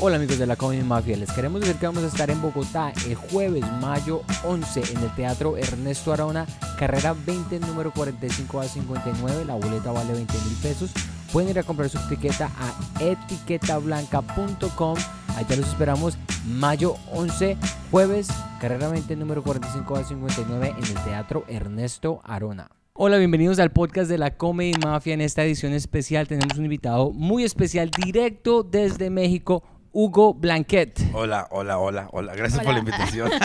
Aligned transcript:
Hola 0.00 0.14
amigos 0.14 0.38
de 0.38 0.46
la 0.46 0.54
Comedy 0.54 0.84
Mafia, 0.84 1.16
les 1.16 1.32
queremos 1.32 1.60
decir 1.60 1.74
que 1.74 1.86
vamos 1.86 2.04
a 2.04 2.06
estar 2.06 2.30
en 2.30 2.40
Bogotá 2.40 2.92
el 3.04 3.16
jueves, 3.16 3.64
mayo 3.80 4.22
11, 4.44 4.92
en 4.92 4.98
el 5.02 5.12
Teatro 5.16 5.56
Ernesto 5.56 6.12
Arona, 6.12 6.46
carrera 6.78 7.16
20, 7.26 7.58
número 7.58 7.92
45 7.92 8.60
a 8.60 8.64
59, 8.68 9.44
la 9.44 9.56
boleta 9.56 9.90
vale 9.90 10.12
20 10.12 10.32
mil 10.34 10.54
pesos. 10.62 10.92
Pueden 11.32 11.50
ir 11.50 11.58
a 11.58 11.64
comprar 11.64 11.88
su 11.88 11.98
etiqueta 11.98 12.48
a 12.60 13.02
etiquetablanca.com, 13.02 14.96
allá 15.36 15.56
los 15.56 15.68
esperamos, 15.68 16.16
mayo 16.46 16.94
11, 17.12 17.56
jueves, 17.90 18.28
carrera 18.60 18.86
20, 18.90 19.16
número 19.16 19.42
45 19.42 19.96
a 19.96 20.04
59, 20.04 20.74
en 20.78 20.84
el 20.84 20.94
Teatro 21.02 21.44
Ernesto 21.48 22.20
Arona. 22.22 22.70
Hola, 23.00 23.16
bienvenidos 23.18 23.58
al 23.60 23.70
podcast 23.70 24.10
de 24.10 24.18
la 24.18 24.36
Comedy 24.36 24.74
Mafia. 24.80 25.14
En 25.14 25.20
esta 25.20 25.44
edición 25.44 25.72
especial 25.72 26.26
tenemos 26.28 26.56
un 26.58 26.64
invitado 26.64 27.10
muy 27.10 27.44
especial 27.44 27.90
directo 27.90 28.64
desde 28.64 29.08
México, 29.08 29.62
Hugo 29.92 30.34
Blanquet. 30.34 30.98
Hola, 31.12 31.48
hola, 31.50 31.78
hola, 31.78 32.08
hola. 32.12 32.34
Gracias 32.34 32.62
por 32.64 32.72
la 32.72 32.78
invitación. 32.80 33.30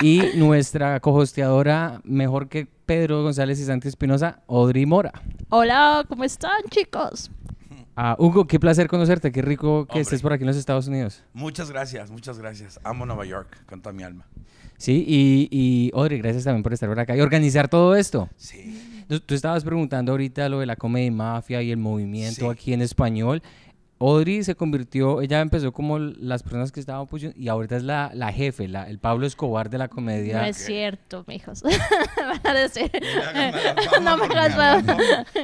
Y 0.00 0.22
nuestra 0.36 1.00
cohosteadora, 1.00 2.00
mejor 2.04 2.48
que 2.48 2.68
Pedro 2.86 3.24
González 3.24 3.58
y 3.58 3.64
Santi 3.64 3.88
Espinosa, 3.88 4.42
Audrey 4.46 4.86
Mora. 4.86 5.10
Hola, 5.48 6.04
¿cómo 6.08 6.22
están, 6.22 6.62
chicos? 6.70 7.32
Ah, 7.96 8.14
Hugo, 8.16 8.46
qué 8.46 8.60
placer 8.60 8.86
conocerte. 8.86 9.32
Qué 9.32 9.42
rico 9.42 9.86
que 9.86 9.92
Hombre. 9.94 10.02
estés 10.02 10.22
por 10.22 10.32
aquí 10.32 10.44
en 10.44 10.46
los 10.46 10.56
Estados 10.56 10.86
Unidos. 10.86 11.24
muchas 11.32 11.68
gracias, 11.72 12.12
muchas 12.12 12.38
gracias. 12.38 12.78
Amo 12.84 13.06
Nueva 13.06 13.24
York 13.26 13.64
con 13.66 13.82
toda 13.82 13.92
mi 13.92 14.04
alma. 14.04 14.24
Sí, 14.76 15.04
y, 15.08 15.48
y 15.50 15.90
Audrey, 15.96 16.18
gracias 16.18 16.44
también 16.44 16.62
por 16.62 16.72
estar 16.72 16.88
por 16.88 17.00
acá 17.00 17.16
y 17.16 17.20
organizar 17.20 17.66
todo 17.66 17.96
esto. 17.96 18.28
Sí. 18.36 19.04
Tú, 19.08 19.18
tú 19.18 19.34
estabas 19.34 19.64
preguntando 19.64 20.12
ahorita 20.12 20.48
lo 20.48 20.60
de 20.60 20.66
la 20.66 20.76
Comedy 20.76 21.10
Mafia 21.10 21.60
y 21.60 21.72
el 21.72 21.78
movimiento 21.78 22.42
Sí. 22.42 22.46
aquí 22.52 22.72
en 22.72 22.82
español. 22.82 23.42
Audrey 24.00 24.44
se 24.44 24.54
convirtió, 24.54 25.20
ella 25.22 25.40
empezó 25.40 25.72
como 25.72 25.98
las 25.98 26.42
personas 26.44 26.70
que 26.70 26.78
estaban 26.80 27.06
pues, 27.08 27.26
y 27.36 27.48
ahorita 27.48 27.76
es 27.76 27.82
la, 27.82 28.10
la 28.14 28.32
jefe, 28.32 28.68
la, 28.68 28.88
el 28.88 28.98
Pablo 28.98 29.26
Escobar 29.26 29.70
de 29.70 29.78
la 29.78 29.88
comedia. 29.88 30.38
No 30.42 30.44
es 30.46 30.56
cierto, 30.56 31.24
mijos. 31.26 31.62
Van 32.16 32.56
a 32.56 32.60
decir. 32.60 32.90
No 34.02 34.16
me. 34.16 34.28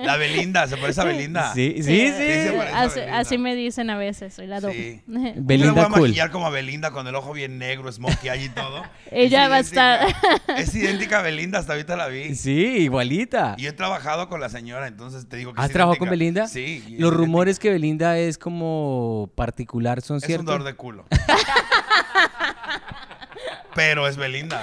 La 0.05 0.17
Belinda, 0.17 0.67
se 0.67 0.77
parece 0.77 1.01
a 1.01 1.05
Belinda. 1.05 1.53
Sí, 1.55 1.75
sí, 1.83 2.09
sí. 2.13 3.01
así, 3.11 3.39
me 3.39 3.55
dicen 3.55 3.91
a 3.91 3.97
veces, 3.99 4.35
soy 4.35 4.47
la 4.47 4.61
doble. 4.61 5.03
Sí. 5.07 5.33
Belinda 5.37 5.67
Yo 5.67 5.75
me 5.75 5.75
voy 5.75 5.81
a 5.85 5.89
cool. 5.89 6.01
maquillar 6.03 6.31
como 6.31 6.47
a 6.47 6.51
Belinda 6.51 6.91
con 6.93 7.07
el 7.07 7.15
ojo 7.15 7.33
bien 7.33 7.59
negro, 7.59 7.91
smokey 7.91 8.29
eye 8.31 8.45
y 8.45 8.49
todo. 8.51 8.83
Ella 9.11 9.45
Es 9.45 9.51
va 9.51 9.57
a 9.57 9.61
estar- 9.61 10.15
Es 10.57 10.75
idéntica 10.75 11.19
a 11.19 11.23
Belinda, 11.23 11.59
hasta 11.59 11.73
ahorita 11.73 11.97
la 11.97 12.09
vi. 12.09 12.35
Sí, 12.35 12.53
igualita. 12.79 13.55
Y 13.59 13.63
yo 13.63 13.71
he 13.71 13.73
trabajado 13.73 14.29
con 14.29 14.41
la 14.41 14.49
señora, 14.49 14.87
entonces 14.87 15.29
te 15.29 15.37
digo 15.37 15.53
que 15.55 15.61
¿Has 15.61 15.67
es 15.69 15.73
trabajado 15.73 15.99
con. 15.99 16.11
Belinda? 16.11 16.47
Sí. 16.47 16.97
Los 16.99 17.13
rumores 17.13 17.59
que 17.59 17.71
Belinda 17.71 18.19
es 18.19 18.39
como 18.45 19.31
particular 19.35 20.03
son 20.03 20.19
Es 20.19 20.25
un 20.25 20.27
ciertos. 20.27 20.45
dolor 20.47 20.65
de 20.65 20.75
culo. 20.75 21.07
Pero 23.75 24.07
es 24.07 24.17
Belinda. 24.19 24.61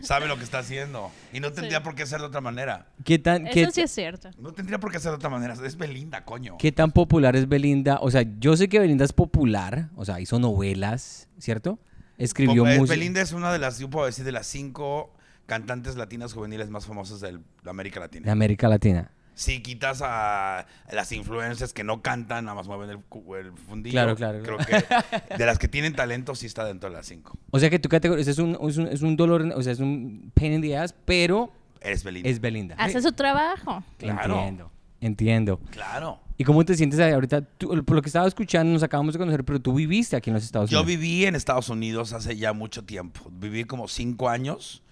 Sabe 0.00 0.28
lo 0.28 0.38
que 0.38 0.44
está 0.44 0.60
haciendo. 0.60 1.10
Y 1.32 1.40
no 1.40 1.52
tendría 1.52 1.78
Sí. 1.78 1.84
por 1.84 1.94
qué 1.96 2.06
ser 2.06 2.20
de 2.20 2.26
otra 2.26 2.40
manera. 2.40 2.86
¿Qué 3.04 3.18
tan, 3.18 3.44
qué, 3.44 3.62
Eso 3.64 3.72
sí 3.72 3.80
es 3.82 3.90
cierto. 3.90 4.30
No 4.38 4.52
tendría 4.52 4.78
por 4.78 4.90
qué 4.92 4.98
ser 5.00 5.10
de 5.10 5.16
otra 5.16 5.28
manera. 5.28 5.54
Es 5.64 5.76
Belinda, 5.76 6.24
coño. 6.24 6.56
qué 6.58 6.70
tan 6.72 6.92
popular 6.92 7.34
es 7.36 7.48
Belinda? 7.48 7.98
O 8.00 8.10
sea, 8.10 8.24
yo 8.38 8.56
sé 8.56 8.68
que 8.68 8.78
Belinda 8.78 9.04
es 9.04 9.12
popular, 9.12 9.88
o 9.96 10.04
sea, 10.04 10.20
hizo 10.20 10.38
novelas, 10.38 11.28
¿cierto? 11.38 11.78
Escribió 12.16 12.62
Pop- 12.62 12.72
eh, 12.72 12.78
música. 12.78 12.94
Belinda 12.96 13.20
es 13.20 13.32
una 13.32 13.52
de 13.52 13.58
las, 13.58 13.78
yo 13.80 13.90
puedo 13.90 14.06
decir, 14.06 14.24
de 14.24 14.32
las 14.32 14.46
cinco 14.46 15.12
cantantes 15.46 15.96
latinas 15.96 16.32
juveniles 16.32 16.70
más 16.70 16.86
famosas 16.86 17.20
del- 17.20 17.40
de 17.62 17.70
América 17.70 18.00
de 18.00 18.06
Latina. 18.06 18.32
América 18.32 18.68
Latina. 18.68 19.10
Si 19.38 19.60
quitas 19.60 20.00
a 20.02 20.66
las 20.90 21.12
influencers 21.12 21.74
que 21.74 21.84
no 21.84 22.00
cantan, 22.00 22.46
nada 22.46 22.54
más 22.54 22.66
mueven 22.66 22.88
el, 22.88 22.98
el 23.38 23.52
fundillo. 23.52 23.92
Claro, 23.92 24.16
claro. 24.16 24.42
Creo 24.42 24.56
que 24.56 25.36
de 25.36 25.44
las 25.46 25.58
que 25.58 25.68
tienen 25.68 25.94
talento, 25.94 26.34
sí 26.34 26.46
está 26.46 26.64
dentro 26.64 26.88
de 26.88 26.96
las 26.96 27.04
cinco. 27.06 27.38
O 27.50 27.58
sea 27.58 27.68
que 27.68 27.78
tu 27.78 27.90
categoría 27.90 28.22
es 28.24 28.38
un, 28.38 28.56
es 28.66 28.76
un, 28.78 28.86
es 28.88 29.02
un 29.02 29.14
dolor, 29.14 29.42
o 29.54 29.62
sea, 29.62 29.74
es 29.74 29.80
un 29.80 30.32
pain 30.34 30.54
in 30.54 30.62
the 30.62 30.74
ass, 30.78 30.94
pero 31.04 31.52
Eres 31.82 32.02
Belinda. 32.02 32.30
es 32.30 32.40
Belinda. 32.40 32.76
Hace 32.78 33.02
su 33.02 33.12
trabajo. 33.12 33.84
Claro. 33.98 34.36
Entiendo, 34.38 34.70
entiendo. 35.02 35.60
Claro. 35.70 36.18
¿Y 36.38 36.44
cómo 36.44 36.64
te 36.64 36.74
sientes 36.74 36.98
ahorita? 36.98 37.42
Tú, 37.42 37.68
por 37.84 37.96
lo 37.96 38.00
que 38.02 38.08
estaba 38.08 38.26
escuchando, 38.26 38.72
nos 38.72 38.82
acabamos 38.82 39.12
de 39.12 39.18
conocer, 39.18 39.44
pero 39.44 39.60
tú 39.60 39.74
viviste 39.74 40.16
aquí 40.16 40.30
en 40.30 40.34
los 40.34 40.44
Estados 40.44 40.70
Yo 40.70 40.80
Unidos. 40.80 41.00
viví 41.00 41.26
en 41.26 41.34
Estados 41.34 41.68
Unidos 41.68 42.14
hace 42.14 42.36
ya 42.36 42.54
mucho 42.54 42.84
tiempo. 42.84 43.20
Viví 43.30 43.64
como 43.64 43.86
cinco 43.86 44.30
años. 44.30 44.82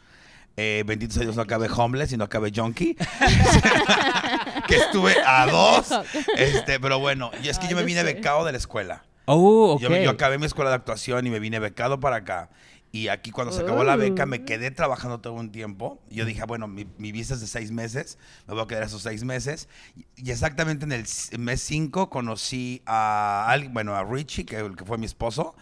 Eh, 0.56 0.84
bendito 0.87 1.15
sea 1.15 1.22
Dios, 1.25 1.34
no 1.37 1.42
acabé 1.42 1.69
homeless 1.75 2.12
y 2.12 2.16
no 2.16 2.25
acabé 2.25 2.53
junkie. 2.54 2.94
que 4.69 4.76
estuve 4.76 5.15
a 5.26 5.47
dos. 5.47 5.88
Este, 6.37 6.81
pero 6.81 6.98
bueno, 6.98 7.31
y 7.42 7.48
es 7.48 7.59
que 7.59 7.66
Ah, 7.66 7.70
yo 7.70 7.76
me 7.76 7.82
vine 7.84 8.00
sé. 8.00 8.06
becado 8.15 8.44
de 8.44 8.53
la 8.53 8.59
escuela. 8.59 9.04
Oh, 9.26 9.72
ok. 9.75 9.81
Yo, 9.81 9.97
yo 9.97 10.10
acabé 10.10 10.38
mi 10.38 10.47
escuela 10.47 10.70
de 10.70 10.76
actuación 10.76 11.26
y 11.26 11.31
me 11.31 11.38
vine 11.41 11.59
becado 11.59 11.98
para 12.00 12.16
acá. 12.16 12.50
Y 12.93 13.09
aquí 13.09 13.32
cuando 13.32 13.53
se 13.53 13.62
acabó 13.62 13.82
la 13.82 13.97
beca 13.97 14.25
me 14.25 14.44
quedé 14.44 14.70
trabajando 14.70 15.20
todo 15.20 15.32
un 15.32 15.50
tiempo. 15.50 16.00
Yo 16.10 16.25
dije, 16.25 16.44
bueno, 16.47 16.69
mi, 16.69 16.87
mi 16.98 17.10
visa 17.10 17.34
es 17.34 17.41
de 17.41 17.48
seis 17.48 17.72
meses, 17.72 18.19
me 18.47 18.54
voy 18.54 18.62
a 18.62 18.66
quedar 18.69 18.84
esos 18.84 19.03
seis 19.03 19.25
meses. 19.25 19.69
Y, 19.97 20.06
y 20.14 20.31
exactamente 20.31 20.84
en 20.84 20.93
el 20.93 21.04
mes 21.38 21.60
cinco 21.60 22.09
conocí 22.09 22.82
a 22.87 23.47
alguien, 23.48 23.75
bueno, 23.75 23.97
a 23.97 24.04
Richie, 24.04 24.44
que, 24.47 24.70
que 24.76 24.84
fue 24.84 24.97
mi 24.98 25.06
esposo, 25.06 25.56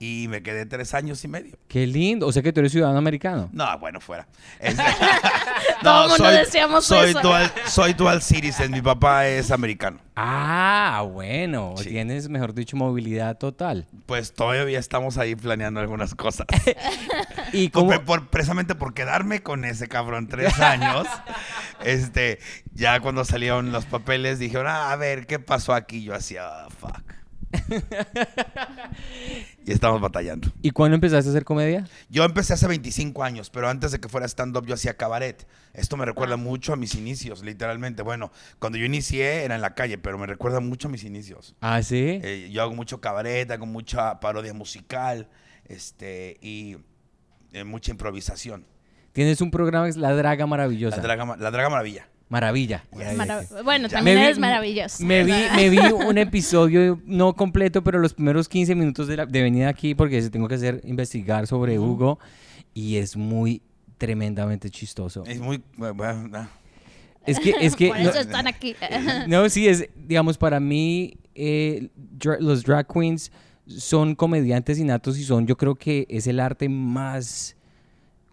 y 0.00 0.26
me 0.28 0.42
quedé 0.42 0.64
tres 0.66 0.94
años 0.94 1.24
y 1.24 1.28
medio. 1.28 1.56
Qué 1.68 1.86
lindo. 1.86 2.26
O 2.26 2.32
sea 2.32 2.42
que 2.42 2.52
tú 2.52 2.60
eres 2.60 2.72
ciudadano 2.72 2.98
americano. 2.98 3.48
No, 3.52 3.78
bueno, 3.78 4.00
fuera. 4.00 4.28
El 4.60 4.76
mundo 5.84 6.30
decíamos 6.30 6.84
soy 6.84 7.10
eso. 7.10 7.20
Dual, 7.20 7.52
soy 7.66 7.92
dual 7.94 8.22
citizen, 8.22 8.70
mi 8.70 8.80
papá 8.80 9.26
es 9.26 9.50
americano. 9.50 9.98
Ah, 10.14 11.04
bueno. 11.12 11.74
Sí. 11.78 11.90
Tienes, 11.90 12.28
mejor 12.28 12.52
dicho, 12.54 12.76
movilidad 12.76 13.38
total. 13.38 13.86
Pues 14.06 14.32
todavía 14.34 14.78
estamos 14.78 15.18
ahí 15.18 15.34
planeando 15.36 15.80
algunas 15.80 16.14
cosas. 16.14 16.46
¿Y 17.52 17.68
Por- 17.70 17.86
cómo? 17.86 18.00
por- 18.04 18.28
precisamente 18.28 18.74
por 18.74 18.94
quedarme 18.94 19.42
con 19.42 19.64
ese 19.64 19.88
cabrón 19.88 20.28
tres 20.28 20.58
años, 20.60 21.06
este, 21.84 22.38
ya 22.74 23.00
cuando 23.00 23.24
salieron 23.24 23.72
los 23.72 23.84
papeles 23.86 24.38
dijeron, 24.38 24.66
ah, 24.68 24.92
a 24.92 24.96
ver, 24.96 25.26
¿qué 25.26 25.38
pasó 25.38 25.74
aquí? 25.74 26.02
Yo 26.04 26.14
hacía, 26.14 26.42
"Ah, 26.46 26.68
fuck. 26.70 27.02
Y 29.68 29.72
estamos 29.72 30.00
batallando. 30.00 30.48
¿Y 30.62 30.70
cuándo 30.70 30.94
empezaste 30.94 31.28
a 31.28 31.32
hacer 31.32 31.44
comedia? 31.44 31.86
Yo 32.08 32.24
empecé 32.24 32.54
hace 32.54 32.66
25 32.66 33.22
años, 33.22 33.50
pero 33.50 33.68
antes 33.68 33.92
de 33.92 34.00
que 34.00 34.08
fuera 34.08 34.26
stand-up 34.26 34.64
yo 34.66 34.74
hacía 34.74 34.96
cabaret. 34.96 35.46
Esto 35.74 35.96
me 35.98 36.06
recuerda 36.06 36.34
Ah. 36.34 36.38
mucho 36.38 36.72
a 36.72 36.76
mis 36.76 36.94
inicios, 36.94 37.42
literalmente. 37.44 38.02
Bueno, 38.02 38.32
cuando 38.58 38.78
yo 38.78 38.86
inicié 38.86 39.44
era 39.44 39.54
en 39.56 39.60
la 39.60 39.74
calle, 39.74 39.98
pero 39.98 40.16
me 40.18 40.26
recuerda 40.26 40.60
mucho 40.60 40.88
a 40.88 40.90
mis 40.90 41.04
inicios. 41.04 41.54
Ah, 41.60 41.82
sí. 41.82 42.18
Eh, 42.22 42.48
yo 42.50 42.62
hago 42.62 42.74
mucho 42.74 43.00
cabaret, 43.00 43.50
hago 43.50 43.66
mucha 43.66 44.20
parodia 44.20 44.54
musical 44.54 45.28
este, 45.66 46.38
y 46.40 46.76
eh, 47.52 47.64
mucha 47.64 47.90
improvisación. 47.90 48.64
Tienes 49.12 49.40
un 49.40 49.50
programa 49.50 49.84
que 49.86 49.90
es 49.90 49.96
La 49.96 50.12
Draga 50.14 50.46
Maravillosa. 50.46 50.96
La 50.96 51.02
draga, 51.02 51.36
la 51.36 51.50
draga 51.50 51.68
maravilla. 51.68 52.08
Maravilla. 52.28 52.84
Yes. 52.92 53.16
Marav- 53.16 53.64
bueno, 53.64 53.88
Ya. 53.88 53.96
también 53.96 54.16
Me 54.16 54.20
vi- 54.20 54.26
eres 54.26 54.38
maravilloso. 54.38 55.04
Me 55.04 55.24
vi, 55.24 55.32
me 55.56 55.70
vi 55.70 55.78
un 56.08 56.18
episodio, 56.18 57.00
no 57.06 57.32
completo, 57.34 57.82
pero 57.82 57.98
los 57.98 58.12
primeros 58.14 58.48
15 58.48 58.74
minutos 58.74 59.08
de, 59.08 59.16
la, 59.16 59.26
de 59.26 59.42
venida 59.42 59.68
aquí, 59.68 59.94
porque 59.94 60.20
tengo 60.30 60.46
que 60.48 60.56
hacer 60.56 60.80
investigar 60.84 61.46
sobre 61.46 61.78
Hugo, 61.78 62.18
y 62.74 62.96
es 62.96 63.16
muy 63.16 63.62
tremendamente 63.96 64.70
chistoso. 64.70 65.24
Es 65.26 65.40
muy... 65.40 65.62
bueno, 65.76 66.30
ah. 66.34 66.48
Es 67.26 67.40
que, 67.40 67.54
es 67.60 67.74
que, 67.76 67.88
Por 67.92 68.00
no, 68.00 68.10
eso 68.10 68.20
están 68.20 68.46
aquí. 68.46 68.74
no, 69.26 69.48
sí, 69.48 69.66
es, 69.68 69.88
digamos, 69.96 70.38
para 70.38 70.60
mí, 70.60 71.16
eh, 71.34 71.88
dra- 72.18 72.38
los 72.40 72.62
drag 72.62 72.86
queens 72.86 73.32
son 73.66 74.14
comediantes 74.14 74.78
innatos 74.78 75.18
y 75.18 75.24
son, 75.24 75.46
yo 75.46 75.56
creo 75.56 75.74
que 75.74 76.06
es 76.08 76.26
el 76.26 76.40
arte 76.40 76.68
más, 76.68 77.56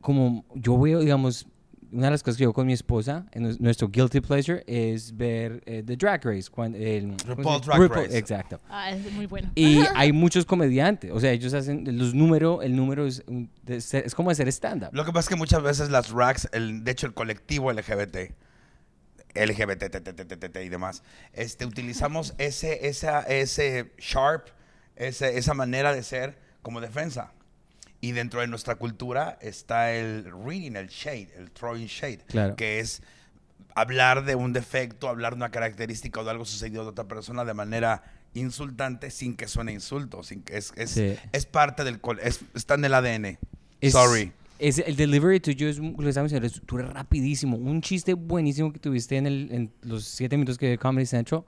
como, 0.02 0.46
yo 0.54 0.80
veo, 0.80 1.00
digamos, 1.00 1.48
una 1.96 2.08
de 2.08 2.12
las 2.12 2.24
cosas 2.24 2.38
que 2.38 2.44
yo 2.44 2.54
con 2.54 2.68
mi 2.68 2.74
esposa, 2.74 3.26
en 3.32 3.44
nues- 3.46 3.60
nuestro 3.60 3.88
guilty 3.88 4.22
pleasure, 4.22 4.64
es 4.68 5.16
ver 5.16 5.62
eh, 5.66 5.82
The 5.86 5.96
Drag 5.96 6.24
Race. 6.26 6.50
cuando 6.52 6.78
el. 6.78 7.16
Drag 7.18 7.38
RuPaul, 7.38 7.90
Race. 7.90 8.18
Exacto. 8.18 8.60
Ah, 8.70 8.92
es 8.92 9.12
muy 9.14 9.26
bueno. 9.26 9.50
Y 9.56 9.80
hay 9.96 10.12
muchos 10.12 10.46
comediantes, 10.46 11.12
o 11.12 11.20
sea, 11.20 11.32
ellos 11.32 11.54
hacen 11.54 11.98
los 11.98 12.14
números, 12.14 12.64
el 12.64 12.76
número 12.76 13.06
es, 13.08 13.24
un- 13.28 13.50
de 13.64 13.82
ser- 13.82 14.06
es 14.06 14.14
como 14.14 14.30
hacer 14.30 14.48
stand-up. 14.50 14.90
Lo 14.92 15.06
que 15.06 15.12
pasa 15.12 15.26
es 15.26 15.30
que 15.30 15.36
muchas 15.36 15.64
veces 15.64 15.90
las 15.90 16.10
rags, 16.12 16.48
el, 16.52 16.84
de 16.84 16.92
hecho 16.92 17.08
el 17.08 17.14
colectivo 17.14 17.72
LGBT, 17.72 18.34
LGBT, 19.36 19.90
t- 19.90 19.90
t- 20.02 20.14
t- 20.14 20.26
t- 20.26 20.50
t- 20.50 20.64
y 20.64 20.70
demás, 20.70 21.04
este, 21.34 21.66
utilizamos 21.66 22.34
ese, 22.38 22.88
esa, 22.88 23.22
ese 23.22 23.92
sharp, 23.98 24.48
ese, 24.96 25.38
esa 25.38 25.54
manera 25.54 25.94
de 25.94 26.04
ser 26.04 26.38
como 26.62 26.80
defensa. 26.80 27.32
Y 28.06 28.12
dentro 28.12 28.42
de 28.42 28.48
nuestra 28.48 28.76
cultura 28.76 29.38
está 29.42 29.92
el 29.94 30.26
reading, 30.46 30.74
el 30.76 30.90
shade, 30.90 31.30
el 31.38 31.50
throwing 31.50 31.88
shade, 31.88 32.20
Claro. 32.28 32.56
que 32.56 32.80
es 32.80 33.02
hablar 33.74 34.26
de 34.26 34.36
un 34.36 34.54
defecto, 34.54 35.10
hablar 35.10 35.34
de 35.34 35.38
una 35.38 35.50
característica 35.50 36.20
o 36.20 36.24
de 36.24 36.30
algo 36.32 36.46
sucedido 36.46 36.84
de 36.84 36.90
otra 36.90 37.06
persona 37.08 37.44
de 37.46 37.54
manera 37.56 38.04
insultante 38.36 39.10
sin 39.10 39.36
que 39.36 39.48
suene 39.48 39.74
insulto, 39.74 40.22
sin 40.24 40.44
que 40.44 40.58
es, 40.58 40.72
es, 40.76 40.92
Sí. 40.92 41.16
es 41.32 41.46
parte 41.46 41.84
del, 41.84 42.00
es, 42.22 42.42
está 42.54 42.76
en 42.76 42.86
el 42.86 42.94
ADN. 42.94 43.40
Es- 43.82 43.94
Sorry. 43.94 44.32
Es, 44.60 44.78
el 44.80 44.96
delivery 44.96 45.40
tuyo 45.42 45.68
es, 45.68 45.80
lo 45.80 45.98
que 45.98 46.08
estamos 46.10 46.30
diciendo, 46.32 46.46
es- 46.48 46.62
tú 46.66 46.78
eres 46.78 46.94
rapidísimo. 46.94 47.58
Un 47.58 47.82
chiste 47.82 48.14
buenísimo 48.14 48.72
que 48.72 48.80
tuviste 48.80 49.18
en, 49.18 49.26
el, 49.28 49.50
en 49.52 49.72
los 49.82 50.06
siete 50.06 50.38
minutos 50.38 50.58
que 50.58 50.68
de 50.70 50.78
Comedy 50.78 51.06
Central. 51.08 51.44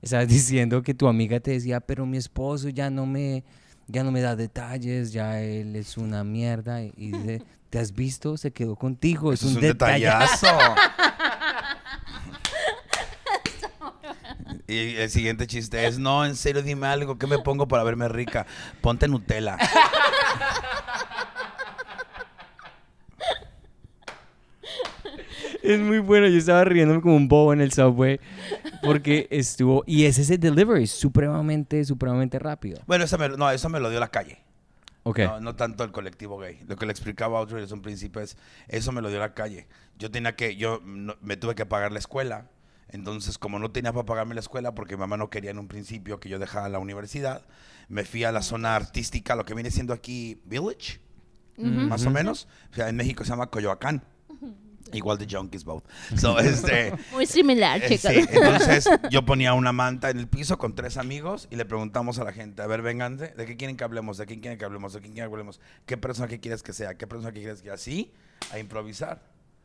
Estabas 0.00 0.26
diciendo 0.28 0.82
que 0.82 0.94
tu 0.94 1.06
amiga 1.06 1.38
te 1.38 1.50
decía, 1.52 1.80
pero 1.80 2.06
mi 2.06 2.16
esposo 2.16 2.68
ya 2.70 2.88
no 2.90 3.04
me, 3.06 3.44
ya 3.88 4.04
no 4.04 4.12
me 4.12 4.20
da 4.20 4.36
detalles, 4.36 5.12
ya 5.12 5.40
él 5.40 5.74
es 5.74 5.96
una 5.96 6.22
mierda. 6.24 6.82
Y 6.82 7.12
dice, 7.12 7.42
¿te 7.70 7.78
has 7.78 7.92
visto? 7.94 8.36
Se 8.36 8.52
quedó 8.52 8.76
contigo. 8.76 9.32
Es 9.32 9.42
un, 9.42 9.50
es 9.50 9.54
un 9.56 9.60
detallazo. 9.62 10.46
detallazo. 10.46 10.74
Y 14.68 14.96
el 14.96 15.08
siguiente 15.08 15.46
chiste 15.46 15.86
es, 15.86 15.98
no, 15.98 16.26
en 16.26 16.36
serio, 16.36 16.62
dime 16.62 16.86
algo, 16.88 17.16
¿qué 17.16 17.26
me 17.26 17.38
pongo 17.38 17.66
para 17.66 17.82
verme 17.84 18.06
rica? 18.06 18.46
Ponte 18.82 19.08
Nutella. 19.08 19.56
Es 25.62 25.78
muy 25.80 25.98
bueno. 25.98 26.26
Yo 26.28 26.38
estaba 26.38 26.64
riéndome 26.64 27.00
como 27.00 27.16
un 27.16 27.28
bobo 27.28 27.52
en 27.52 27.60
el 27.60 27.72
subway 27.72 28.20
porque 28.82 29.26
estuvo. 29.30 29.82
Y 29.86 30.04
es 30.04 30.18
ese 30.18 30.38
delivery 30.38 30.86
supremamente, 30.86 31.84
supremamente 31.84 32.38
rápido. 32.38 32.80
Bueno, 32.86 33.04
eso 33.04 33.18
me, 33.18 33.28
no, 33.30 33.50
eso 33.50 33.68
me 33.68 33.80
lo 33.80 33.90
dio 33.90 34.00
la 34.00 34.08
calle. 34.08 34.38
Ok. 35.04 35.20
No, 35.20 35.40
no 35.40 35.56
tanto 35.56 35.84
el 35.84 35.90
colectivo 35.92 36.38
gay. 36.38 36.60
Lo 36.68 36.76
que 36.76 36.86
le 36.86 36.92
explicaba 36.92 37.38
a 37.38 37.40
Audrey 37.40 37.62
desde 37.62 37.74
un 37.74 37.82
principio 37.82 38.20
es, 38.20 38.36
eso 38.68 38.92
me 38.92 39.00
lo 39.02 39.08
dio 39.08 39.18
la 39.18 39.34
calle. 39.34 39.66
Yo 39.98 40.10
tenía 40.10 40.36
que, 40.36 40.56
yo 40.56 40.80
no- 40.84 41.16
me 41.22 41.36
tuve 41.36 41.54
que 41.54 41.66
pagar 41.66 41.92
la 41.92 41.98
escuela. 41.98 42.50
Entonces, 42.90 43.36
como 43.36 43.58
no 43.58 43.70
tenía 43.70 43.92
para 43.92 44.06
pagarme 44.06 44.34
la 44.34 44.40
escuela, 44.40 44.74
porque 44.74 44.96
mi 44.96 45.00
mamá 45.00 45.16
no 45.18 45.28
quería 45.28 45.50
en 45.50 45.58
un 45.58 45.68
principio 45.68 46.20
que 46.20 46.28
yo 46.28 46.38
dejara 46.38 46.68
la 46.70 46.78
universidad, 46.78 47.42
me 47.88 48.04
fui 48.04 48.24
a 48.24 48.32
la 48.32 48.42
zona 48.42 48.76
artística, 48.76 49.34
lo 49.36 49.44
que 49.44 49.54
viene 49.54 49.70
siendo 49.70 49.92
aquí 49.92 50.40
Village, 50.46 51.00
más 51.58 52.06
o 52.06 52.10
menos. 52.10 52.48
O 52.72 52.74
sea, 52.76 52.88
en 52.88 52.96
México 52.96 53.24
se 53.24 53.30
llama 53.30 53.48
Coyoacán. 53.50 54.02
Igual 54.92 55.18
de 55.18 55.26
Junkies 55.30 55.64
Both. 55.64 55.84
So, 56.16 56.38
este, 56.38 56.94
Muy 57.12 57.26
similar, 57.26 57.82
eh, 57.82 57.88
chicos. 57.88 58.12
sí, 58.12 58.24
entonces 58.30 58.88
yo 59.10 59.24
ponía 59.24 59.54
una 59.54 59.72
manta 59.72 60.10
en 60.10 60.18
el 60.18 60.28
piso 60.28 60.58
con 60.58 60.74
tres 60.74 60.96
amigos 60.96 61.48
y 61.50 61.56
le 61.56 61.64
preguntamos 61.64 62.18
a 62.18 62.24
la 62.24 62.32
gente, 62.32 62.62
a 62.62 62.66
ver, 62.66 62.82
vengan, 62.82 63.16
¿de 63.16 63.34
qué 63.46 63.56
quieren 63.56 63.76
que 63.76 63.84
hablemos? 63.84 64.18
¿De 64.18 64.26
quién 64.26 64.40
quieren 64.40 64.58
que 64.58 64.64
hablemos? 64.64 64.92
¿De 64.92 65.00
quién 65.00 65.12
quieren 65.12 65.30
que 65.30 65.34
hablemos? 65.34 65.60
¿Qué 65.86 65.96
persona 65.96 66.28
que 66.28 66.40
quieres 66.40 66.62
que 66.62 66.72
sea? 66.72 66.94
¿Qué 66.96 67.06
persona 67.06 67.32
que 67.32 67.40
quieres 67.40 67.60
que 67.60 67.66
sea? 67.66 67.74
Así, 67.74 68.12
a 68.52 68.58
improvisar. 68.58 69.20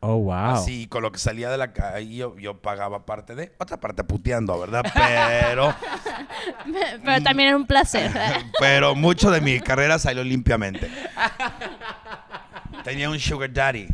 Oh, 0.06 0.18
wow. 0.18 0.34
Así, 0.34 0.86
con 0.86 1.02
lo 1.02 1.10
que 1.10 1.18
salía 1.18 1.48
de 1.48 1.56
la 1.56 1.72
calle, 1.72 2.14
yo, 2.14 2.36
yo 2.36 2.60
pagaba 2.60 3.06
parte 3.06 3.34
de, 3.34 3.54
otra 3.56 3.80
parte 3.80 4.04
puteando, 4.04 4.60
¿verdad? 4.60 4.84
Pero, 4.92 5.74
Pero 7.04 7.22
también 7.22 7.48
era 7.48 7.56
un 7.56 7.66
placer. 7.66 8.10
pero 8.58 8.94
mucho 8.94 9.30
de 9.30 9.40
mi 9.40 9.60
carrera 9.60 9.98
salió 9.98 10.22
limpiamente. 10.22 10.90
Tenía 12.84 13.08
un 13.08 13.18
sugar 13.18 13.50
daddy. 13.50 13.88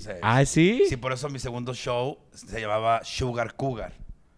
Entonces, 0.00 0.20
¿Ah, 0.22 0.44
sí? 0.44 0.82
sí, 0.88 0.96
por 0.96 1.12
eso 1.12 1.28
mi 1.28 1.38
segundo 1.38 1.74
show 1.74 2.18
se 2.32 2.60
llamaba 2.60 3.02
Sugar 3.04 3.54
Cougar. 3.54 3.92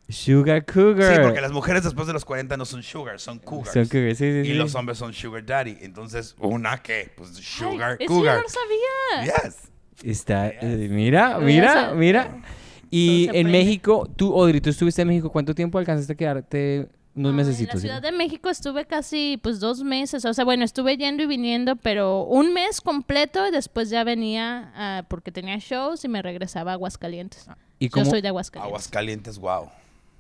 Sugar 0.09 0.65
Cougar. 0.67 1.15
Sí, 1.15 1.21
porque 1.23 1.41
las 1.41 1.53
mujeres 1.53 1.85
después 1.85 2.07
de 2.07 2.13
los 2.13 2.25
40 2.25 2.57
no 2.57 2.65
son 2.67 2.83
sugar, 2.83 3.19
son 3.21 3.39
cougars. 3.39 3.73
Son 3.73 3.87
cougars, 3.87 4.19
sí, 4.19 4.31
sí, 4.31 4.39
Y 4.41 4.53
sí. 4.53 4.55
los 4.55 4.75
hombres 4.75 4.99
son 4.99 5.13
sugar 5.15 5.45
daddy. 5.47 5.79
Entonces, 5.81 6.35
¿una 6.39 6.83
qué? 6.83 7.13
Pues 7.17 7.31
sugar 7.31 7.93
Ay, 7.99 8.05
eso 8.05 8.15
cougar. 8.15 8.37
yo 8.39 8.43
no 8.43 8.49
sabía. 8.49 9.43
Yes. 9.45 9.57
Está, 10.03 10.49
eh, 10.49 10.89
mira, 10.91 11.37
a 11.37 11.39
mira, 11.39 11.73
hacer- 11.87 11.97
mira. 11.97 12.43
Y 12.91 13.29
en. 13.33 13.51
México, 13.51 14.07
tú, 14.17 14.35
Odri, 14.35 14.61
tú 14.61 14.69
estuviste 14.69 15.01
en 15.01 15.09
México, 15.09 15.31
¿cuánto 15.31 15.55
tiempo 15.55 15.79
alcanzaste 15.79 16.13
a 16.13 16.17
quedarte? 16.17 16.89
Unos 17.15 17.33
Ah, 17.33 17.37
mesecitos. 17.37 17.75
En 17.75 17.77
la 17.77 17.81
¿sí? 17.81 17.87
Ciudad 17.89 18.03
de 18.03 18.13
México 18.13 18.49
estuve 18.49 18.87
casi 18.87 19.39
pues 19.43 19.61
dos 19.61 19.83
meses, 19.83 20.25
o 20.25 20.33
sea, 20.33 20.45
bueno, 20.45 20.65
estuve 20.65 20.97
yendo 20.97 21.23
y 21.23 21.27
viniendo, 21.27 21.77
pero 21.77 22.25
un 22.25 22.55
mes 22.55 22.81
completo 22.81 23.47
y 23.47 23.51
después 23.51 23.91
ya 23.91 24.03
venía 24.05 24.73
ah, 24.75 25.05
porque 25.09 25.31
tenía 25.31 25.59
shows 25.59 26.05
y 26.05 26.09
me 26.09 26.23
regresaba 26.23 26.73
a 26.73 26.75
Aguascalientes. 26.75 27.47
¿Y 27.79 27.89
Yo 27.89 28.05
soy 28.05 28.23
de 28.23 28.29
Aguascalientes. 28.29 28.69
Aguascalientes, 28.69 29.39
wow. 29.39 29.69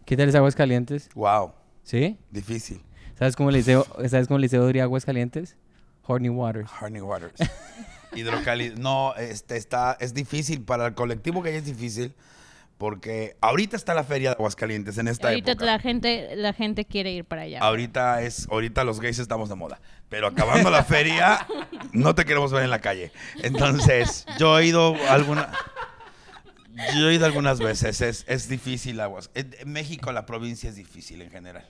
qué 0.04 0.16
tal 0.16 0.28
es 0.28 0.34
Aguascalientes? 0.34 1.08
Wow. 1.14 1.52
¿Sí? 1.82 2.18
Difícil. 2.30 2.82
¿Sabes 3.18 3.36
cómo 3.36 3.50
le 3.50 3.58
dice, 3.58 3.80
¿sabes 4.08 4.28
cómo 4.28 4.38
le 4.38 4.48
dice 4.48 4.80
Aguascalientes? 4.80 5.56
Horny 6.06 6.28
Waters. 6.28 6.70
Honey 6.80 7.00
Waters. 7.00 7.34
Hidrocálido. 8.14 8.76
No, 8.76 9.14
este 9.14 9.56
está, 9.56 9.96
es 10.00 10.12
difícil. 10.14 10.62
Para 10.62 10.88
el 10.88 10.94
colectivo 10.94 11.40
gay 11.42 11.54
es 11.54 11.64
difícil. 11.64 12.12
Porque 12.82 13.36
ahorita 13.40 13.76
está 13.76 13.94
la 13.94 14.02
feria 14.02 14.30
de 14.30 14.34
Aguascalientes 14.34 14.98
en 14.98 15.06
esta 15.06 15.28
Ahorita 15.28 15.52
época. 15.52 15.66
la 15.66 15.78
gente, 15.78 16.34
la 16.34 16.52
gente 16.52 16.84
quiere 16.84 17.12
ir 17.12 17.24
para 17.24 17.42
allá. 17.42 17.60
Ahorita 17.60 18.22
es, 18.22 18.48
ahorita 18.50 18.82
los 18.82 18.98
gays 18.98 19.20
estamos 19.20 19.48
de 19.48 19.54
moda. 19.54 19.80
Pero 20.08 20.26
acabando 20.26 20.68
la 20.68 20.82
feria, 20.82 21.46
no 21.92 22.16
te 22.16 22.24
queremos 22.24 22.50
ver 22.50 22.64
en 22.64 22.70
la 22.70 22.80
calle. 22.80 23.12
Entonces, 23.44 24.26
yo 24.36 24.58
he 24.58 24.66
ido 24.66 24.96
alguna. 25.08 25.52
Yo 26.98 27.08
he 27.08 27.14
ido 27.14 27.24
algunas 27.24 27.60
veces. 27.60 28.00
Es, 28.00 28.24
es 28.26 28.48
difícil 28.48 28.98
aguas. 28.98 29.30
México, 29.64 30.10
la 30.10 30.26
provincia 30.26 30.68
es 30.68 30.74
difícil 30.74 31.22
en 31.22 31.30
general. 31.30 31.64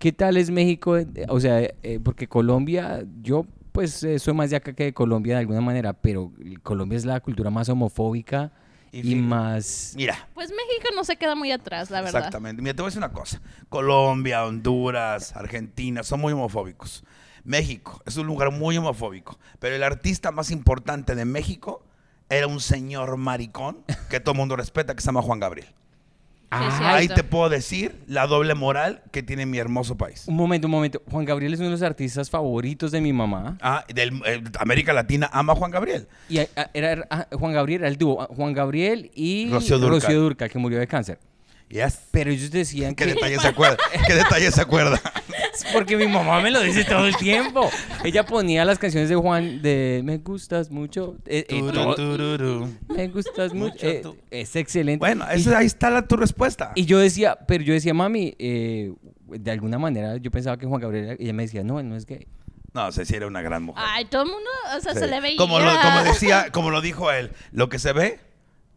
¿Qué 0.00 0.10
tal 0.10 0.36
es 0.36 0.50
México? 0.50 0.96
Eh, 0.98 1.06
O 1.28 1.38
sea, 1.38 1.60
eh, 1.60 2.00
porque 2.02 2.26
Colombia, 2.26 3.04
yo 3.22 3.46
pues 3.70 4.02
eh, 4.02 4.18
soy 4.18 4.34
más 4.34 4.50
de 4.50 4.56
acá 4.56 4.72
que 4.72 4.86
de 4.86 4.92
Colombia 4.92 5.34
de 5.34 5.40
alguna 5.42 5.60
manera, 5.60 5.92
pero 5.92 6.32
Colombia 6.64 6.96
es 6.96 7.04
la 7.04 7.20
cultura 7.20 7.48
más 7.48 7.68
homofóbica 7.68 8.50
Y 8.92 9.14
más... 9.16 9.92
Mira, 9.96 10.28
Pues 10.34 10.50
México 10.50 10.88
no 10.94 11.04
se 11.04 11.16
queda 11.16 11.34
muy 11.34 11.52
atrás, 11.52 11.90
la 11.90 12.00
verdad. 12.00 12.20
Exactamente. 12.20 12.62
Mira, 12.62 12.74
te 12.74 12.82
voy 12.82 12.88
a 12.88 12.90
decir 12.90 12.98
una 12.98 13.12
cosa. 13.12 13.40
Colombia, 13.68 14.44
Honduras, 14.44 15.34
Argentina 15.36 16.02
son 16.02 16.20
muy 16.20 16.32
homofóbicos. 16.32 17.04
México 17.44 18.02
es 18.06 18.16
un 18.16 18.26
lugar 18.26 18.50
muy 18.50 18.76
homofóbico. 18.76 19.38
Pero 19.58 19.74
el 19.76 19.82
artista 19.82 20.32
más 20.32 20.50
importante 20.50 21.14
de 21.14 21.24
México 21.24 21.84
era 22.28 22.46
un 22.46 22.60
señor 22.60 23.16
maricón 23.16 23.84
que 24.10 24.20
todo 24.20 24.32
el 24.32 24.38
mundo 24.38 24.56
respeta, 24.56 24.94
que 24.94 25.00
se 25.00 25.06
llama 25.06 25.22
Juan 25.22 25.40
Gabriel. 25.40 25.68
Ah, 26.50 26.94
Ahí 26.94 27.08
te 27.08 27.22
puedo 27.24 27.50
decir 27.50 27.94
la 28.06 28.26
doble 28.26 28.54
moral 28.54 29.02
que 29.12 29.22
tiene 29.22 29.44
mi 29.44 29.58
hermoso 29.58 29.96
país. 29.98 30.24
Un 30.26 30.36
momento, 30.36 30.66
un 30.66 30.70
momento. 30.70 31.02
Juan 31.10 31.26
Gabriel 31.26 31.52
es 31.52 31.60
uno 31.60 31.68
de 31.68 31.72
los 31.72 31.82
artistas 31.82 32.30
favoritos 32.30 32.90
de 32.90 33.02
mi 33.02 33.12
mamá. 33.12 33.58
Ah, 33.60 33.84
del, 33.92 34.22
eh, 34.24 34.42
América 34.58 34.94
Latina 34.94 35.28
ama 35.32 35.52
a 35.52 35.56
Juan 35.56 35.70
Gabriel. 35.70 36.08
Y 36.28 36.38
ah, 36.38 36.48
era, 36.72 37.06
ah, 37.10 37.26
Juan 37.32 37.52
Gabriel, 37.52 37.82
era 37.82 37.88
el 37.88 37.98
dúo. 37.98 38.22
ah, 38.22 38.28
Juan 38.34 38.54
Gabriel 38.54 39.10
y 39.14 39.50
Rocío 39.50 39.78
Dúrcal. 39.78 40.14
Dúrcal, 40.14 40.48
que 40.50 40.58
murió 40.58 40.78
de 40.78 40.86
cáncer. 40.86 41.18
Yes. 41.68 41.98
Pero 42.10 42.30
ellos 42.30 42.50
decían 42.50 42.94
¿Qué 42.94 43.04
que... 43.04 43.14
detalle 43.14 43.38
se 43.38 43.48
acuerda? 43.48 43.76
¿Qué 44.06 44.14
detalle 44.14 44.50
se 44.50 44.60
acuerda? 44.62 45.00
Es 45.64 45.64
porque 45.72 45.96
mi 45.96 46.06
mamá 46.06 46.40
me 46.40 46.50
lo 46.50 46.60
dice 46.60 46.84
todo 46.84 47.06
el 47.06 47.16
tiempo. 47.16 47.68
Ella 48.04 48.24
ponía 48.24 48.64
las 48.64 48.78
canciones 48.78 49.08
de 49.08 49.16
Juan 49.16 49.60
de 49.62 50.02
Me 50.04 50.18
gustas 50.18 50.70
mucho. 50.70 51.16
eh, 51.26 51.44
eh, 51.48 51.58
Turu, 51.58 51.72
todo- 51.72 51.94
tururu. 51.94 52.68
me 52.88 53.08
gustas 53.08 53.52
mucho. 53.54 53.86
Eh, 53.86 54.02
es 54.30 54.54
excelente. 54.56 54.98
Bueno, 54.98 55.24
Y- 55.34 55.40
esa- 55.40 55.58
ahí 55.58 55.66
está 55.66 55.90
la, 55.90 56.06
tu 56.06 56.16
respuesta. 56.16 56.72
Y 56.74 56.84
yo 56.86 56.98
decía, 56.98 57.36
pero 57.46 57.64
yo 57.64 57.72
decía, 57.74 57.94
mami, 57.94 58.34
eh, 58.38 58.92
de 59.26 59.50
alguna 59.50 59.78
manera 59.78 60.16
yo 60.16 60.30
pensaba 60.30 60.56
que 60.56 60.66
Juan 60.66 60.80
Gabriel, 60.80 61.04
era- 61.04 61.16
ella 61.18 61.32
me 61.32 61.42
decía, 61.44 61.62
no, 61.64 61.80
él 61.80 61.88
no 61.88 61.96
es 61.96 62.06
gay. 62.06 62.26
No, 62.74 62.92
Ceci 62.92 63.14
era 63.14 63.26
una 63.26 63.40
gran 63.42 63.62
mujer. 63.62 63.82
Ay, 63.86 64.04
todo 64.04 64.22
el 64.24 64.28
mundo, 64.28 64.48
o 64.76 64.80
sea, 64.80 64.92
Sí. 64.92 65.00
se 65.00 65.06
le 65.08 65.20
veía. 65.20 65.36
Como, 65.38 65.58
lo, 65.58 65.70
como 65.80 66.02
decía, 66.04 66.48
como 66.52 66.70
lo 66.70 66.80
dijo 66.80 67.10
él, 67.10 67.32
lo 67.50 67.68
que 67.68 67.78
se 67.78 67.92
ve 67.92 68.20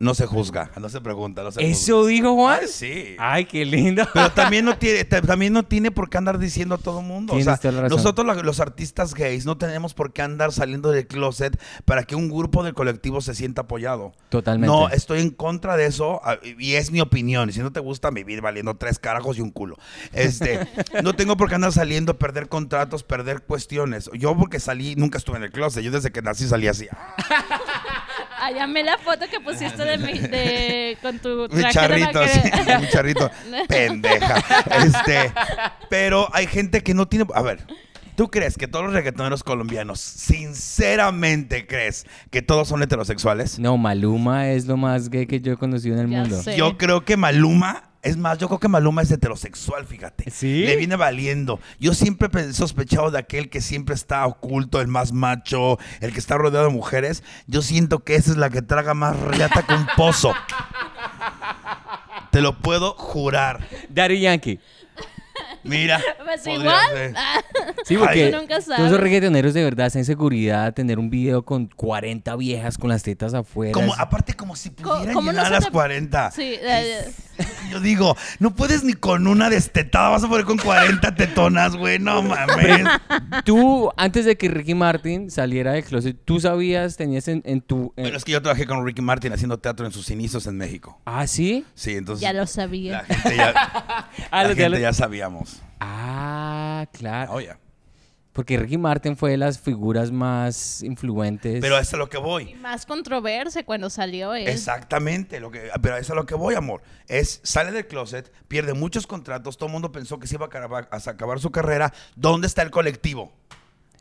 no 0.02 0.16
se 0.16 0.26
juzga, 0.26 0.72
no 0.80 0.90
se 0.90 1.00
pregunta, 1.00 1.44
no 1.44 1.52
se 1.52 1.64
¿Eso 1.64 1.98
juzga. 2.00 2.10
dijo 2.10 2.36
Juan? 2.36 2.60
Ay, 2.62 2.68
sí. 2.68 3.16
Ay, 3.20 3.46
qué 3.46 3.64
lindo. 3.66 4.04
Pero 4.14 4.32
también 4.34 4.66
no 4.66 4.78
tiene, 4.78 5.04
ta- 5.06 5.22
también 5.22 5.54
no 5.54 5.64
tiene 5.64 5.92
por 5.92 6.10
qué 6.10 6.18
andar 6.18 6.40
diciendo 6.40 6.76
a 6.76 6.78
todo 6.80 7.02
mundo. 7.02 7.34
O 7.34 7.42
sea, 7.42 7.58
toda 7.58 7.72
la 7.72 7.82
razón. 7.84 7.98
nosotros 7.98 8.44
los 8.44 8.60
artistas 8.60 9.14
gays 9.14 9.46
no 9.46 9.58
tenemos 9.58 9.94
por 9.94 10.12
qué 10.12 10.24
andar 10.24 10.52
saliendo 10.52 10.90
del 10.92 11.06
closet 11.06 11.60
para 11.86 12.04
que 12.04 12.16
un 12.16 12.30
grupo 12.30 12.64
del 12.64 12.74
colectivo 12.74 13.22
se 13.22 13.36
sienta 13.36 13.62
apoyado. 13.62 14.14
Totalmente. 14.30 14.68
No, 14.76 14.90
estoy 14.90 15.22
en 15.22 15.30
contra 15.30 15.78
de 15.78 15.86
eso 15.86 16.20
y 16.58 16.74
es 16.74 16.92
mi 16.92 17.00
opinión. 17.00 17.50
Y 17.50 17.54
si 17.54 17.60
no 17.60 17.72
te 17.72 17.80
gusta, 17.80 18.10
vivir 18.10 18.42
valiendo 18.42 18.76
tres 18.76 18.98
carajos 18.98 19.38
y 19.38 19.42
un 19.42 19.52
culo. 19.52 19.78
Este, 20.14 20.60
no 21.04 21.14
tengo 21.14 21.38
por 21.38 21.48
qué 21.48 21.56
andar 21.56 21.72
saliendo, 21.74 22.18
perder 22.18 22.50
contratos, 22.50 23.04
perder 23.04 23.44
cuestiones. 23.44 24.10
Yo 24.14 24.36
porque 24.36 24.60
salí, 24.60 24.96
nunca 24.96 25.20
estuve 25.20 25.38
en 25.38 25.44
el 25.44 25.52
closet. 25.52 25.84
Yo 25.84 25.92
desde 25.92 26.12
que 26.12 26.22
nací 26.24 26.48
salí 26.48 26.68
así. 26.68 26.88
Ay, 28.44 28.58
amé 28.58 28.84
la 28.84 28.98
foto 28.98 29.28
que 29.30 29.40
pusiste 29.40 29.84
de, 29.86 29.98
mi- 30.00 30.18
de 30.18 30.98
con 31.02 31.20
tu 31.20 31.48
Mi 31.52 31.60
traje 31.62 31.74
charrito, 31.74 32.20
de 32.22 32.28
sí, 32.30 32.42
mi 32.80 32.88
charrito. 32.90 33.30
Pendeja. 33.68 34.44
Este, 34.84 35.32
pero 35.90 36.28
hay 36.34 36.48
gente 36.48 36.82
que 36.82 36.94
no 36.96 37.08
tiene. 37.08 37.26
A 37.36 37.42
ver, 37.44 37.60
¿tú 38.22 38.30
crees 38.30 38.56
que 38.56 38.68
todos 38.68 38.86
los 38.86 38.94
reggaetoneros 38.94 39.44
colombianos, 39.44 40.00
sinceramente 40.00 41.66
crees 41.66 42.06
que 42.30 42.44
todos 42.44 42.68
son 42.68 42.84
heterosexuales? 42.84 43.58
No, 43.58 43.80
Maluma 43.80 44.50
es 44.50 44.68
lo 44.68 44.78
más 44.78 45.10
gay 45.10 45.26
que 45.26 45.42
yo 45.42 45.54
he 45.54 45.58
conocido 45.58 45.96
en 45.96 46.02
el 46.06 46.12
Ya 46.12 46.20
mundo. 46.20 46.44
sé. 46.44 46.56
Yo 46.56 46.78
creo 46.78 47.04
que 47.04 47.18
Maluma. 47.18 47.86
Es 48.04 48.18
más, 48.18 48.38
yo 48.38 48.48
creo 48.48 48.60
que 48.60 48.68
Maluma 48.68 49.02
es 49.02 49.10
heterosexual, 49.10 49.88
fíjate. 49.88 50.30
¿Sí? 50.30 50.66
Le 50.68 50.76
viene 50.76 50.98
valiendo. 50.98 51.60
Yo 51.80 51.96
siempre 51.96 52.30
he 52.40 52.54
sospechado 52.54 53.10
de 53.10 53.18
aquel 53.18 53.50
que 53.50 53.60
siempre 53.60 53.96
está 53.96 54.24
oculto, 54.28 54.82
el 54.82 54.88
más 54.88 55.14
macho, 55.14 55.80
el 56.00 56.14
que 56.14 56.20
está 56.20 56.38
rodeado 56.38 56.68
de 56.68 56.72
mujeres. 56.74 57.24
Yo 57.48 57.64
siento 57.64 58.04
que 58.04 58.14
esa 58.14 58.30
es 58.30 58.38
la 58.38 58.52
que 58.52 58.62
traga 58.62 58.94
más 58.94 59.20
riata 59.20 59.64
que 59.64 59.74
un 59.74 59.88
pozo. 59.98 60.32
Te 62.32 62.42
lo 62.42 62.60
puedo 62.60 62.94
jurar. 62.94 63.68
Daddy 63.90 64.20
Yankee. 64.22 64.60
Mira. 65.64 66.02
Pues 66.26 66.48
igual. 66.48 66.80
ser. 66.94 67.14
Sí, 67.86 67.98
porque 67.98 68.32
nunca 68.32 68.60
todos 68.62 68.80
esos 68.80 69.00
reggaetoneros 69.00 69.54
de 69.54 69.64
verdad 69.64 69.88
hacen 69.88 70.06
seguridad, 70.06 70.74
tener 70.74 70.98
un 71.00 71.10
video 71.10 71.44
con 71.44 71.68
40 71.68 72.36
viejas 72.36 72.78
con 72.78 72.90
las 72.90 73.04
tetas 73.04 73.34
afuera. 73.34 73.74
Como, 73.74 73.94
aparte, 73.96 74.34
como 74.34 74.56
si 74.56 74.70
pudieran 74.70 75.14
¿cómo 75.14 75.32
no 75.32 75.32
llenar 75.34 75.48
se 75.48 75.52
las 75.54 75.66
te- 75.66 75.72
40. 75.72 76.32
Sí, 76.32 76.56
eh, 76.62 77.12
Yo 77.72 77.80
digo, 77.80 78.16
no 78.40 78.54
puedes 78.56 78.84
ni 78.84 78.94
con 78.94 79.28
una 79.28 79.50
destetada, 79.50 80.10
vas 80.10 80.24
a 80.24 80.28
poder 80.28 80.46
con 80.46 80.58
40 80.58 81.16
tetonas, 81.16 81.76
güey, 81.76 82.00
no 82.00 82.22
mames. 82.22 82.88
Tú, 83.46 83.92
antes 83.98 84.26
de 84.26 84.38
que 84.38 84.50
Ricky 84.50 84.76
Martin 84.76 85.32
saliera 85.32 85.74
del 85.74 85.84
closet, 85.84 86.18
¿tú 86.26 86.40
sabías, 86.40 86.98
tenías 86.98 87.28
en, 87.28 87.42
en 87.46 87.62
tu... 87.62 87.94
en- 87.96 88.04
Bueno, 88.04 88.18
es 88.18 88.24
que 88.26 88.32
yo 88.34 88.42
trabajé 88.42 88.66
con 88.66 88.86
Ricky 88.86 89.02
Martin 89.02 89.34
haciendo 89.34 89.58
teatro 89.60 89.86
en 89.86 89.92
sus 89.92 90.10
inicios 90.12 90.48
en 90.48 90.58
México. 90.58 91.00
¿Ah, 91.06 91.28
sí? 91.28 91.66
Sí, 91.76 91.96
entonces 91.96 92.22
Ya 92.22 92.34
lo 92.34 92.40
la 92.42 92.48
sabía. 92.48 93.00
gente 93.06 93.36
ya, 93.38 93.54
Ah, 94.32 94.44
la 94.44 94.50
ya 94.50 94.56
gente 94.56 94.70
lo- 94.70 94.78
ya 94.80 94.94
sabíamos. 94.94 95.62
Ah, 95.80 96.86
claro. 96.94 97.34
Oye, 97.34 97.50
Porque 98.34 98.56
Ricky 98.58 98.78
Martin 98.78 99.18
fue 99.18 99.32
de 99.32 99.38
las 99.38 99.60
figuras 99.60 100.10
más 100.12 100.82
influentes. 100.84 101.60
pero 101.60 101.76
eso 101.76 101.82
es 101.82 101.94
a 101.94 101.98
lo 101.98 102.08
que 102.08 102.18
voy. 102.18 102.52
Y 102.52 102.56
más 102.56 102.86
controversia 102.86 103.66
cuando 103.66 103.90
salió 103.90 104.34
él. 104.34 104.48
Exactamente, 104.48 105.40
lo 105.42 105.52
que, 105.52 105.70
pero 105.82 105.96
eso 105.98 106.02
es 106.04 106.10
a 106.12 106.16
lo 106.16 106.26
que 106.26 106.36
voy, 106.36 106.56
amor. 106.56 106.82
Es, 107.08 107.42
sale 107.44 107.72
del 107.72 107.88
closet, 107.88 108.32
pierde 108.48 108.74
muchos 108.74 109.06
contratos, 109.06 109.58
todo 109.58 109.68
el 109.68 109.74
mundo 109.74 109.92
pensó 109.92 110.18
que 110.18 110.28
se 110.28 110.36
iba 110.36 110.46
a 110.46 110.48
acabar, 110.48 110.88
a 110.92 111.10
acabar 111.10 111.40
su 111.42 111.52
carrera. 111.52 111.94
¿Dónde 112.16 112.48
está 112.48 112.62
el 112.62 112.72
colectivo 112.72 113.34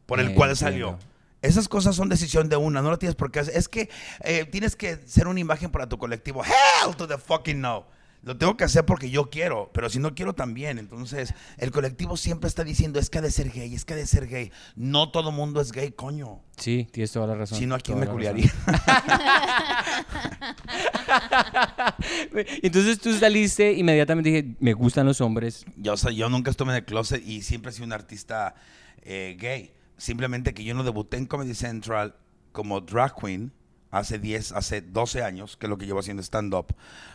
por 0.06 0.20
el 0.20 0.28
Eh, 0.28 0.34
cual 0.34 0.50
entiendo. 0.50 0.70
salió? 0.96 0.98
Esas 1.42 1.68
cosas 1.68 1.96
son 1.96 2.08
decisión 2.08 2.48
de 2.48 2.56
una, 2.56 2.82
no 2.82 2.90
lo 2.90 2.98
tienes 2.98 3.16
por 3.16 3.32
qué 3.32 3.40
hacer. 3.40 3.56
Es 3.56 3.68
que 3.68 3.88
eh, 4.22 4.44
tienes 4.44 4.76
que 4.76 4.96
ser 5.06 5.26
una 5.26 5.40
imagen 5.40 5.70
para 5.72 5.88
tu 5.88 5.98
colectivo. 5.98 6.42
Hell 6.44 6.94
to 6.96 7.08
the 7.08 7.18
fucking 7.18 7.60
no. 7.60 7.86
Lo 8.22 8.36
tengo 8.36 8.54
que 8.56 8.64
hacer 8.64 8.84
porque 8.84 9.08
yo 9.08 9.30
quiero, 9.30 9.70
pero 9.72 9.88
si 9.88 9.98
no 9.98 10.14
quiero 10.14 10.34
también. 10.34 10.78
Entonces, 10.78 11.32
el 11.56 11.70
colectivo 11.70 12.18
siempre 12.18 12.48
está 12.48 12.64
diciendo, 12.64 13.00
es 13.00 13.08
que 13.08 13.18
ha 13.18 13.22
de 13.22 13.30
ser 13.30 13.50
gay, 13.50 13.74
es 13.74 13.86
que 13.86 13.94
ha 13.94 13.96
de 13.96 14.06
ser 14.06 14.26
gay. 14.26 14.52
No 14.76 15.10
todo 15.10 15.32
mundo 15.32 15.58
es 15.60 15.72
gay, 15.72 15.92
coño. 15.92 16.42
Sí, 16.58 16.86
tienes 16.92 17.12
toda 17.12 17.28
la 17.28 17.34
razón. 17.34 17.58
Si 17.58 17.66
no, 17.66 17.74
¿a 17.74 17.80
quién 17.80 17.98
me 17.98 18.06
culiaría? 18.06 18.52
Entonces 22.62 23.00
tú 23.00 23.14
saliste, 23.14 23.72
inmediatamente 23.72 24.30
dije, 24.30 24.54
me 24.60 24.74
gustan 24.74 25.06
los 25.06 25.22
hombres. 25.22 25.64
Yo, 25.76 25.94
o 25.94 25.96
sea, 25.96 26.10
yo 26.10 26.28
nunca 26.28 26.50
estuve 26.50 26.70
en 26.70 26.76
el 26.76 26.84
closet 26.84 27.26
y 27.26 27.40
siempre 27.40 27.70
he 27.70 27.74
sido 27.74 27.86
un 27.86 27.94
artista 27.94 28.54
eh, 29.02 29.36
gay. 29.38 29.72
Simplemente 29.96 30.52
que 30.52 30.64
yo 30.64 30.74
no 30.74 30.84
debuté 30.84 31.16
en 31.16 31.24
Comedy 31.24 31.54
Central 31.54 32.14
como 32.52 32.82
drag 32.82 33.14
queen 33.14 33.52
hace 33.90 34.18
10, 34.18 34.52
hace 34.52 34.80
12 34.80 35.22
años, 35.22 35.56
que 35.56 35.66
es 35.66 35.70
lo 35.70 35.78
que 35.78 35.86
llevo 35.86 36.00
haciendo 36.00 36.22
stand-up, 36.22 36.74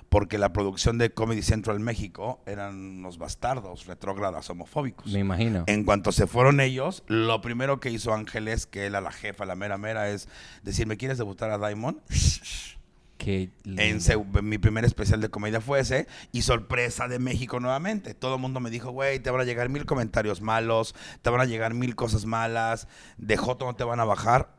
porque 0.10 0.38
la 0.38 0.54
producción 0.54 0.98
de 0.98 1.12
Comedy 1.12 1.42
Central 1.42 1.80
México 1.80 2.42
eran 2.46 2.76
unos 2.76 3.18
bastardos, 3.18 3.86
retrógradas, 3.86 4.50
homofóbicos. 4.50 5.12
Me 5.12 5.20
imagino. 5.20 5.64
En 5.68 5.84
cuanto 5.84 6.12
se 6.12 6.28
fueron 6.28 6.60
ellos, 6.60 7.04
lo 7.08 7.42
primero 7.42 7.80
que 7.80 7.90
hizo 7.90 8.14
Ángeles, 8.14 8.66
que 8.66 8.86
era 8.86 9.02
la 9.02 9.12
jefa, 9.12 9.46
la 9.46 9.56
mera 9.56 9.78
mera, 9.78 10.10
es 10.10 10.28
decirme, 10.64 10.98
¿quieres 10.98 11.18
debutar 11.18 11.52
a 11.52 11.58
Diamond? 11.58 12.00
Qué 13.18 13.50
En 13.64 14.00
mi 14.44 14.58
primer 14.58 14.84
especial 14.84 15.22
de 15.22 15.30
comedia 15.30 15.62
fue 15.62 15.80
ese. 15.80 16.06
Y 16.34 16.42
sorpresa 16.42 17.08
de 17.08 17.18
México 17.18 17.60
nuevamente. 17.60 18.14
Todo 18.14 18.36
el 18.36 18.42
mundo 18.42 18.60
me 18.60 18.70
dijo, 18.70 18.92
güey, 18.92 19.20
te 19.20 19.32
van 19.32 19.42
a 19.42 19.46
llegar 19.46 19.70
mil 19.70 19.86
comentarios 19.86 20.42
malos, 20.42 20.94
te 21.22 21.30
van 21.30 21.42
a 21.42 21.46
llegar 21.46 21.74
mil 21.74 21.96
cosas 21.96 22.26
malas, 22.26 22.88
de 23.18 23.38
Joto 23.38 23.66
no 23.66 23.76
te 23.76 23.86
van 23.86 24.02
a 24.02 24.06
bajar. 24.06 24.50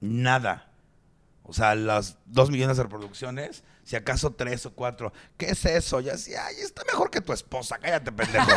Nada. 0.00 0.65
O 1.48 1.52
sea, 1.52 1.74
las 1.76 2.18
dos 2.26 2.50
millones 2.50 2.76
de 2.76 2.82
reproducciones, 2.82 3.62
si 3.84 3.94
acaso 3.94 4.32
tres 4.34 4.66
o 4.66 4.74
cuatro. 4.74 5.12
¿Qué 5.36 5.46
es 5.46 5.64
eso? 5.64 6.00
Ya 6.00 6.12
decía, 6.12 6.44
ay, 6.46 6.56
está 6.60 6.82
mejor 6.84 7.08
que 7.10 7.20
tu 7.20 7.32
esposa, 7.32 7.78
cállate, 7.78 8.10
pendejo. 8.10 8.46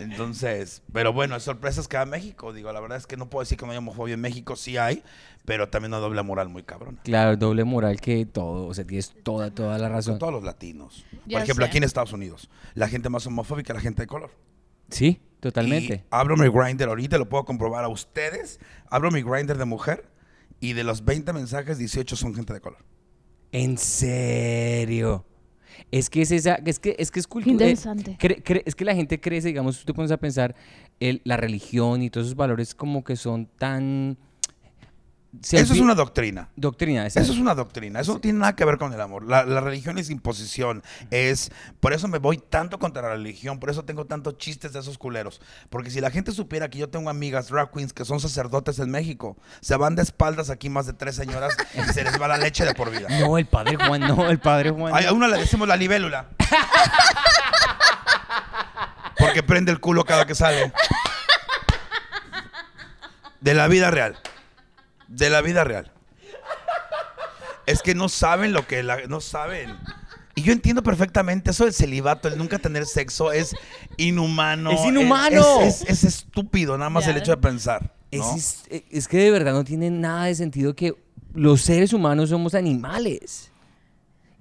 Entonces, 0.00 0.82
pero 0.92 1.12
bueno, 1.12 1.38
sorpresas 1.40 1.88
que 1.88 1.96
da 1.96 2.06
México. 2.06 2.52
Digo, 2.52 2.72
la 2.72 2.80
verdad 2.80 2.98
es 2.98 3.06
que 3.06 3.16
no 3.16 3.28
puedo 3.30 3.42
decir 3.42 3.58
que 3.58 3.66
no 3.66 3.72
hay 3.72 3.78
homofobia 3.78 4.14
en 4.14 4.20
México, 4.20 4.56
sí 4.56 4.76
hay, 4.76 5.02
pero 5.44 5.68
también 5.68 5.92
una 5.92 6.00
doble 6.00 6.22
moral 6.22 6.48
muy 6.48 6.62
cabrona. 6.62 6.98
Claro, 7.04 7.36
doble 7.36 7.64
moral 7.64 8.00
que 8.00 8.26
todo. 8.26 8.66
O 8.66 8.74
sea, 8.74 8.86
tienes 8.86 9.12
toda, 9.22 9.50
toda 9.54 9.78
la 9.78 9.88
Con 9.88 9.96
razón. 9.96 10.18
todos 10.18 10.32
los 10.32 10.44
latinos. 10.44 11.04
Ya 11.26 11.38
Por 11.38 11.42
ejemplo, 11.42 11.64
sé. 11.64 11.68
aquí 11.68 11.78
en 11.78 11.84
Estados 11.84 12.12
Unidos, 12.12 12.50
la 12.74 12.88
gente 12.88 13.08
más 13.08 13.26
homofóbica 13.26 13.72
es 13.72 13.76
la 13.76 13.80
gente 13.82 14.02
de 14.02 14.06
color. 14.06 14.30
Sí, 14.90 15.20
totalmente. 15.40 15.94
Y 15.94 16.06
abro 16.10 16.36
mi 16.36 16.48
grinder 16.48 16.88
ahorita, 16.88 17.18
lo 17.18 17.28
puedo 17.28 17.44
comprobar 17.44 17.84
a 17.84 17.88
ustedes. 17.88 18.60
Abro 18.88 19.10
mi 19.10 19.22
grinder 19.22 19.58
de 19.58 19.64
mujer 19.64 20.10
y 20.60 20.74
de 20.74 20.84
los 20.84 21.04
20 21.04 21.32
mensajes, 21.32 21.78
18 21.78 22.16
son 22.16 22.34
gente 22.34 22.52
de 22.52 22.60
color. 22.60 22.84
En 23.52 23.76
serio. 23.78 25.24
Es 25.90 26.10
que 26.10 26.22
es 26.22 26.30
esa, 26.30 26.56
es 26.66 26.78
que 26.78 26.94
es 26.98 27.10
que 27.10 27.20
es 27.20 27.26
cultura. 27.26 27.52
Interesante. 27.52 28.16
es 28.66 28.74
que 28.74 28.84
la 28.84 28.94
gente 28.94 29.20
crece, 29.20 29.48
digamos, 29.48 29.78
tú 29.78 29.86
te 29.86 29.94
pones 29.94 30.10
a 30.10 30.18
pensar, 30.18 30.54
el- 31.00 31.20
la 31.24 31.36
religión 31.36 32.02
y 32.02 32.10
todos 32.10 32.26
esos 32.26 32.36
valores 32.36 32.74
como 32.74 33.02
que 33.04 33.16
son 33.16 33.46
tan... 33.46 34.18
Eso 35.42 35.74
es 35.74 35.80
una 35.80 35.94
doctrina. 35.94 36.48
doctrina. 36.56 37.06
Eso 37.06 37.20
es 37.20 37.38
una 37.38 37.54
doctrina, 37.54 38.00
eso 38.00 38.14
no 38.14 38.20
tiene 38.20 38.40
nada 38.40 38.56
que 38.56 38.64
ver 38.64 38.78
con 38.78 38.92
el 38.92 39.00
amor. 39.00 39.24
La, 39.24 39.44
la 39.44 39.60
religión 39.60 39.96
es 39.98 40.10
imposición, 40.10 40.82
es 41.12 41.52
por 41.78 41.92
eso 41.92 42.08
me 42.08 42.18
voy 42.18 42.38
tanto 42.38 42.80
contra 42.80 43.02
la 43.02 43.10
religión, 43.10 43.60
por 43.60 43.70
eso 43.70 43.84
tengo 43.84 44.06
tantos 44.06 44.38
chistes 44.38 44.72
de 44.72 44.80
esos 44.80 44.98
culeros. 44.98 45.40
Porque 45.68 45.90
si 45.90 46.00
la 46.00 46.10
gente 46.10 46.32
supiera 46.32 46.68
que 46.68 46.78
yo 46.78 46.88
tengo 46.88 47.10
amigas 47.10 47.48
drag 47.48 47.70
queens 47.70 47.92
que 47.92 48.04
son 48.04 48.18
sacerdotes 48.18 48.80
en 48.80 48.90
México, 48.90 49.36
se 49.60 49.76
van 49.76 49.94
de 49.94 50.02
espaldas 50.02 50.50
aquí 50.50 50.68
más 50.68 50.86
de 50.86 50.94
tres 50.94 51.14
señoras 51.14 51.56
y 51.74 51.92
se 51.92 52.02
les 52.02 52.20
va 52.20 52.26
la 52.26 52.36
leche 52.36 52.64
de 52.64 52.74
por 52.74 52.90
vida. 52.90 53.06
No, 53.20 53.36
el 53.36 53.46
padre 53.46 53.76
Juan, 53.76 54.00
no, 54.00 54.30
el 54.30 54.38
padre 54.38 54.70
Juan. 54.70 54.94
Ay, 54.96 55.04
a 55.04 55.12
una 55.12 55.28
le 55.28 55.38
decimos 55.38 55.68
la 55.68 55.76
libélula. 55.76 56.30
Porque 59.18 59.42
prende 59.42 59.70
el 59.70 59.78
culo 59.78 60.04
cada 60.04 60.26
que 60.26 60.34
sale. 60.34 60.72
De 63.40 63.54
la 63.54 63.68
vida 63.68 63.90
real. 63.90 64.18
De 65.10 65.28
la 65.28 65.42
vida 65.42 65.64
real. 65.64 65.92
Es 67.66 67.82
que 67.82 67.94
no 67.94 68.08
saben 68.08 68.52
lo 68.52 68.66
que 68.66 68.82
la- 68.82 69.06
no 69.06 69.20
saben. 69.20 69.76
Y 70.34 70.42
yo 70.42 70.52
entiendo 70.52 70.82
perfectamente 70.82 71.50
eso 71.50 71.64
del 71.64 71.74
celibato, 71.74 72.28
el 72.28 72.38
nunca 72.38 72.58
tener 72.58 72.86
sexo 72.86 73.30
es 73.32 73.54
inhumano. 73.96 74.70
¡Es 74.70 74.84
inhumano! 74.86 75.60
Es, 75.60 75.82
es- 75.82 75.88
es 75.90 76.04
estúpido, 76.04 76.78
nada 76.78 76.90
más 76.90 77.06
el 77.06 77.16
hecho 77.16 77.32
de 77.32 77.36
pensar. 77.36 77.94
Es, 78.10 78.20
¿no? 78.20 78.36
es- 78.36 78.62
es 78.90 79.08
que 79.08 79.18
de 79.18 79.30
verdad 79.30 79.52
no 79.52 79.64
tiene 79.64 79.90
nada 79.90 80.24
de 80.24 80.34
sentido 80.34 80.74
que 80.74 80.94
los 81.34 81.60
seres 81.60 81.92
humanos 81.92 82.30
somos 82.30 82.54
animales. 82.54 83.49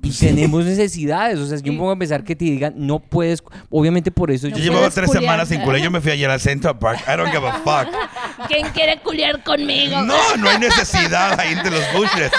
Y 0.01 0.11
tenemos 0.11 0.63
necesidades. 0.65 1.37
O 1.39 1.45
sea, 1.45 1.57
yo 1.57 1.73
me 1.73 1.77
pongo 1.79 1.91
a 1.91 1.95
pensar 1.97 2.23
que 2.23 2.35
te 2.35 2.45
digan, 2.45 2.73
no 2.77 2.99
puedes. 2.99 3.43
Obviamente 3.69 4.11
por 4.11 4.31
eso 4.31 4.47
No 4.47 4.55
Yo 4.57 4.63
yo. 4.63 4.71
llevaba 4.71 4.89
tres 4.89 5.07
culiar. 5.07 5.23
semanas 5.23 5.49
sin 5.49 5.61
culé. 5.61 5.81
Yo 5.81 5.91
me 5.91 5.99
fui 5.99 6.11
ayer 6.11 6.29
al 6.29 6.39
Central 6.39 6.79
Park. 6.79 7.01
I 7.07 7.17
don't 7.17 7.29
give 7.31 7.45
a 7.45 7.53
fuck. 7.59 7.93
¿Quién 8.47 8.67
quiere 8.69 8.99
culiar 9.01 9.43
conmigo? 9.43 10.01
No, 10.01 10.37
no 10.37 10.49
hay 10.49 10.59
necesidad 10.59 11.37
ahí 11.39 11.51
entre 11.53 11.71
los 11.71 11.83
bushes. 11.93 12.31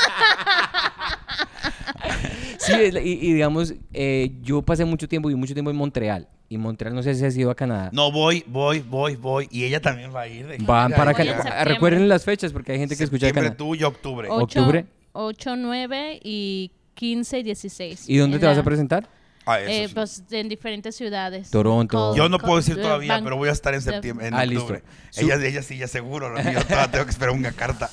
Sí, 2.58 2.72
y, 3.02 3.08
y 3.30 3.32
digamos, 3.34 3.74
eh, 3.92 4.32
yo 4.42 4.62
pasé 4.62 4.84
mucho 4.84 5.08
tiempo 5.08 5.30
y 5.30 5.34
mucho 5.34 5.54
tiempo 5.54 5.70
en 5.70 5.76
Montreal. 5.76 6.28
Y 6.48 6.58
Montreal, 6.58 6.94
no 6.94 7.02
sé 7.02 7.14
si 7.14 7.24
has 7.24 7.36
ido 7.36 7.50
a 7.50 7.54
Canadá. 7.54 7.90
No, 7.92 8.10
voy, 8.10 8.44
voy, 8.46 8.80
voy, 8.80 9.16
voy. 9.16 9.48
Y 9.50 9.64
ella 9.64 9.80
también 9.80 10.14
va 10.14 10.22
a 10.22 10.28
ir. 10.28 10.46
de 10.46 10.58
Van 10.58 10.90
para 10.92 11.14
Canadá. 11.14 11.42
septiembre. 11.42 11.64
Recuerden 11.74 12.08
las 12.08 12.24
fechas 12.24 12.52
porque 12.52 12.72
hay 12.72 12.78
gente 12.78 12.96
que 12.96 13.04
escucha 13.04 13.26
de 13.26 13.28
Septiembre 13.32 13.56
Canadá. 13.56 13.56
tú 13.56 13.74
y 13.74 13.84
octubre. 13.84 14.28
Ocho- 14.30 14.60
octubre. 14.60 14.84
8, 15.12 15.56
9 15.56 16.20
y 16.22 16.70
15 17.00 17.38
y 17.38 17.42
16. 17.42 18.08
¿Y 18.10 18.18
dónde 18.18 18.38
te 18.38 18.44
vas 18.44 18.58
a 18.58 18.62
presentar? 18.62 19.08
Ah, 19.46 19.58
eso 19.58 19.70
Eh, 19.70 19.88
sí. 19.88 19.94
pues 19.94 20.22
en 20.32 20.50
diferentes 20.50 20.94
ciudades. 20.94 21.50
Toronto. 21.50 22.14
Yo 22.14 22.28
no 22.28 22.36
Col- 22.38 22.46
puedo 22.46 22.56
decir 22.58 22.74
Col- 22.74 22.82
todavía, 22.82 23.18
pero 23.24 23.36
voy 23.36 23.48
a 23.48 23.52
estar 23.52 23.72
en 23.72 23.80
septiembre, 23.80 24.26
en 24.28 24.34
Ah, 24.34 24.44
listo. 24.44 24.64
octubre. 24.64 24.82
Su- 25.08 25.22
Ella, 25.22 25.36
ella 25.42 25.62
sí, 25.62 25.78
ya 25.78 25.88
seguro. 25.88 26.28
¿no? 26.28 26.36
Yo 26.42 26.62
todavía 26.62 26.90
tengo 26.90 27.06
que 27.06 27.10
esperar 27.10 27.34
una 27.34 27.52
carta. 27.52 27.88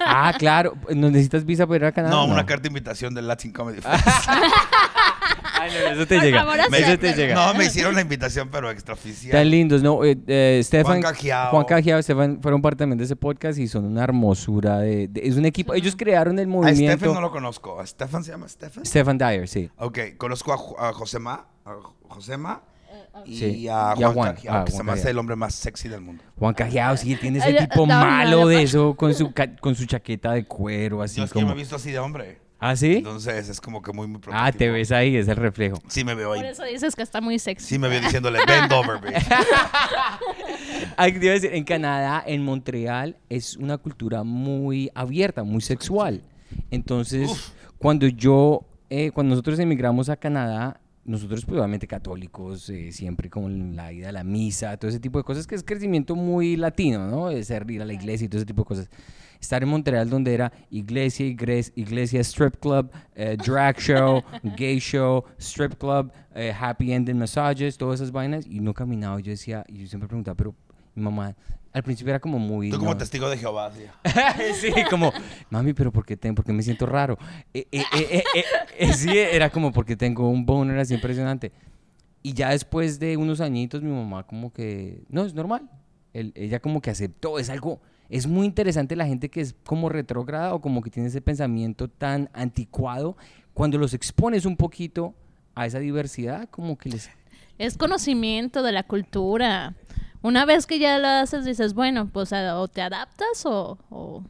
Ah, 0.00 0.34
claro. 0.36 0.74
¿No 0.96 1.10
necesitas 1.10 1.44
visa 1.44 1.64
para 1.68 1.76
ir 1.76 1.84
a 1.84 1.92
Canadá? 1.92 2.12
No, 2.16 2.24
una 2.24 2.44
carta 2.44 2.62
de 2.62 2.68
invitación 2.68 3.14
del 3.14 3.28
Latin 3.28 3.52
Comedy 3.52 3.80
Fest. 3.82 4.04
Ay, 5.60 5.70
no, 5.72 5.90
eso 5.92 6.06
te 6.06 6.14
Por 6.16 6.24
llega. 6.24 6.38
favor, 6.40 6.58
eso 6.60 6.68
acepta. 6.68 6.96
te 6.98 7.12
llega. 7.14 7.34
No, 7.34 7.54
me 7.54 7.64
hicieron 7.66 7.94
la 7.94 8.00
invitación, 8.00 8.48
pero 8.50 8.70
extraoficial. 8.70 9.32
Tan 9.32 9.50
lindos, 9.50 9.82
¿no? 9.82 10.04
Eh, 10.04 10.16
eh, 10.26 10.60
Stefan, 10.64 11.00
Juan 11.00 11.02
Cajiao. 11.02 11.50
Juan 11.50 11.64
Cajiao, 11.64 12.02
Stefan 12.02 12.38
fueron 12.42 12.62
parte 12.62 12.78
también 12.78 12.98
de 12.98 13.04
ese 13.04 13.16
podcast 13.16 13.58
y 13.58 13.66
son 13.68 13.84
una 13.86 14.04
hermosura. 14.04 14.78
De, 14.78 15.08
de- 15.08 15.26
es 15.26 15.36
un 15.36 15.44
equipo. 15.44 15.74
Ellos 15.74 15.94
crearon 15.96 16.38
el 16.38 16.44
A 16.46 16.48
movimiento. 16.48 16.96
Stefan 16.98 17.14
no 17.14 17.20
lo 17.20 17.30
conozco. 17.30 17.80
¿A 17.80 17.86
Stefan 17.86 18.22
se 18.24 18.30
llama 18.32 18.48
Stefan? 18.48 18.84
Stefan 18.86 19.18
Dyer, 19.18 19.48
sí. 19.48 19.70
Ok, 19.76 19.98
conozco 20.16 20.52
a, 20.52 20.56
Ju- 20.58 20.76
a 20.78 20.92
Josema, 20.92 21.46
a 21.64 21.74
Josema 22.08 22.62
y 23.24 23.36
Sí, 23.38 23.44
a 23.44 23.48
y 23.48 23.68
a 23.68 23.94
Juan, 23.96 24.12
Juan. 24.14 24.34
Cajiao, 24.34 24.54
Ah, 24.56 24.64
que 24.64 24.70
Juan 24.72 24.78
se 24.78 24.82
me 24.84 24.92
hace 24.92 25.00
Cajiao. 25.00 25.10
el 25.10 25.18
hombre 25.18 25.36
más 25.36 25.54
sexy 25.54 25.88
del 25.88 26.00
mundo. 26.00 26.22
Juan 26.38 26.54
Cajiao, 26.54 26.96
sí, 26.96 27.16
tiene 27.16 27.38
ese 27.38 27.48
Ay, 27.48 27.66
tipo 27.66 27.86
no, 27.86 27.98
no, 27.98 28.06
malo 28.06 28.40
no, 28.42 28.46
de 28.48 28.62
eso 28.62 28.94
con 28.94 29.12
su, 29.14 29.32
ca- 29.32 29.56
con 29.56 29.74
su 29.74 29.86
chaqueta 29.86 30.32
de 30.32 30.44
cuero, 30.44 31.02
así 31.02 31.16
Yo 31.18 31.24
es 31.24 31.32
que 31.32 31.40
yo 31.40 31.46
me 31.46 31.52
he 31.52 31.56
visto 31.56 31.76
así 31.76 31.90
de 31.90 31.98
hombre. 31.98 32.38
¿Ah, 32.60 32.74
sí? 32.74 32.96
Entonces 32.96 33.48
es 33.48 33.60
como 33.60 33.80
que 33.82 33.92
muy, 33.92 34.06
muy 34.08 34.20
Ah, 34.32 34.50
te 34.50 34.68
ves 34.68 34.90
ahí, 34.90 35.16
es 35.16 35.28
el 35.28 35.36
reflejo. 35.36 35.78
Sí 35.86 36.02
me 36.04 36.14
veo 36.14 36.28
Por 36.34 36.38
ahí. 36.38 36.50
eso 36.50 36.64
dices 36.64 36.96
que 36.96 37.02
está 37.02 37.20
muy 37.20 37.38
sexy. 37.38 37.66
Sí 37.66 37.78
me 37.78 37.88
veo 37.88 38.00
diciéndole, 38.00 38.40
bend 38.46 38.72
over, 38.72 39.00
baby. 39.00 39.14
Ay, 40.96 41.12
te 41.12 41.18
iba 41.24 41.30
a 41.30 41.34
decir, 41.34 41.54
en 41.54 41.64
Canadá, 41.64 42.22
en 42.26 42.44
Montreal, 42.44 43.16
es 43.28 43.56
una 43.56 43.78
cultura 43.78 44.24
muy 44.24 44.90
abierta, 44.94 45.44
muy 45.44 45.60
sexual. 45.60 46.22
Entonces, 46.70 47.52
cuando 47.78 48.08
yo, 48.08 48.62
eh, 48.90 49.10
cuando 49.12 49.30
nosotros 49.30 49.58
emigramos 49.60 50.08
a 50.08 50.16
Canadá, 50.16 50.80
nosotros 51.08 51.44
pues 51.46 51.58
obviamente 51.58 51.86
católicos, 51.86 52.68
eh, 52.68 52.92
siempre 52.92 53.30
con 53.30 53.74
la 53.74 53.92
ida 53.92 54.10
a 54.10 54.12
la 54.12 54.24
misa, 54.24 54.76
todo 54.76 54.90
ese 54.90 55.00
tipo 55.00 55.18
de 55.18 55.24
cosas, 55.24 55.46
que 55.46 55.54
es 55.54 55.64
crecimiento 55.64 56.14
muy 56.14 56.56
latino, 56.56 57.08
¿no? 57.08 57.42
Ser 57.42 57.68
ir 57.70 57.80
a 57.80 57.86
la 57.86 57.94
iglesia 57.94 58.26
y 58.26 58.28
todo 58.28 58.38
ese 58.38 58.46
tipo 58.46 58.62
de 58.62 58.66
cosas. 58.66 58.90
Estar 59.40 59.62
en 59.62 59.70
Montreal 59.70 60.10
donde 60.10 60.34
era 60.34 60.52
iglesia, 60.70 61.24
iglesia, 61.24 61.72
iglesia 61.76 62.20
strip 62.20 62.56
club, 62.60 62.90
eh, 63.14 63.38
drag 63.42 63.78
show, 63.78 64.22
gay 64.56 64.78
show, 64.78 65.24
strip 65.38 65.78
club, 65.78 66.12
eh, 66.34 66.52
happy 66.52 66.92
ending 66.92 67.16
massages, 67.16 67.78
todas 67.78 68.00
esas 68.00 68.12
vainas, 68.12 68.46
y 68.46 68.60
no 68.60 68.74
caminaba. 68.74 69.18
Yo 69.20 69.30
decía, 69.30 69.64
y 69.66 69.78
yo 69.78 69.86
siempre 69.86 70.08
preguntaba, 70.08 70.34
pero 70.34 70.54
mi 70.94 71.04
mamá, 71.04 71.34
al 71.72 71.82
principio 71.82 72.10
era 72.10 72.20
como 72.20 72.38
muy... 72.38 72.70
Tú 72.70 72.78
como 72.78 72.92
no, 72.92 72.96
testigo 72.96 73.28
de 73.28 73.36
Jehová. 73.36 73.70
sí. 73.72 73.84
sí, 74.60 74.72
como, 74.90 75.12
mami, 75.50 75.72
pero 75.74 75.92
¿por 75.92 76.04
qué, 76.06 76.16
ten- 76.16 76.34
por 76.34 76.44
qué 76.44 76.52
me 76.52 76.62
siento 76.62 76.86
raro? 76.86 77.18
Eh, 77.54 77.66
eh, 77.70 77.82
eh, 77.94 78.06
eh, 78.10 78.24
eh, 78.34 78.44
eh, 78.78 78.92
sí, 78.94 79.16
era 79.16 79.50
como 79.50 79.72
porque 79.72 79.96
tengo 79.96 80.28
un 80.28 80.44
boner 80.46 80.78
así 80.78 80.94
impresionante. 80.94 81.52
Y 82.22 82.32
ya 82.32 82.50
después 82.50 82.98
de 82.98 83.16
unos 83.16 83.40
añitos, 83.40 83.82
mi 83.82 83.90
mamá 83.92 84.26
como 84.26 84.52
que, 84.52 85.02
no, 85.08 85.24
es 85.24 85.34
normal. 85.34 85.70
Él- 86.12 86.32
ella 86.34 86.58
como 86.60 86.80
que 86.80 86.90
aceptó, 86.90 87.38
es 87.38 87.48
algo, 87.50 87.80
es 88.08 88.26
muy 88.26 88.46
interesante 88.46 88.96
la 88.96 89.06
gente 89.06 89.28
que 89.28 89.40
es 89.42 89.54
como 89.64 89.88
retrógrada 89.88 90.54
o 90.54 90.60
como 90.60 90.80
que 90.82 90.90
tiene 90.90 91.08
ese 91.08 91.20
pensamiento 91.20 91.88
tan 91.88 92.30
anticuado. 92.32 93.16
Cuando 93.54 93.76
los 93.78 93.92
expones 93.94 94.46
un 94.46 94.56
poquito 94.56 95.14
a 95.54 95.66
esa 95.66 95.78
diversidad, 95.80 96.48
como 96.50 96.78
que 96.78 96.88
les... 96.88 97.10
Es 97.58 97.76
conocimiento 97.76 98.62
de 98.62 98.70
la 98.72 98.84
cultura. 98.84 99.74
Una 100.22 100.44
vez 100.44 100.66
que 100.66 100.78
ya 100.78 100.98
lo 100.98 101.06
haces, 101.08 101.44
dices, 101.44 101.74
bueno, 101.74 102.08
pues 102.12 102.32
a- 102.32 102.58
o 102.58 102.68
te 102.68 102.82
adaptas 102.82 103.44
o... 103.46 103.78
o-. 103.90 104.24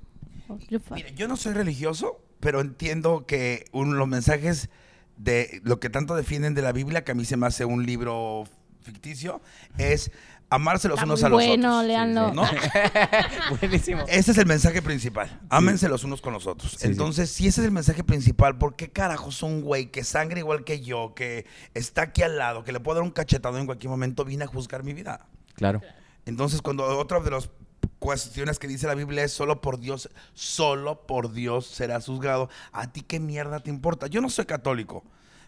Mira, 0.95 1.11
yo 1.11 1.29
no 1.29 1.37
soy 1.37 1.53
religioso, 1.53 2.21
pero 2.41 2.61
entiendo 2.61 3.27
que 3.27 3.67
un- 3.73 3.97
los 3.99 4.09
mensajes 4.09 4.71
de 5.17 5.61
lo 5.65 5.79
que 5.81 5.91
tanto 5.91 6.15
defienden 6.15 6.55
de 6.55 6.63
la 6.63 6.73
Biblia, 6.73 7.05
que 7.05 7.13
a 7.13 7.15
mí 7.15 7.25
se 7.25 7.37
me 7.37 7.47
hace 7.47 7.65
un 7.65 7.85
libro 7.85 8.45
ficticio, 8.83 9.41
es 9.77 10.11
amarse 10.51 10.89
los 10.89 11.03
unos 11.03 11.23
a 11.25 11.29
los 11.29 11.43
bueno, 11.45 11.75
otros. 11.77 11.87
léanlo. 11.87 12.33
¿no? 12.33 12.43
Buenísimo. 13.61 14.05
Ese 14.09 14.31
es 14.33 14.39
el 14.39 14.47
mensaje 14.47 14.81
principal. 14.81 15.41
Ámense 15.51 15.89
los 15.89 16.05
unos 16.05 16.21
con 16.23 16.33
los 16.33 16.47
otros. 16.47 16.73
Sí, 16.73 16.79
sí. 16.81 16.87
Entonces, 16.87 17.31
si 17.31 17.47
ese 17.49 17.61
es 17.61 17.67
el 17.67 17.73
mensaje 17.73 18.03
principal, 18.05 18.57
¿por 18.57 18.77
qué 18.77 18.91
carajos 18.91 19.43
un 19.43 19.61
güey 19.63 19.91
que 19.91 20.05
sangra 20.05 20.39
igual 20.39 20.65
que 20.65 20.81
yo, 20.81 21.13
que 21.15 21.45
está 21.75 22.03
aquí 22.03 22.23
al 22.23 22.39
lado, 22.39 22.65
que 22.65 22.73
le 22.73 22.81
puedo 22.81 22.97
dar 22.97 23.05
un 23.05 23.11
cachetado 23.11 23.59
en 23.59 23.67
cualquier 23.67 23.91
momento, 23.91 24.25
viene 24.25 24.45
a 24.45 24.47
juzgar 24.47 24.83
mi 24.85 24.95
vida? 24.95 25.27
Claro. 25.59 25.83
Entonces, 26.25 26.63
cuando 26.63 26.85
otra 26.99 27.21
de 27.21 27.31
las 27.31 27.51
cuestiones 27.99 28.59
que 28.59 28.69
dice 28.69 28.87
la 28.87 28.95
Biblia 28.95 29.25
es 29.25 29.33
solo 29.33 29.61
por 29.61 29.79
Dios, 29.79 30.09
solo 30.33 31.07
por 31.07 31.33
Dios 31.33 31.67
serás 31.67 32.07
juzgado, 32.07 32.49
¿a 32.73 32.91
ti 32.93 33.03
qué 33.03 33.19
mierda 33.21 33.61
te 33.61 33.71
importa? 33.71 34.07
Yo 34.07 34.21
no 34.21 34.31
soy 34.31 34.47
católico, 34.47 35.05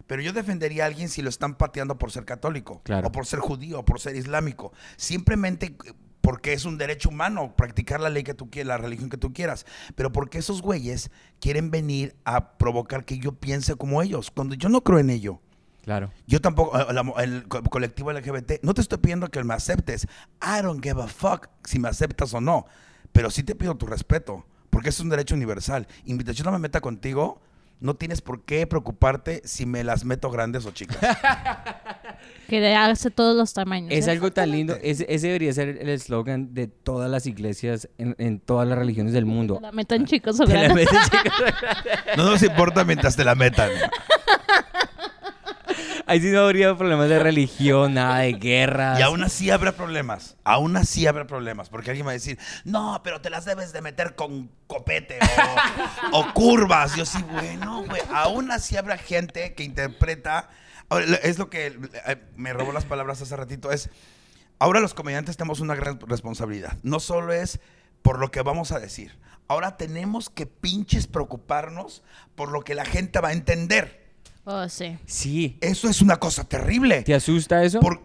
pero 0.06 0.20
yo 0.20 0.32
defendería 0.32 0.84
a 0.84 0.86
alguien 0.88 1.08
si 1.08 1.22
lo 1.22 1.28
están 1.28 1.54
pateando 1.54 1.96
por 1.98 2.10
ser 2.10 2.24
católico, 2.24 2.80
Claro. 2.82 3.08
o 3.08 3.12
por 3.12 3.24
ser 3.26 3.38
judío, 3.40 3.78
o 3.80 3.84
por 3.84 4.00
ser 4.00 4.16
islámico. 4.16 4.72
Simplemente 4.96 5.76
porque 6.20 6.52
es 6.52 6.64
un 6.64 6.76
derecho 6.76 7.08
humano 7.08 7.54
practicar 7.56 8.00
la 8.00 8.10
ley 8.10 8.24
que 8.24 8.34
tú 8.34 8.50
quieras, 8.50 8.68
la 8.68 8.76
religión 8.78 9.08
que 9.10 9.16
tú 9.16 9.32
quieras. 9.32 9.64
Pero 9.94 10.12
porque 10.12 10.38
esos 10.38 10.60
güeyes 10.60 11.10
quieren 11.40 11.70
venir 11.70 12.14
a 12.24 12.58
provocar 12.58 13.04
que 13.04 13.18
yo 13.18 13.32
piense 13.32 13.74
como 13.76 14.02
ellos, 14.02 14.30
cuando 14.30 14.54
yo 14.54 14.68
no 14.68 14.82
creo 14.82 14.98
en 14.98 15.10
ello. 15.10 15.40
Claro. 15.82 16.10
Yo 16.26 16.40
tampoco, 16.40 16.78
eh, 16.78 16.84
el 17.24 17.48
co- 17.48 17.62
colectivo 17.64 18.12
LGBT, 18.12 18.60
no 18.62 18.74
te 18.74 18.80
estoy 18.80 18.98
pidiendo 18.98 19.28
que 19.28 19.42
me 19.44 19.54
aceptes. 19.54 20.06
I 20.42 20.62
don't 20.62 20.82
give 20.82 21.00
a 21.02 21.06
fuck 21.06 21.48
si 21.64 21.78
me 21.78 21.88
aceptas 21.88 22.32
o 22.34 22.40
no. 22.40 22.66
Pero 23.12 23.30
sí 23.30 23.42
te 23.42 23.54
pido 23.54 23.74
tu 23.76 23.86
respeto, 23.86 24.44
porque 24.70 24.90
es 24.90 25.00
un 25.00 25.08
derecho 25.08 25.34
universal. 25.34 25.86
Invitación 26.04 26.44
no 26.46 26.52
me 26.52 26.58
meta 26.58 26.80
contigo, 26.80 27.40
no 27.80 27.94
tienes 27.94 28.20
por 28.20 28.44
qué 28.44 28.66
preocuparte 28.66 29.40
si 29.44 29.64
me 29.66 29.82
las 29.82 30.04
meto 30.04 30.30
grandes 30.30 30.66
o 30.66 30.70
chicas. 30.70 30.98
Que 32.48 32.60
de- 32.60 32.74
hace 32.74 33.10
todos 33.10 33.34
los 33.34 33.54
tamaños. 33.54 33.90
Es 33.92 34.06
¿eh? 34.06 34.10
algo 34.10 34.30
tan 34.30 34.50
lindo. 34.50 34.76
Ese, 34.82 35.06
ese 35.08 35.28
debería 35.28 35.52
ser 35.54 35.68
el 35.80 35.88
eslogan 35.88 36.52
de 36.52 36.66
todas 36.66 37.10
las 37.10 37.24
iglesias 37.26 37.88
en, 37.96 38.14
en 38.18 38.40
todas 38.40 38.68
las 38.68 38.76
religiones 38.76 39.12
del 39.14 39.24
mundo. 39.24 39.58
La 39.62 39.72
metan 39.72 40.04
chicos 40.04 40.38
o 40.40 40.44
Te 40.44 40.52
la 40.54 40.60
grandes. 40.64 40.92
metes, 40.92 41.10
chicos. 41.10 41.32
No 42.18 42.24
nos 42.24 42.42
importa 42.42 42.84
mientras 42.84 43.16
te 43.16 43.24
la 43.24 43.34
metan. 43.34 43.70
Ahí 46.10 46.20
sí 46.20 46.32
no 46.32 46.40
habría 46.40 46.76
problemas 46.76 47.08
de 47.08 47.20
religión, 47.20 47.94
nada 47.94 48.18
de 48.18 48.32
guerras. 48.32 48.98
Y 48.98 49.02
aún 49.02 49.22
así 49.22 49.48
habrá 49.48 49.70
problemas. 49.70 50.36
Aún 50.42 50.76
así 50.76 51.06
habrá 51.06 51.28
problemas. 51.28 51.68
Porque 51.68 51.90
alguien 51.90 52.04
va 52.04 52.10
a 52.10 52.14
decir, 52.14 52.36
no, 52.64 53.00
pero 53.04 53.20
te 53.20 53.30
las 53.30 53.44
debes 53.44 53.72
de 53.72 53.80
meter 53.80 54.16
con 54.16 54.50
copete 54.66 55.20
o, 56.12 56.18
o 56.18 56.34
curvas. 56.34 56.96
Yo 56.96 57.06
sí, 57.06 57.22
bueno, 57.30 57.84
güey. 57.84 58.02
Aún 58.12 58.50
así 58.50 58.76
habrá 58.76 58.98
gente 58.98 59.54
que 59.54 59.62
interpreta. 59.62 60.50
Es 61.22 61.38
lo 61.38 61.48
que 61.48 61.78
eh, 62.06 62.16
me 62.34 62.52
robó 62.52 62.72
las 62.72 62.86
palabras 62.86 63.22
hace 63.22 63.36
ratito. 63.36 63.70
Es, 63.70 63.88
ahora 64.58 64.80
los 64.80 64.94
comediantes 64.94 65.36
tenemos 65.36 65.60
una 65.60 65.76
gran 65.76 66.00
responsabilidad. 66.00 66.76
No 66.82 66.98
solo 66.98 67.32
es 67.32 67.60
por 68.02 68.18
lo 68.18 68.32
que 68.32 68.42
vamos 68.42 68.72
a 68.72 68.80
decir. 68.80 69.16
Ahora 69.46 69.76
tenemos 69.76 70.28
que 70.28 70.46
pinches 70.46 71.06
preocuparnos 71.06 72.02
por 72.34 72.50
lo 72.50 72.62
que 72.62 72.74
la 72.74 72.84
gente 72.84 73.20
va 73.20 73.28
a 73.28 73.32
entender. 73.32 73.99
Oh, 74.44 74.68
sí. 74.68 74.98
Sí. 75.06 75.58
Eso 75.60 75.88
es 75.88 76.00
una 76.02 76.16
cosa 76.16 76.44
terrible. 76.44 77.02
¿Te 77.02 77.14
asusta 77.14 77.62
eso? 77.62 77.80
Por- 77.80 78.00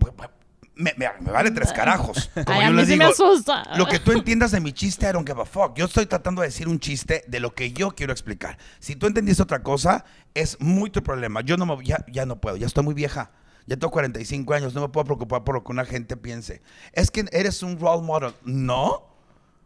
me, 0.77 0.93
me- 0.97 1.07
me 1.21 1.31
vale 1.31 1.51
tres 1.51 1.71
carajos. 1.71 2.29
Como 2.45 2.45
Ay, 2.47 2.61
yo 2.63 2.67
a 2.67 2.69
mí 2.71 2.75
les 2.77 2.87
sí 2.89 2.97
me 2.97 3.05
digo, 3.05 3.11
asusta. 3.11 3.63
Lo 3.77 3.85
que 3.85 3.99
tú 3.99 4.11
entiendas 4.11 4.51
de 4.51 4.59
mi 4.59 4.73
chiste, 4.73 5.07
I 5.09 5.13
don't 5.13 5.27
give 5.27 5.41
a 5.41 5.45
fuck. 5.45 5.75
Yo 5.77 5.85
estoy 5.85 6.05
tratando 6.05 6.41
de 6.41 6.49
decir 6.49 6.67
un 6.67 6.79
chiste 6.79 7.23
de 7.27 7.39
lo 7.39 7.55
que 7.55 7.71
yo 7.71 7.91
quiero 7.91 8.11
explicar. 8.11 8.57
Si 8.79 8.95
tú 8.97 9.07
entendiste 9.07 9.41
otra 9.41 9.63
cosa, 9.63 10.03
es 10.33 10.59
muy 10.59 10.89
tu 10.89 11.01
problema. 11.01 11.39
Yo 11.41 11.55
no 11.55 11.65
me, 11.65 11.83
ya, 11.85 12.03
ya 12.11 12.25
no 12.25 12.41
puedo, 12.41 12.57
ya 12.57 12.67
estoy 12.67 12.83
muy 12.83 12.93
vieja. 12.93 13.31
Ya 13.67 13.77
tengo 13.77 13.89
45 13.91 14.53
años, 14.53 14.73
no 14.75 14.81
me 14.81 14.89
puedo 14.89 15.05
preocupar 15.05 15.43
por 15.45 15.55
lo 15.55 15.63
que 15.63 15.71
una 15.71 15.85
gente 15.85 16.17
piense. 16.17 16.61
Es 16.91 17.09
que 17.09 17.25
eres 17.31 17.63
un 17.63 17.79
role 17.79 18.03
model. 18.03 18.33
No, 18.43 19.14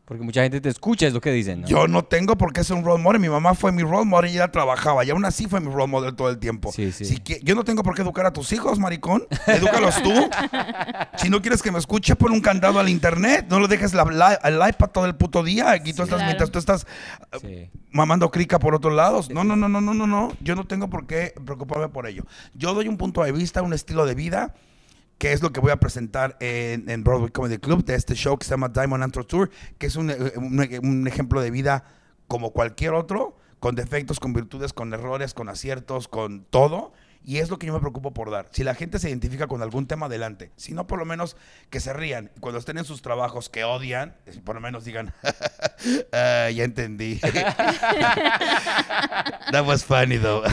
Porque 0.10 0.24
mucha 0.24 0.42
gente 0.42 0.60
te 0.60 0.70
escucha, 0.70 1.06
es 1.06 1.14
lo 1.14 1.22
que 1.22 1.32
dicen, 1.32 1.62
¿no? 1.62 1.68
yo 1.68 1.88
no 1.88 2.04
tengo 2.04 2.36
por 2.36 2.52
qué 2.52 2.64
ser 2.64 2.76
un 2.76 2.84
role 2.84 3.02
model. 3.02 3.22
Mi 3.22 3.30
mamá 3.30 3.54
fue 3.54 3.72
mi 3.72 3.84
role 3.84 4.06
model 4.06 4.32
y 4.32 4.34
ella 4.34 4.48
trabajaba. 4.52 5.06
Y 5.06 5.12
aún 5.12 5.24
así 5.24 5.46
fue 5.46 5.60
mi 5.60 5.72
role 5.72 5.86
model 5.86 6.16
todo 6.16 6.30
el 6.32 6.40
tiempo. 6.40 6.72
Sí, 6.72 6.92
sí. 6.92 7.06
Si 7.06 7.18
que- 7.20 7.40
yo 7.44 7.54
no 7.54 7.64
tengo 7.64 7.84
por 7.84 7.94
qué 7.94 8.02
educar 8.02 8.26
a 8.26 8.34
tus 8.34 8.52
hijos, 8.52 8.80
maricón. 8.80 9.28
Edúcalos 9.46 10.02
tú. 10.02 10.12
si 11.18 11.30
no 11.30 11.42
quieres 11.44 11.62
que 11.62 11.72
me 11.72 11.78
escuche, 11.78 12.16
pon 12.16 12.32
un 12.32 12.42
candado 12.42 12.80
al 12.80 12.90
internet. 12.90 13.46
No 13.50 13.60
lo 13.60 13.68
dejes 13.68 13.94
la, 13.94 14.04
la- 14.06 14.34
el 14.44 14.56
iPad 14.56 14.90
todo 14.90 15.06
el 15.06 15.16
puto 15.16 15.44
día. 15.44 15.70
Aquí 15.70 15.92
tú 15.94 15.98
Sí, 15.98 16.02
estás, 16.02 16.08
claro. 16.08 16.26
mientras 16.26 16.50
tú 16.50 16.58
estás 16.58 16.88
uh, 17.36 17.40
Sí. 17.40 17.70
mamando 17.92 18.32
crica 18.32 18.58
por 18.58 18.74
otros 18.74 18.96
lados. 18.96 19.30
No, 19.30 19.44
no, 19.44 19.56
no, 19.56 19.70
no, 19.70 19.80
no, 19.80 19.94
no, 19.94 20.08
no. 20.08 20.32
Yo 20.42 20.56
no 20.56 20.66
tengo 20.66 20.90
por 20.90 21.06
qué 21.06 21.36
preocuparme 21.46 21.90
por 21.90 22.08
ello. 22.08 22.24
Yo 22.56 22.74
doy 22.74 22.88
un 22.88 22.98
punto 22.98 23.24
de 23.24 23.32
vista, 23.32 23.62
un 23.62 23.74
estilo 23.74 24.08
de 24.08 24.16
vida 24.16 24.56
que 25.20 25.34
es 25.34 25.44
lo 25.44 25.52
que 25.52 25.60
voy 25.60 25.70
a 25.72 25.76
presentar 25.80 26.36
en, 26.40 27.04
Broadway 27.04 27.30
Comedy 27.30 27.60
Club 27.60 27.86
de 27.86 27.94
este 27.96 28.16
show 28.16 28.38
que 28.38 28.46
se 28.46 28.52
llama 28.52 28.70
Diamond 28.70 29.04
Antro 29.04 29.26
Tour, 29.26 29.52
que 29.78 29.86
es 29.86 29.96
un, 29.96 30.10
eh, 30.10 30.16
un- 30.38 30.68
un 30.82 31.08
ejemplo 31.08 31.42
de 31.42 31.52
vida 31.52 31.84
como 32.28 32.52
cualquier 32.52 32.94
otro, 32.94 33.36
con 33.60 33.76
defectos, 33.76 34.20
con 34.20 34.34
virtudes, 34.34 34.72
con 34.74 34.94
errores, 34.94 35.34
con 35.34 35.50
aciertos, 35.50 36.08
con 36.08 36.46
todo. 36.46 36.94
Y 37.24 37.38
es 37.38 37.50
lo 37.50 37.60
que 37.60 37.68
yo 37.68 37.74
me 37.74 37.80
preocupo 37.80 38.12
por 38.14 38.32
dar. 38.32 38.48
Si 38.52 38.64
la 38.64 38.74
gente 38.76 38.98
se 38.98 39.10
identifica 39.10 39.48
con 39.48 39.62
algún 39.62 39.86
tema, 39.88 40.06
adelante. 40.08 40.52
Si 40.56 40.74
no, 40.74 40.88
por 40.88 40.98
lo 41.00 41.06
menos 41.06 41.36
que 41.70 41.80
se 41.80 41.92
rían. 41.94 42.32
Cuando 42.40 42.58
estén 42.60 42.78
en 42.78 42.86
sus 42.86 43.02
trabajos 43.02 43.50
que 43.50 43.64
odian, 43.66 44.16
por 44.46 44.56
lo 44.56 44.62
menos 44.62 44.86
digan, 44.86 45.14
"Ah, 46.14 46.50
ya 46.50 46.64
entendí. 46.64 47.20
That 49.52 49.66
was 49.66 49.84
funny, 49.84 50.18
though. 50.18 50.44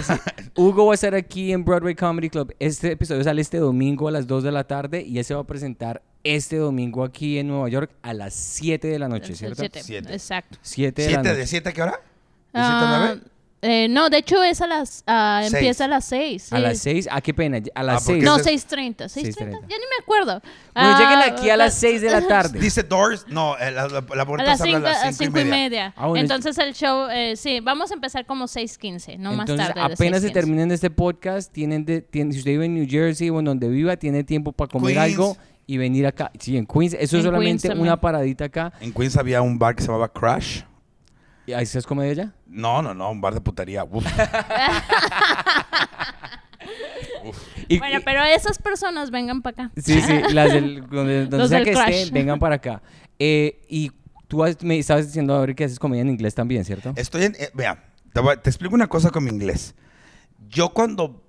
Hugo 0.56 0.86
va 0.86 0.92
a 0.92 0.94
estar 0.94 1.14
aquí 1.14 1.52
en 1.52 1.64
Broadway 1.64 1.94
Comedy 1.94 2.30
Club. 2.30 2.54
Este 2.58 2.92
episodio 2.92 3.22
sale 3.24 3.42
este 3.42 3.58
domingo 3.58 4.08
a 4.08 4.10
las 4.10 4.26
2 4.26 4.42
de 4.42 4.52
la 4.52 4.64
tarde 4.64 5.02
y 5.02 5.18
él 5.18 5.24
se 5.24 5.34
va 5.34 5.40
a 5.42 5.46
presentar 5.46 6.02
este 6.24 6.56
domingo 6.56 7.04
aquí 7.04 7.38
en 7.38 7.48
Nueva 7.48 7.68
York 7.68 7.90
a 8.02 8.12
las 8.14 8.34
7 8.34 8.88
de 8.88 8.98
la 8.98 9.08
noche, 9.08 9.34
¿cierto? 9.34 9.56
siete. 9.62 9.82
Siete. 9.82 10.12
Exacto. 10.12 10.58
7 10.62 11.02
de 11.02 11.08
la 11.08 11.14
¿Siete, 11.14 11.28
noche. 11.28 11.40
¿De 11.40 11.46
siete 11.46 11.68
a 11.68 11.72
qué 11.72 11.82
hora? 11.82 11.92
¿De 11.92 11.98
siete 12.52 12.64
a 12.64 12.80
Ah, 12.94 13.04
nueve? 13.06 13.22
Eh, 13.66 13.88
no, 13.88 14.08
de 14.10 14.18
hecho 14.18 14.42
es 14.42 14.60
a 14.60 14.66
las... 14.66 15.02
ah, 15.06 15.40
Seis. 15.42 15.54
empieza 15.54 15.84
a 15.84 15.88
las 15.88 16.04
6. 16.06 16.52
A 16.52 16.58
las 16.58 16.78
6, 16.78 17.08
ah, 17.10 17.20
qué 17.20 17.34
pena, 17.34 17.60
a 17.74 17.82
las 17.82 18.02
Ah, 18.02 18.04
porque 18.06 18.20
6. 18.20 18.24
No, 18.24 18.36
ese 18.36 18.50
6.30. 18.52 18.96
6.30. 18.96 19.06
6:30. 19.08 19.36
Ya 19.36 19.50
ni 19.50 19.84
me 19.84 20.02
acuerdo. 20.02 20.40
Bueno, 20.40 20.50
Ah, 20.74 20.98
lleguen 20.98 21.34
aquí 21.34 21.50
a 21.50 21.56
las 21.56 21.74
la- 21.74 21.80
6 21.80 22.00
de 22.02 22.10
la 22.10 22.20
tarde. 22.28 22.58
Dice 22.58 22.82
Doors. 22.82 23.26
No, 23.28 23.56
eh, 23.58 23.70
la, 23.70 23.88
la, 23.88 24.00
la 24.14 24.22
A 24.22 24.26
puerta 24.26 24.44
las 24.44 24.58
se 24.58 24.62
abre 24.64 24.74
5 24.74 24.86
a 24.86 25.04
las 25.06 25.16
cinco, 25.16 25.40
y 25.40 25.44
media. 25.44 25.92
Ah, 25.96 26.06
bueno, 26.06 26.22
Entonces 26.22 26.56
el 26.58 26.74
show, 26.74 27.08
eh, 27.10 27.36
sí, 27.36 27.60
vamos 27.60 27.90
a 27.90 27.94
empezar 27.94 28.24
como 28.26 28.44
6.15, 28.46 29.18
no 29.18 29.32
más 29.32 29.48
Entonces, 29.48 29.74
tarde. 29.74 29.88
de 29.88 29.94
apenas 29.94 30.20
se 30.22 30.28
6:15. 30.28 30.32
terminen 30.32 30.70
este 30.70 30.90
podcast, 30.90 31.52
tienen 31.52 31.84
de, 31.84 32.02
tienen, 32.02 32.32
si 32.32 32.38
usted 32.38 32.52
vive 32.52 32.66
en 32.66 32.74
New 32.74 32.86
Jersey 32.88 33.30
o 33.30 33.38
en 33.38 33.44
donde 33.46 33.68
viva, 33.68 33.96
tiene 33.96 34.24
tiempo 34.24 34.52
para 34.52 34.68
comer 34.70 34.94
Queens. 34.94 35.12
algo 35.12 35.36
y 35.66 35.78
venir 35.78 36.06
acá. 36.06 36.30
Sí, 36.38 36.56
en 36.56 36.64
Queens. 36.66 36.94
Eso 36.94 37.02
es 37.02 37.12
En 37.14 37.22
solamente 37.24 37.46
Queens 37.48 37.62
también. 37.62 37.82
una 37.82 38.00
paradita 38.00 38.44
acá. 38.44 38.72
En 38.80 38.92
Queens 38.92 39.16
había 39.16 39.42
un 39.42 39.58
bar 39.58 39.74
que 39.74 39.82
se 39.82 39.88
llamaba 39.88 40.12
Crash. 40.12 40.60
¿Y 41.46 41.52
ahí 41.52 41.64
se 41.66 41.78
has 41.78 41.86
comido 41.86 42.10
allá? 42.10 42.32
No, 42.46 42.82
no, 42.82 42.92
no, 42.94 43.10
un 43.10 43.20
bar 43.20 43.34
de 43.34 43.40
putería. 43.40 43.84
Uf. 43.84 44.04
Y- 47.68 47.78
Bueno, 47.78 47.98
y- 47.98 48.02
pero 48.02 48.22
esas 48.22 48.58
personas 48.58 49.10
vengan 49.10 49.42
para 49.42 49.64
acá. 49.66 49.72
Sí, 49.82 50.00
sí, 50.00 50.20
las 50.32 50.52
del, 50.52 50.86
donde, 50.88 51.20
donde 51.26 51.38
Los 51.38 51.48
sea 51.48 51.58
del 51.58 51.64
que 51.66 51.72
Crash. 51.72 51.90
estén, 51.94 52.14
vengan 52.14 52.38
para 52.38 52.56
acá. 52.56 52.82
Eh, 53.18 53.60
y 53.68 53.90
tú 54.28 54.44
has- 54.44 54.62
me 54.62 54.78
estabas 54.78 55.06
diciendo 55.06 55.34
ahora 55.34 55.52
que 55.54 55.64
haces 55.64 55.78
comedia 55.78 56.02
en 56.02 56.10
inglés 56.10 56.34
también, 56.34 56.64
¿cierto? 56.64 56.92
Estoy 56.96 57.24
en. 57.24 57.34
eh, 57.38 57.50
vea, 57.54 57.82
te, 58.12 58.20
te 58.42 58.50
explico 58.50 58.74
una 58.74 58.86
cosa 58.86 59.10
con 59.10 59.24
mi 59.24 59.30
inglés. 59.30 59.74
Yo 60.48 60.68
cuando 60.70 61.25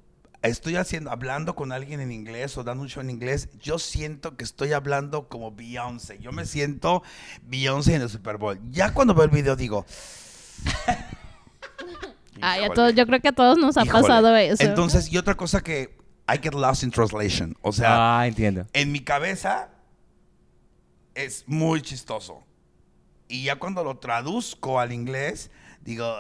estoy 0.51 0.75
haciendo, 0.75 1.12
hablando 1.12 1.55
con 1.55 1.71
alguien 1.71 1.99
en 1.99 2.12
inglés 2.12 2.57
o 2.57 2.63
dando 2.63 2.83
un 2.83 2.89
show 2.89 3.01
en 3.01 3.10
inglés, 3.10 3.49
yo 3.60 3.79
siento 3.79 4.36
que 4.38 4.43
estoy 4.43 4.73
hablando 4.73 5.27
como 5.27 5.51
Beyoncé. 5.51 6.19
Yo 6.19 6.31
me 6.31 6.45
siento 6.45 7.03
Beyoncé 7.43 7.95
en 7.95 8.01
el 8.01 8.10
Super 8.10 8.38
Bowl. 8.38 8.60
Ya 8.71 8.93
cuando 8.93 9.13
veo 9.13 9.25
el 9.25 9.31
video 9.31 9.55
digo... 9.55 9.86
Ay, 12.41 12.63
a 12.65 12.69
todos, 12.69 12.93
yo 12.93 13.07
creo 13.07 13.19
que 13.19 13.29
a 13.29 13.33
todos 13.33 13.57
nos 13.57 13.77
ha 13.77 13.83
híjole. 13.83 14.01
pasado 14.01 14.36
eso. 14.38 14.62
Entonces, 14.62 15.12
y 15.12 15.17
otra 15.17 15.36
cosa 15.36 15.62
que 15.62 15.97
I 16.27 16.38
get 16.41 16.53
lost 16.53 16.83
in 16.83 16.91
translation. 16.91 17.57
O 17.62 17.71
sea, 17.71 18.19
ah, 18.19 18.27
entiendo. 18.27 18.67
en 18.73 18.91
mi 18.91 18.99
cabeza 18.99 19.69
es 21.15 21.45
muy 21.47 21.81
chistoso. 21.81 22.43
Y 23.27 23.45
ya 23.45 23.55
cuando 23.55 23.83
lo 23.83 23.97
traduzco 23.97 24.79
al 24.79 24.93
inglés, 24.93 25.49
digo... 25.81 26.15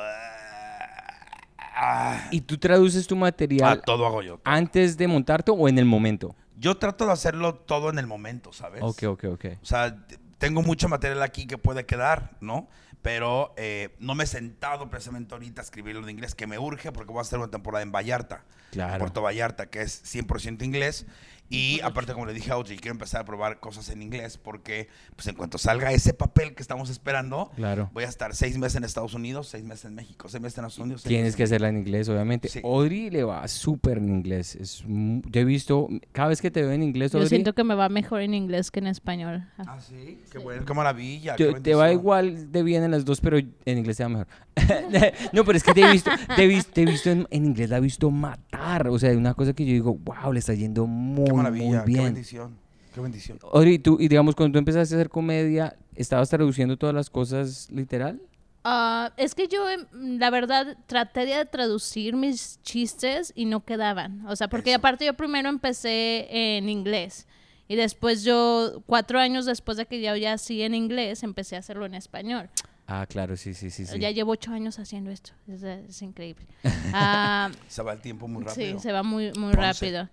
ah, 1.77 2.27
¿Y 2.31 2.41
tú 2.41 2.57
traduces 2.57 3.07
tu 3.07 3.15
ah, 3.15 3.19
material 3.19 3.81
todo 3.85 4.05
hago 4.05 4.21
yo. 4.21 4.39
antes 4.43 4.97
de 4.97 5.07
montarte 5.07 5.51
o 5.51 5.67
en 5.67 5.77
el 5.77 5.85
momento? 5.85 6.35
Yo 6.57 6.75
trato 6.77 7.05
de 7.05 7.11
hacerlo 7.11 7.55
todo 7.55 7.89
en 7.89 7.99
el 7.99 8.07
momento, 8.07 8.51
¿sabes? 8.51 8.81
Ok, 8.83 9.03
ok, 9.03 9.23
ok. 9.25 9.45
O 9.61 9.65
sea, 9.65 9.95
tengo 10.39 10.63
mucho 10.63 10.89
material 10.89 11.21
aquí 11.21 11.45
que 11.45 11.57
puede 11.57 11.85
quedar, 11.85 12.31
¿no? 12.41 12.67
Pero 13.01 13.53
eh, 13.57 13.95
no 13.99 14.15
me 14.15 14.23
he 14.23 14.27
sentado 14.27 14.89
precisamente 14.89 15.33
ahorita 15.35 15.61
a 15.61 15.63
escribirlo 15.63 16.01
en 16.03 16.09
inglés, 16.09 16.35
que 16.35 16.47
me 16.47 16.57
urge 16.57 16.91
porque 16.91 17.11
voy 17.11 17.19
a 17.19 17.21
hacer 17.21 17.39
una 17.39 17.49
temporada 17.49 17.83
en 17.83 17.91
Vallarta. 17.91 18.43
Claro. 18.71 18.93
En 18.93 18.99
Puerto 18.99 19.21
Vallarta, 19.21 19.69
que 19.69 19.81
es 19.81 20.03
100% 20.03 20.63
inglés. 20.63 21.05
Y 21.49 21.79
aparte, 21.81 22.11
como 22.13 22.25
le 22.25 22.33
dije 22.33 22.51
a 22.51 22.55
Audrey, 22.55 22.77
quiero 22.77 22.91
empezar 22.91 23.21
a 23.21 23.25
probar 23.25 23.59
cosas 23.61 23.87
en 23.89 24.01
inglés 24.01 24.37
porque, 24.37 24.89
pues, 25.15 25.27
en 25.27 25.35
cuanto 25.35 25.57
salga 25.57 25.91
ese 25.93 26.13
papel 26.13 26.55
que 26.55 26.61
estamos 26.61 26.89
esperando, 26.89 27.51
Claro. 27.55 27.89
voy 27.93 28.03
a 28.03 28.07
estar 28.07 28.35
seis 28.35 28.57
meses 28.57 28.75
en 28.75 28.83
Estados 28.83 29.13
Unidos, 29.13 29.47
seis 29.47 29.63
meses 29.63 29.85
en 29.85 29.95
México, 29.95 30.27
seis 30.27 30.41
meses 30.41 30.57
en 30.57 30.65
Estados 30.65 30.79
Unidos. 30.79 31.03
Tienes 31.03 31.35
que 31.37 31.43
hacerla 31.43 31.69
en 31.69 31.77
inglés, 31.77 32.09
obviamente. 32.09 32.49
Sí. 32.49 32.59
Audrey 32.63 33.09
le 33.09 33.23
va 33.23 33.47
súper 33.47 33.97
en 33.99 34.09
inglés. 34.09 34.55
Es, 34.55 34.83
yo 34.85 35.39
he 35.39 35.45
visto, 35.45 35.87
cada 36.11 36.27
vez 36.29 36.41
que 36.41 36.51
te 36.51 36.61
veo 36.61 36.71
en 36.71 36.83
inglés, 36.83 37.13
Yo 37.13 37.19
Audrey, 37.19 37.29
siento 37.29 37.53
que 37.53 37.63
me 37.63 37.75
va 37.75 37.87
mejor 37.87 38.21
en 38.21 38.33
inglés 38.33 38.69
que 38.69 38.79
en 38.79 38.87
español. 38.87 39.47
Ah, 39.57 39.79
sí, 39.79 40.19
qué 40.29 40.39
bueno, 40.39 40.65
qué 40.65 40.73
maravilla. 40.73 41.35
te, 41.37 41.53
qué 41.53 41.61
te 41.61 41.75
va 41.75 41.91
igual 41.93 42.51
de 42.51 42.63
bien 42.63 42.83
en 42.83 42.91
las 42.91 43.05
dos, 43.05 43.21
pero 43.21 43.37
en 43.37 43.77
inglés 43.77 43.95
te 43.97 44.03
va 44.03 44.09
mejor. 44.09 44.27
no, 45.33 45.43
pero 45.45 45.57
es 45.57 45.63
que 45.63 45.73
te 45.73 45.81
he 45.81 45.91
visto, 45.91 46.09
te 46.35 46.43
he 46.43 46.47
visto, 46.47 46.71
te 46.73 46.81
he 46.81 46.85
visto 46.85 47.09
en, 47.09 47.27
en 47.29 47.45
inglés, 47.45 47.69
la 47.69 47.77
he 47.77 47.81
visto 47.81 48.09
matar. 48.11 48.87
O 48.87 48.97
sea, 48.99 49.11
una 49.17 49.33
cosa 49.33 49.53
que 49.53 49.65
yo 49.65 49.73
digo, 49.73 49.93
wow, 49.95 50.33
le 50.33 50.39
está 50.39 50.53
yendo 50.53 50.85
muy, 50.87 51.25
Qué 51.25 51.31
muy 51.31 51.37
maravilla, 51.37 51.79
qué 51.85 51.91
bien. 51.91 52.03
bendición, 52.05 52.57
qué 52.93 53.01
bendición. 53.01 53.39
Audrey, 53.53 53.79
tú, 53.79 53.97
y 53.99 54.07
digamos, 54.07 54.35
cuando 54.35 54.53
tú 54.53 54.59
empezaste 54.59 54.95
a 54.95 54.97
hacer 54.97 55.09
comedia, 55.09 55.75
¿estabas 55.95 56.29
traduciendo 56.29 56.77
todas 56.77 56.95
las 56.95 57.09
cosas 57.09 57.69
literal? 57.71 58.21
Ah, 58.63 59.13
es 59.15 59.33
que 59.33 59.47
yo, 59.47 59.69
em, 59.69 59.85
la 60.19 60.29
verdad, 60.29 60.77
traté 60.87 61.25
de 61.25 61.45
traducir 61.45 62.15
mis 62.17 62.59
chistes 62.63 63.31
y 63.35 63.45
no 63.45 63.63
quedaban. 63.63 64.25
O 64.27 64.35
sea, 64.35 64.49
porque 64.49 64.71
Eso. 64.71 64.79
aparte 64.79 65.05
yo 65.05 65.13
primero 65.13 65.47
empecé 65.47 66.27
en 66.57 66.67
inglés. 66.67 67.27
Y 67.69 67.75
después 67.75 68.23
yo, 68.23 68.81
cuatro 68.85 69.19
años 69.19 69.45
después 69.45 69.77
de 69.77 69.85
que 69.85 70.01
ya 70.01 70.17
ya 70.17 70.33
hacía 70.33 70.65
en 70.65 70.73
inglés, 70.75 71.23
empecé 71.23 71.55
a 71.55 71.59
hacerlo 71.59 71.85
en 71.85 71.93
español. 71.95 72.49
Ah, 72.89 73.05
claro, 73.05 73.35
sí, 73.35 73.53
sí, 73.53 73.69
sí. 73.69 73.85
sí. 73.85 73.99
Ya 73.99 74.11
llevo 74.11 74.31
ocho 74.31 74.51
años 74.53 74.79
haciendo 74.79 75.11
esto. 75.11 75.31
Es, 75.47 75.61
es 75.63 76.01
increíble. 76.01 76.45
Ah, 76.93 77.51
Se 77.67 77.83
va 77.83 77.91
el 77.93 77.99
tiempo 77.99 78.27
muy 78.29 78.43
rápido. 78.43 78.77
Sí, 78.77 78.81
se 78.81 78.91
va 78.93 79.03
muy, 79.03 79.25
muy 79.33 79.53
Ponce. 79.53 79.57
rápido. 79.57 80.09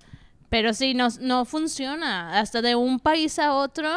Pero 0.48 0.74
sí, 0.74 0.92
no, 0.94 1.08
no 1.20 1.44
funciona. 1.44 2.38
Hasta 2.40 2.62
de 2.62 2.74
un 2.74 2.98
país 2.98 3.38
a 3.38 3.54
otro, 3.54 3.88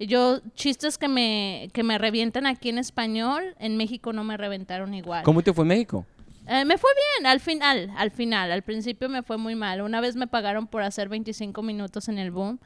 yo 0.00 0.40
chistes 0.54 0.98
que 0.98 1.06
me, 1.08 1.68
que 1.72 1.82
me 1.84 1.98
revientan 1.98 2.46
aquí 2.46 2.68
en 2.68 2.78
español, 2.78 3.54
en 3.60 3.76
México 3.76 4.12
no 4.12 4.24
me 4.24 4.36
reventaron 4.36 4.92
igual. 4.94 5.22
¿Cómo 5.22 5.42
te 5.42 5.52
fue 5.52 5.62
en 5.62 5.68
México? 5.68 6.04
Eh, 6.48 6.64
me 6.64 6.78
fue 6.78 6.90
bien, 7.16 7.26
al 7.26 7.40
final, 7.40 7.92
al 7.96 8.10
final. 8.10 8.50
Al 8.52 8.62
principio 8.62 9.08
me 9.08 9.22
fue 9.22 9.36
muy 9.36 9.54
mal. 9.54 9.82
Una 9.82 10.00
vez 10.00 10.16
me 10.16 10.26
pagaron 10.26 10.66
por 10.66 10.82
hacer 10.82 11.08
25 11.08 11.62
minutos 11.62 12.08
en 12.08 12.18
el 12.18 12.30
boom. 12.32 12.58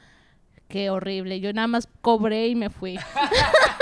Qué 0.67 0.89
horrible. 0.89 1.39
Yo 1.39 1.51
nada 1.53 1.67
más 1.67 1.87
cobré 2.01 2.47
y 2.47 2.55
me 2.55 2.69
fui. 2.69 2.97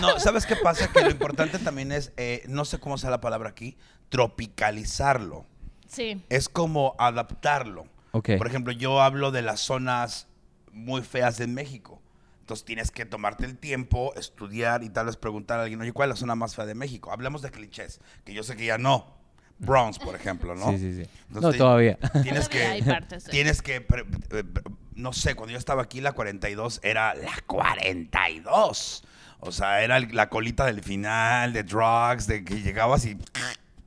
No, 0.00 0.18
¿sabes 0.20 0.46
qué 0.46 0.56
pasa? 0.56 0.90
Que 0.92 1.00
lo 1.02 1.10
importante 1.10 1.58
también 1.58 1.92
es, 1.92 2.12
eh, 2.16 2.42
no 2.48 2.64
sé 2.64 2.78
cómo 2.78 2.98
sea 2.98 3.10
la 3.10 3.20
palabra 3.20 3.50
aquí, 3.50 3.76
tropicalizarlo. 4.08 5.46
Sí. 5.88 6.22
Es 6.28 6.48
como 6.48 6.94
adaptarlo. 6.98 7.86
Ok. 8.12 8.30
Por 8.38 8.46
ejemplo, 8.46 8.72
yo 8.72 9.00
hablo 9.02 9.30
de 9.30 9.42
las 9.42 9.60
zonas 9.60 10.26
muy 10.72 11.02
feas 11.02 11.36
de 11.36 11.46
México. 11.46 12.00
Entonces 12.40 12.64
tienes 12.64 12.90
que 12.90 13.04
tomarte 13.06 13.44
el 13.44 13.56
tiempo, 13.58 14.12
estudiar 14.16 14.82
y 14.82 14.88
tal 14.90 15.06
vez 15.06 15.16
preguntar 15.16 15.60
a 15.60 15.62
alguien, 15.62 15.80
oye, 15.80 15.92
¿cuál 15.92 16.08
es 16.10 16.16
la 16.16 16.20
zona 16.20 16.34
más 16.34 16.56
fea 16.56 16.66
de 16.66 16.74
México? 16.74 17.12
Hablemos 17.12 17.42
de 17.42 17.50
clichés, 17.50 18.00
que 18.24 18.32
yo 18.34 18.42
sé 18.42 18.56
que 18.56 18.66
ya 18.66 18.78
no. 18.78 19.18
Bronx, 19.58 19.98
por 19.98 20.14
ejemplo, 20.16 20.54
¿no? 20.54 20.70
Sí, 20.70 20.78
sí, 20.78 20.94
sí. 20.94 21.10
Entonces, 21.28 21.42
no, 21.42 21.52
te- 21.52 21.58
todavía. 21.58 21.98
Tienes 22.22 22.48
que, 22.48 22.62
Hay 22.64 22.82
partes, 22.82 23.24
sí. 23.24 23.30
tienes 23.30 23.60
que, 23.62 23.80
pre- 23.82 24.06
eh, 24.30 24.42
pre- 24.42 24.64
no 24.94 25.12
sé, 25.12 25.34
cuando 25.34 25.52
yo 25.52 25.58
estaba 25.58 25.82
aquí 25.82 26.00
la 26.00 26.12
42 26.12 26.80
era 26.82 27.14
la 27.14 27.32
42. 27.46 29.04
O 29.40 29.52
sea, 29.52 29.82
era 29.82 29.96
el- 29.96 30.14
la 30.14 30.28
colita 30.28 30.66
del 30.66 30.82
final, 30.82 31.52
de 31.52 31.62
drugs, 31.62 32.26
de 32.26 32.44
que 32.44 32.60
llegabas 32.62 33.04
y 33.06 33.16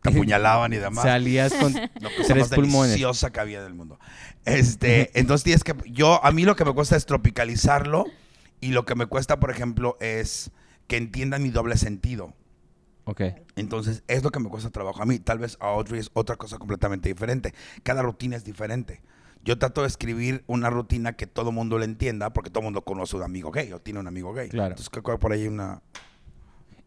te 0.01 0.09
apuñalaban 0.09 0.73
y 0.73 0.77
demás. 0.77 1.03
Salías 1.03 1.53
con 1.53 1.73
cosa 2.17 2.27
tres 2.27 2.37
más 2.37 2.49
pulmones. 2.49 2.91
deliciosa 2.91 3.31
que 3.31 3.39
había 3.39 3.63
del 3.63 3.73
mundo. 3.73 3.99
Este, 4.45 5.11
entonces 5.19 5.43
tienes 5.43 5.63
que, 5.63 5.73
yo, 5.91 6.23
a 6.25 6.31
mí 6.31 6.43
lo 6.43 6.55
que 6.55 6.65
me 6.65 6.73
cuesta 6.73 6.95
es 6.95 7.05
tropicalizarlo 7.05 8.05
y 8.61 8.69
lo 8.71 8.85
que 8.85 8.95
me 8.95 9.05
cuesta, 9.05 9.39
por 9.39 9.51
ejemplo, 9.51 9.97
es 9.99 10.51
que 10.87 10.97
entiendan 10.97 11.43
mi 11.43 11.49
doble 11.49 11.77
sentido. 11.77 12.33
Ok. 13.05 13.21
Entonces, 13.57 14.03
es 14.07 14.23
lo 14.23 14.31
que 14.31 14.39
me 14.39 14.49
cuesta 14.49 14.69
trabajo 14.69 15.01
a 15.01 15.05
mí. 15.05 15.19
Tal 15.19 15.37
vez 15.37 15.57
a 15.59 15.65
Audrey 15.67 15.99
es 15.99 16.09
otra 16.13 16.37
cosa 16.37 16.57
completamente 16.57 17.09
diferente. 17.09 17.53
Cada 17.83 18.01
rutina 18.01 18.37
es 18.37 18.45
diferente. 18.45 19.01
Yo 19.43 19.58
trato 19.58 19.82
de 19.82 19.88
escribir 19.88 20.43
una 20.47 20.69
rutina 20.69 21.13
que 21.13 21.27
todo 21.27 21.51
mundo 21.51 21.77
le 21.77 21.86
entienda, 21.86 22.32
porque 22.32 22.49
todo 22.49 22.63
mundo 22.63 22.84
conoce 22.84 23.15
un 23.17 23.23
amigo 23.23 23.51
gay 23.51 23.71
o 23.73 23.79
tiene 23.79 23.99
un 23.99 24.08
amigo 24.08 24.34
gay. 24.34 24.49
Claro. 24.49 24.69
Entonces, 24.71 24.89
creo 24.89 25.03
que 25.03 25.17
por 25.17 25.34
ahí 25.34 25.41
hay 25.41 25.47
una. 25.47 25.82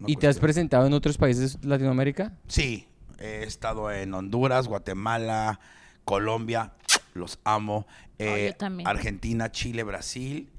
una 0.01 0.11
¿Y 0.11 0.17
te 0.17 0.27
has 0.27 0.39
presentado 0.39 0.87
en 0.87 0.93
otros 0.95 1.19
países 1.19 1.61
de 1.61 1.69
Latinoamérica? 1.69 2.33
Sí, 2.49 2.89
he 3.19 3.43
estado 3.43 3.91
en 3.93 4.15
Honduras, 4.15 4.69
Guatemala, 4.69 5.61
Colombia, 6.05 6.73
los 7.15 7.39
amo. 7.45 7.87
eh, 8.19 8.51
yo 8.53 8.57
también. 8.57 8.89
Argentina, 8.89 9.53
Chile, 9.53 9.83
Brasil 9.83 10.51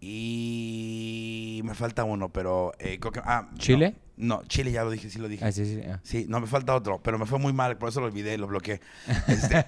y 0.00 1.60
me 1.64 1.74
falta 1.74 2.04
uno, 2.04 2.30
pero 2.32 2.72
eh, 2.78 2.98
creo 2.98 3.12
que 3.12 3.20
ah, 3.24 3.48
no. 3.52 3.58
¿Chile? 3.58 3.96
No, 4.16 4.42
Chile 4.44 4.72
ya 4.72 4.84
lo 4.84 4.90
dije, 4.90 5.10
sí 5.10 5.18
lo 5.18 5.28
dije. 5.28 5.44
Ah, 5.44 5.52
sí, 5.52 5.64
sí. 5.64 5.80
ah. 5.86 6.00
Sí, 6.02 6.26
no 6.28 6.40
me 6.40 6.46
falta 6.46 6.74
otro, 6.74 7.00
pero 7.02 7.18
me 7.18 7.26
fue 7.26 7.38
muy 7.38 7.52
mal, 7.52 7.76
por 7.78 7.88
eso 7.88 8.00
lo 8.00 8.06
olvidé, 8.06 8.38
lo 8.38 8.46
bloqueé. 8.46 8.80
Este, 9.28 9.64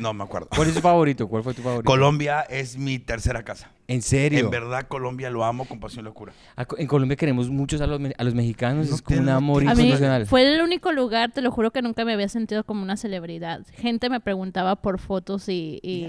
no 0.00 0.12
me 0.14 0.24
acuerdo. 0.24 0.48
¿Cuál 0.54 0.68
es 0.68 0.74
tu 0.74 0.80
favorito? 0.80 1.28
¿Cuál 1.28 1.42
fue 1.42 1.54
tu 1.54 1.62
favorito? 1.62 1.84
Colombia 1.90 2.40
es 2.42 2.76
mi 2.76 2.98
tercera 2.98 3.42
casa. 3.42 3.70
¿En 3.86 4.02
serio? 4.02 4.40
En 4.40 4.50
verdad, 4.50 4.86
Colombia 4.86 5.30
lo 5.30 5.44
amo 5.44 5.64
con 5.64 5.80
pasión 5.80 6.04
y 6.04 6.08
locura. 6.08 6.32
A 6.56 6.66
En 6.76 6.86
Colombia 6.86 7.16
queremos 7.16 7.48
muchos 7.48 7.80
a 7.80 7.86
los, 7.86 7.98
me- 8.00 8.14
a 8.18 8.24
los 8.24 8.34
mexicanos. 8.34 8.88
No 8.88 8.94
es 8.96 9.02
como 9.02 9.20
un 9.20 9.28
amor 9.30 9.62
A 9.62 9.74
mí 9.74 9.82
incondicional. 9.84 10.26
fue 10.26 10.42
el 10.54 10.60
único 10.60 10.92
lugar, 10.92 11.32
te 11.32 11.40
lo 11.40 11.50
juro 11.50 11.70
que 11.70 11.80
nunca 11.82 12.04
me 12.04 12.12
había 12.12 12.28
sentido 12.28 12.64
como 12.64 12.82
una 12.82 12.96
celebridad. 12.96 13.64
Gente 13.72 14.10
me 14.10 14.20
preguntaba 14.20 14.76
por 14.76 14.98
fotos 14.98 15.48
y, 15.48 15.80
y, 15.82 16.04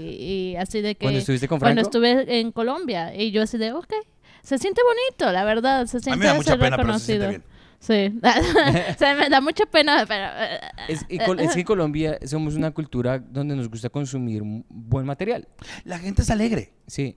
y 0.52 0.56
así 0.56 0.82
de 0.82 0.94
que... 0.94 1.04
¿Cuando 1.06 1.18
estuviste 1.20 1.48
con 1.48 1.58
Cuando 1.58 1.82
Franco? 1.82 1.88
estuve 1.98 2.40
en 2.40 2.52
Colombia 2.52 3.14
y 3.16 3.30
yo 3.30 3.42
así 3.42 3.56
de, 3.56 3.72
ok, 3.72 3.92
se 4.42 4.58
siente 4.58 4.82
bonito, 4.82 5.32
la 5.32 5.44
verdad, 5.44 5.86
se 5.86 5.98
A 5.98 6.00
siente 6.00 6.16
mí 6.18 6.20
me 6.20 6.26
da 6.26 6.34
mucha 6.34 6.50
ser 6.52 6.60
pena, 6.60 6.76
pero 6.76 6.98
se 6.98 7.04
siente 7.06 7.28
bien. 7.28 7.44
Sí, 7.80 8.12
o 8.94 8.98
sea, 8.98 9.14
me 9.16 9.28
da 9.30 9.40
mucha 9.40 9.64
pena, 9.66 10.04
pero... 10.06 10.24
eh, 10.36 10.60
Es, 10.88 11.04
y 11.08 11.18
Col- 11.18 11.40
es 11.40 11.54
que 11.54 11.60
en 11.60 11.66
Colombia 11.66 12.18
somos 12.26 12.54
una 12.54 12.70
cultura 12.72 13.18
donde 13.18 13.56
nos 13.56 13.68
gusta 13.70 13.88
consumir 13.88 14.42
buen 14.68 15.06
material. 15.06 15.48
La 15.84 15.98
gente 15.98 16.20
es 16.22 16.30
alegre. 16.30 16.74
Sí. 16.86 17.16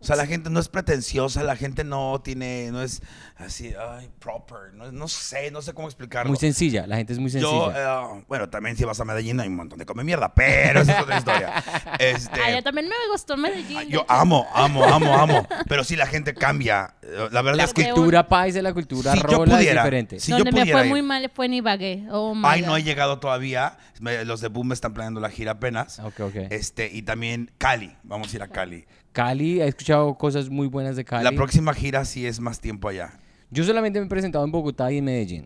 O 0.00 0.04
sea, 0.04 0.16
la 0.16 0.26
gente 0.26 0.50
no 0.50 0.58
es 0.58 0.68
pretenciosa, 0.68 1.44
la 1.44 1.54
gente 1.54 1.84
no 1.84 2.20
tiene, 2.24 2.70
no 2.72 2.82
es 2.82 3.02
así, 3.36 3.72
ay, 3.78 4.10
proper, 4.18 4.74
no, 4.74 4.90
no 4.90 5.06
sé, 5.06 5.52
no 5.52 5.62
sé 5.62 5.74
cómo 5.74 5.86
explicarlo. 5.86 6.28
Muy 6.28 6.38
sencilla. 6.40 6.88
La 6.88 6.96
gente 6.96 7.12
es 7.12 7.20
muy 7.20 7.30
Yo, 7.30 7.66
sencilla. 7.66 8.02
eh, 8.02 8.24
bueno, 8.26 8.48
también 8.50 8.76
si 8.76 8.82
vas 8.84 8.98
a 8.98 9.04
Medellín 9.04 9.38
hay 9.38 9.46
un 9.46 9.54
montón 9.54 9.78
de 9.78 9.86
come 9.86 10.02
mierda, 10.02 10.34
pero 10.34 10.80
esa 10.80 10.96
es 10.96 11.02
otra 11.02 11.18
historia. 11.18 11.52
Este, 12.00 12.40
Ay, 12.40 12.56
yo 12.56 12.62
también 12.64 12.88
me 12.88 12.94
gustó 13.12 13.36
Medellín. 13.36 13.78
de 13.78 13.88
yo 13.90 14.04
amo, 14.08 14.44
amo, 14.54 14.82
amo, 14.82 15.14
amo, 15.14 15.46
pero 15.68 15.84
si 15.84 15.94
la 15.94 16.06
gente 16.06 16.34
cambia, 16.34 16.96
eh, 17.01 17.01
la 17.30 17.42
verdad 17.42 17.56
la 17.58 17.64
es 17.64 17.72
que 17.74 17.84
de 17.84 17.92
cultura 17.92 18.28
paisa 18.28 18.58
y 18.58 18.62
la 18.62 18.72
cultura 18.72 19.12
Si 19.12 19.18
yo 19.18 19.24
rola 19.24 19.56
pudiera, 19.56 19.80
es 19.80 19.84
diferente. 19.84 20.20
si 20.20 20.30
yo 20.30 20.38
Donde 20.38 20.52
me 20.52 20.60
pudiera 20.60 20.78
fue 20.78 20.86
ir. 20.86 20.92
muy 20.92 21.02
mal 21.02 21.30
fue 21.34 21.46
en 21.46 21.54
Ibagué. 21.54 22.06
Oh, 22.10 22.34
my 22.34 22.42
Ay, 22.44 22.62
no 22.62 22.76
he 22.76 22.82
llegado 22.82 23.18
todavía. 23.18 23.76
Me- 24.00 24.24
los 24.24 24.40
de 24.40 24.48
Boom 24.48 24.72
están 24.72 24.94
planeando 24.94 25.20
la 25.20 25.30
gira 25.30 25.52
apenas. 25.52 25.98
Ok, 26.00 26.20
ok. 26.20 26.34
Este, 26.50 26.90
y 26.92 27.02
también 27.02 27.50
Cali. 27.58 27.92
Vamos 28.02 28.32
a 28.32 28.36
ir 28.36 28.42
a 28.42 28.48
Cali. 28.48 28.84
Cali, 29.12 29.60
he 29.60 29.66
escuchado 29.68 30.14
cosas 30.16 30.48
muy 30.50 30.66
buenas 30.68 30.96
de 30.96 31.04
Cali. 31.04 31.24
La 31.24 31.32
próxima 31.32 31.74
gira 31.74 32.04
sí 32.04 32.26
es 32.26 32.40
más 32.40 32.60
tiempo 32.60 32.88
allá. 32.88 33.18
Yo 33.50 33.64
solamente 33.64 34.00
me 34.00 34.06
he 34.06 34.08
presentado 34.08 34.44
en 34.44 34.50
Bogotá 34.52 34.90
y 34.90 34.98
en 34.98 35.04
Medellín. 35.04 35.44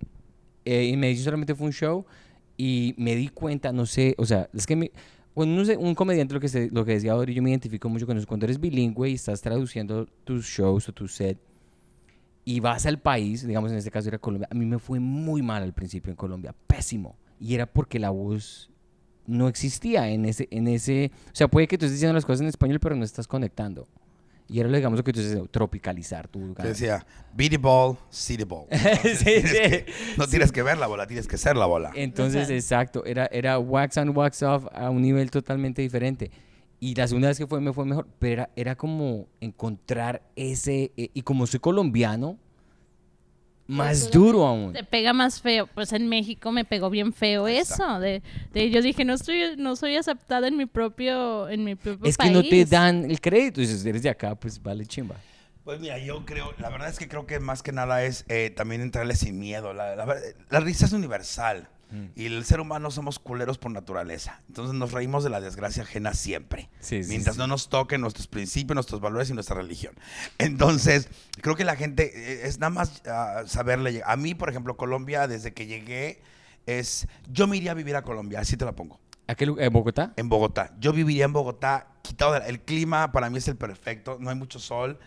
Eh, 0.64 0.90
en 0.92 1.00
Medellín 1.00 1.24
solamente 1.24 1.54
fue 1.54 1.66
un 1.66 1.72
show 1.72 2.06
y 2.56 2.94
me 2.96 3.14
di 3.16 3.28
cuenta, 3.28 3.72
no 3.72 3.84
sé, 3.86 4.14
o 4.18 4.24
sea, 4.24 4.48
es 4.54 4.66
que 4.66 4.76
me, 4.76 4.90
bueno, 5.34 5.54
no 5.54 5.64
sé, 5.64 5.76
un 5.76 5.94
comediante 5.94 6.32
lo 6.32 6.40
que, 6.40 6.48
se- 6.48 6.70
lo 6.72 6.84
que 6.84 6.92
decía 6.92 7.12
ahora, 7.12 7.30
yo 7.32 7.42
me 7.42 7.50
identifico 7.50 7.88
mucho 7.88 8.06
con 8.06 8.16
eso, 8.16 8.26
cuando 8.26 8.46
eres 8.46 8.58
bilingüe 8.58 9.10
y 9.10 9.14
estás 9.14 9.42
traduciendo 9.42 10.06
tus 10.24 10.46
shows 10.46 10.88
o 10.88 10.92
tu 10.92 11.06
set 11.08 11.38
y 12.48 12.60
vas 12.60 12.86
al 12.86 13.00
país, 13.00 13.44
digamos 13.44 13.72
en 13.72 13.78
este 13.78 13.90
caso 13.90 14.06
era 14.08 14.18
Colombia, 14.18 14.48
a 14.50 14.54
mí 14.54 14.64
me 14.64 14.78
fue 14.78 15.00
muy 15.00 15.42
mal 15.42 15.64
al 15.64 15.74
principio 15.74 16.10
en 16.10 16.16
Colombia, 16.16 16.54
pésimo. 16.68 17.16
Y 17.40 17.54
era 17.56 17.66
porque 17.66 17.98
la 17.98 18.10
voz 18.10 18.70
no 19.26 19.48
existía 19.48 20.08
en 20.08 20.24
ese, 20.24 20.46
en 20.52 20.68
ese, 20.68 21.10
o 21.26 21.34
sea, 21.34 21.48
puede 21.48 21.66
que 21.66 21.76
tú 21.76 21.84
estés 21.86 21.96
diciendo 21.98 22.14
las 22.14 22.24
cosas 22.24 22.42
en 22.42 22.46
español, 22.46 22.78
pero 22.80 22.94
no 22.94 23.04
estás 23.04 23.26
conectando. 23.26 23.88
Y 24.48 24.60
era, 24.60 24.68
digamos, 24.70 24.96
lo 24.96 25.02
que 25.02 25.12
tú 25.12 25.18
dices, 25.18 25.36
tropicalizar 25.50 26.28
tu 26.28 26.54
Que 26.54 26.68
decía, 26.68 27.04
beat 27.34 27.50
the 27.50 27.58
ball, 27.58 27.96
see 28.10 28.36
the 28.36 28.44
ball. 28.44 28.66
Sí, 28.70 28.78
Tienes 29.24 29.50
sí. 29.50 29.56
que- 29.56 29.86
no 30.16 30.28
tienes 30.28 30.52
que 30.52 30.62
ver 30.62 30.78
la 30.78 30.86
bola, 30.86 31.08
tienes 31.08 31.26
que 31.26 31.36
ser 31.36 31.56
la 31.56 31.66
bola. 31.66 31.90
Entonces, 31.96 32.48
exacto, 32.48 33.04
era, 33.04 33.26
era 33.32 33.58
wax 33.58 33.96
on, 33.96 34.16
wax 34.16 34.44
off 34.44 34.66
a 34.72 34.88
un 34.88 35.02
nivel 35.02 35.32
totalmente 35.32 35.82
diferente. 35.82 36.30
Y 36.78 36.94
la 36.94 37.08
segunda 37.08 37.28
vez 37.28 37.38
que 37.38 37.46
fue 37.46 37.60
me 37.60 37.72
fue 37.72 37.84
mejor, 37.86 38.06
pero 38.18 38.32
era, 38.42 38.50
era 38.56 38.76
como 38.76 39.28
encontrar 39.40 40.22
ese, 40.36 40.92
eh, 40.96 41.10
y 41.14 41.22
como 41.22 41.46
soy 41.46 41.60
colombiano, 41.60 42.38
más 43.68 44.10
duro 44.12 44.46
aún. 44.46 44.72
Te 44.74 44.84
pega 44.84 45.12
más 45.12 45.40
feo. 45.40 45.66
Pues 45.66 45.92
en 45.92 46.08
México 46.08 46.52
me 46.52 46.64
pegó 46.64 46.88
bien 46.88 47.12
feo 47.12 47.46
Ahí 47.46 47.56
eso. 47.56 47.98
De, 47.98 48.22
de- 48.52 48.70
yo 48.70 48.80
dije, 48.80 49.04
no 49.04 49.14
estoy, 49.14 49.56
no 49.56 49.74
soy 49.74 49.96
aceptada 49.96 50.46
en 50.46 50.56
mi 50.56 50.66
propio, 50.66 51.48
en 51.48 51.64
mi 51.64 51.74
propio 51.74 52.08
Es 52.08 52.16
que 52.16 52.30
no 52.30 52.42
te 52.42 52.50
país. 52.50 52.70
dan 52.70 53.10
el 53.10 53.20
crédito, 53.20 53.60
dices, 53.60 53.84
eres 53.84 54.02
de 54.04 54.10
acá, 54.10 54.34
pues 54.36 54.62
vale 54.62 54.86
chimba. 54.86 55.16
Pues 55.64 55.80
mira, 55.80 55.98
yo 55.98 56.24
creo, 56.24 56.52
la 56.58 56.68
verdad 56.70 56.90
es 56.90 56.98
que 56.98 57.08
creo 57.08 57.26
que 57.26 57.40
más 57.40 57.64
que 57.64 57.72
nada 57.72 58.04
es 58.04 58.24
eh, 58.28 58.50
también 58.54 58.82
entrarle 58.82 59.16
sin 59.16 59.36
miedo. 59.36 59.72
La, 59.72 59.96
la 59.96 60.06
la 60.48 60.60
risa 60.60 60.86
es 60.86 60.92
universal 60.92 61.68
y 62.14 62.26
el 62.26 62.44
ser 62.44 62.60
humano 62.60 62.90
somos 62.90 63.18
culeros 63.18 63.58
por 63.58 63.70
naturaleza. 63.70 64.42
Entonces 64.48 64.74
nos 64.74 64.92
reímos 64.92 65.24
de 65.24 65.30
la 65.30 65.40
desgracia 65.40 65.82
ajena 65.84 66.14
siempre. 66.14 66.68
Sí, 66.80 67.00
mientras 67.08 67.36
sí. 67.36 67.40
no 67.40 67.46
nos 67.46 67.68
toquen 67.68 68.00
nuestros 68.00 68.26
principios, 68.26 68.74
nuestros 68.74 69.00
valores 69.00 69.30
y 69.30 69.34
nuestra 69.34 69.56
religión. 69.56 69.94
Entonces, 70.38 71.08
creo 71.40 71.56
que 71.56 71.64
la 71.64 71.76
gente 71.76 72.12
eh, 72.14 72.46
es 72.46 72.58
nada 72.58 72.70
más 72.70 73.02
ah, 73.06 73.44
saberle. 73.46 74.02
A 74.04 74.16
mí, 74.16 74.34
por 74.34 74.50
ejemplo, 74.50 74.76
Colombia, 74.76 75.26
desde 75.28 75.52
que 75.54 75.66
llegué, 75.66 76.20
es. 76.66 77.06
Yo 77.30 77.46
me 77.46 77.56
iría 77.56 77.70
a 77.70 77.74
vivir 77.74 77.96
a 77.96 78.02
Colombia, 78.02 78.40
así 78.40 78.56
te 78.56 78.64
la 78.64 78.72
pongo. 78.72 79.00
¿A 79.28 79.34
qué 79.34 79.46
lugar? 79.46 79.64
¿En 79.64 79.72
Bogotá? 79.72 80.12
En 80.16 80.28
Bogotá. 80.28 80.74
Yo 80.78 80.92
viviría 80.92 81.24
en 81.24 81.32
Bogotá, 81.32 81.88
quitado 82.02 82.32
de- 82.34 82.46
el 82.48 82.60
clima 82.60 83.10
para 83.12 83.28
mí 83.30 83.38
es 83.38 83.48
el 83.48 83.56
perfecto, 83.56 84.18
no 84.20 84.30
hay 84.30 84.36
mucho 84.36 84.58
sol. 84.60 84.98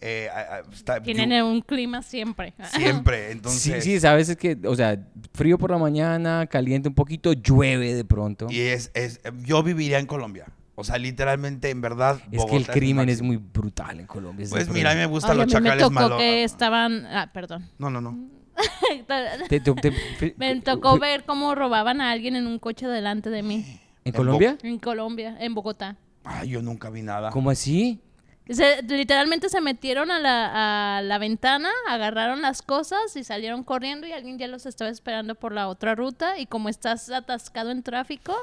Eh, 0.00 0.28
está- 0.72 1.02
Tienen 1.02 1.30
yo- 1.30 1.48
un 1.48 1.60
clima 1.60 2.02
siempre. 2.02 2.54
siempre, 2.74 3.30
entonces. 3.32 3.82
sí, 3.84 3.92
sí, 3.92 4.00
sabes 4.00 4.28
es 4.28 4.36
que, 4.36 4.56
o 4.66 4.74
sea, 4.74 4.98
frío 5.32 5.58
por 5.58 5.70
la 5.70 5.78
mañana, 5.78 6.46
caliente 6.46 6.88
un 6.88 6.94
poquito, 6.94 7.32
llueve 7.32 7.94
de 7.94 8.04
pronto. 8.04 8.46
Y 8.50 8.60
es, 8.60 8.90
es, 8.94 9.20
yo 9.44 9.62
viviría 9.62 9.98
en 9.98 10.06
Colombia. 10.06 10.46
O 10.78 10.84
sea, 10.84 10.98
literalmente, 10.98 11.70
en 11.70 11.80
verdad. 11.80 12.20
Es 12.30 12.44
que 12.44 12.56
el 12.56 12.66
crimen 12.66 13.08
es 13.08 13.22
muy 13.22 13.38
brutal 13.38 13.98
en 13.98 14.06
Colombia. 14.06 14.46
Pues 14.50 14.68
mira, 14.68 14.90
a 14.90 14.94
mí 14.94 15.00
me 15.00 15.06
gustan 15.06 15.30
Ay, 15.32 15.36
a 15.38 15.44
los 15.44 15.46
mí 15.46 15.52
me 15.54 15.60
chacales 15.64 15.82
tocó 15.84 15.94
malos. 15.94 16.18
que 16.18 16.44
estaban... 16.44 17.06
Ah, 17.06 17.30
perdón. 17.32 17.66
No, 17.78 17.88
no, 17.88 18.02
no. 18.02 18.28
Te- 19.48 19.60
te- 19.60 19.72
te- 19.72 20.34
Me 20.36 20.60
tocó 20.60 20.98
ver 20.98 21.24
cómo 21.24 21.54
robaban 21.54 22.00
a 22.02 22.10
alguien 22.10 22.36
en 22.36 22.46
un 22.46 22.58
coche 22.58 22.86
delante 22.86 23.30
de 23.30 23.42
mí. 23.42 23.64
¿En 24.04 24.12
Colombia? 24.12 24.58
En 24.62 24.78
Colombia, 24.78 25.36
en 25.40 25.54
Bogotá. 25.54 25.96
Ay, 26.24 26.50
yo 26.50 26.60
nunca 26.62 26.90
vi 26.90 27.02
nada. 27.02 27.30
¿Cómo 27.30 27.50
así? 27.50 28.00
Se- 28.48 28.82
literalmente 28.82 29.48
se 29.48 29.60
metieron 29.60 30.10
a 30.10 30.18
la, 30.20 30.98
a 30.98 31.02
la 31.02 31.18
ventana, 31.18 31.68
agarraron 31.88 32.42
las 32.42 32.62
cosas 32.62 33.16
y 33.16 33.24
salieron 33.24 33.64
corriendo 33.64 34.06
y 34.06 34.12
alguien 34.12 34.38
ya 34.38 34.46
los 34.46 34.66
estaba 34.66 34.90
esperando 34.90 35.34
por 35.34 35.52
la 35.52 35.68
otra 35.68 35.94
ruta 35.96 36.38
y 36.38 36.46
como 36.46 36.68
estás 36.68 37.10
atascado 37.10 37.70
en 37.72 37.82
tráfico, 37.82 38.36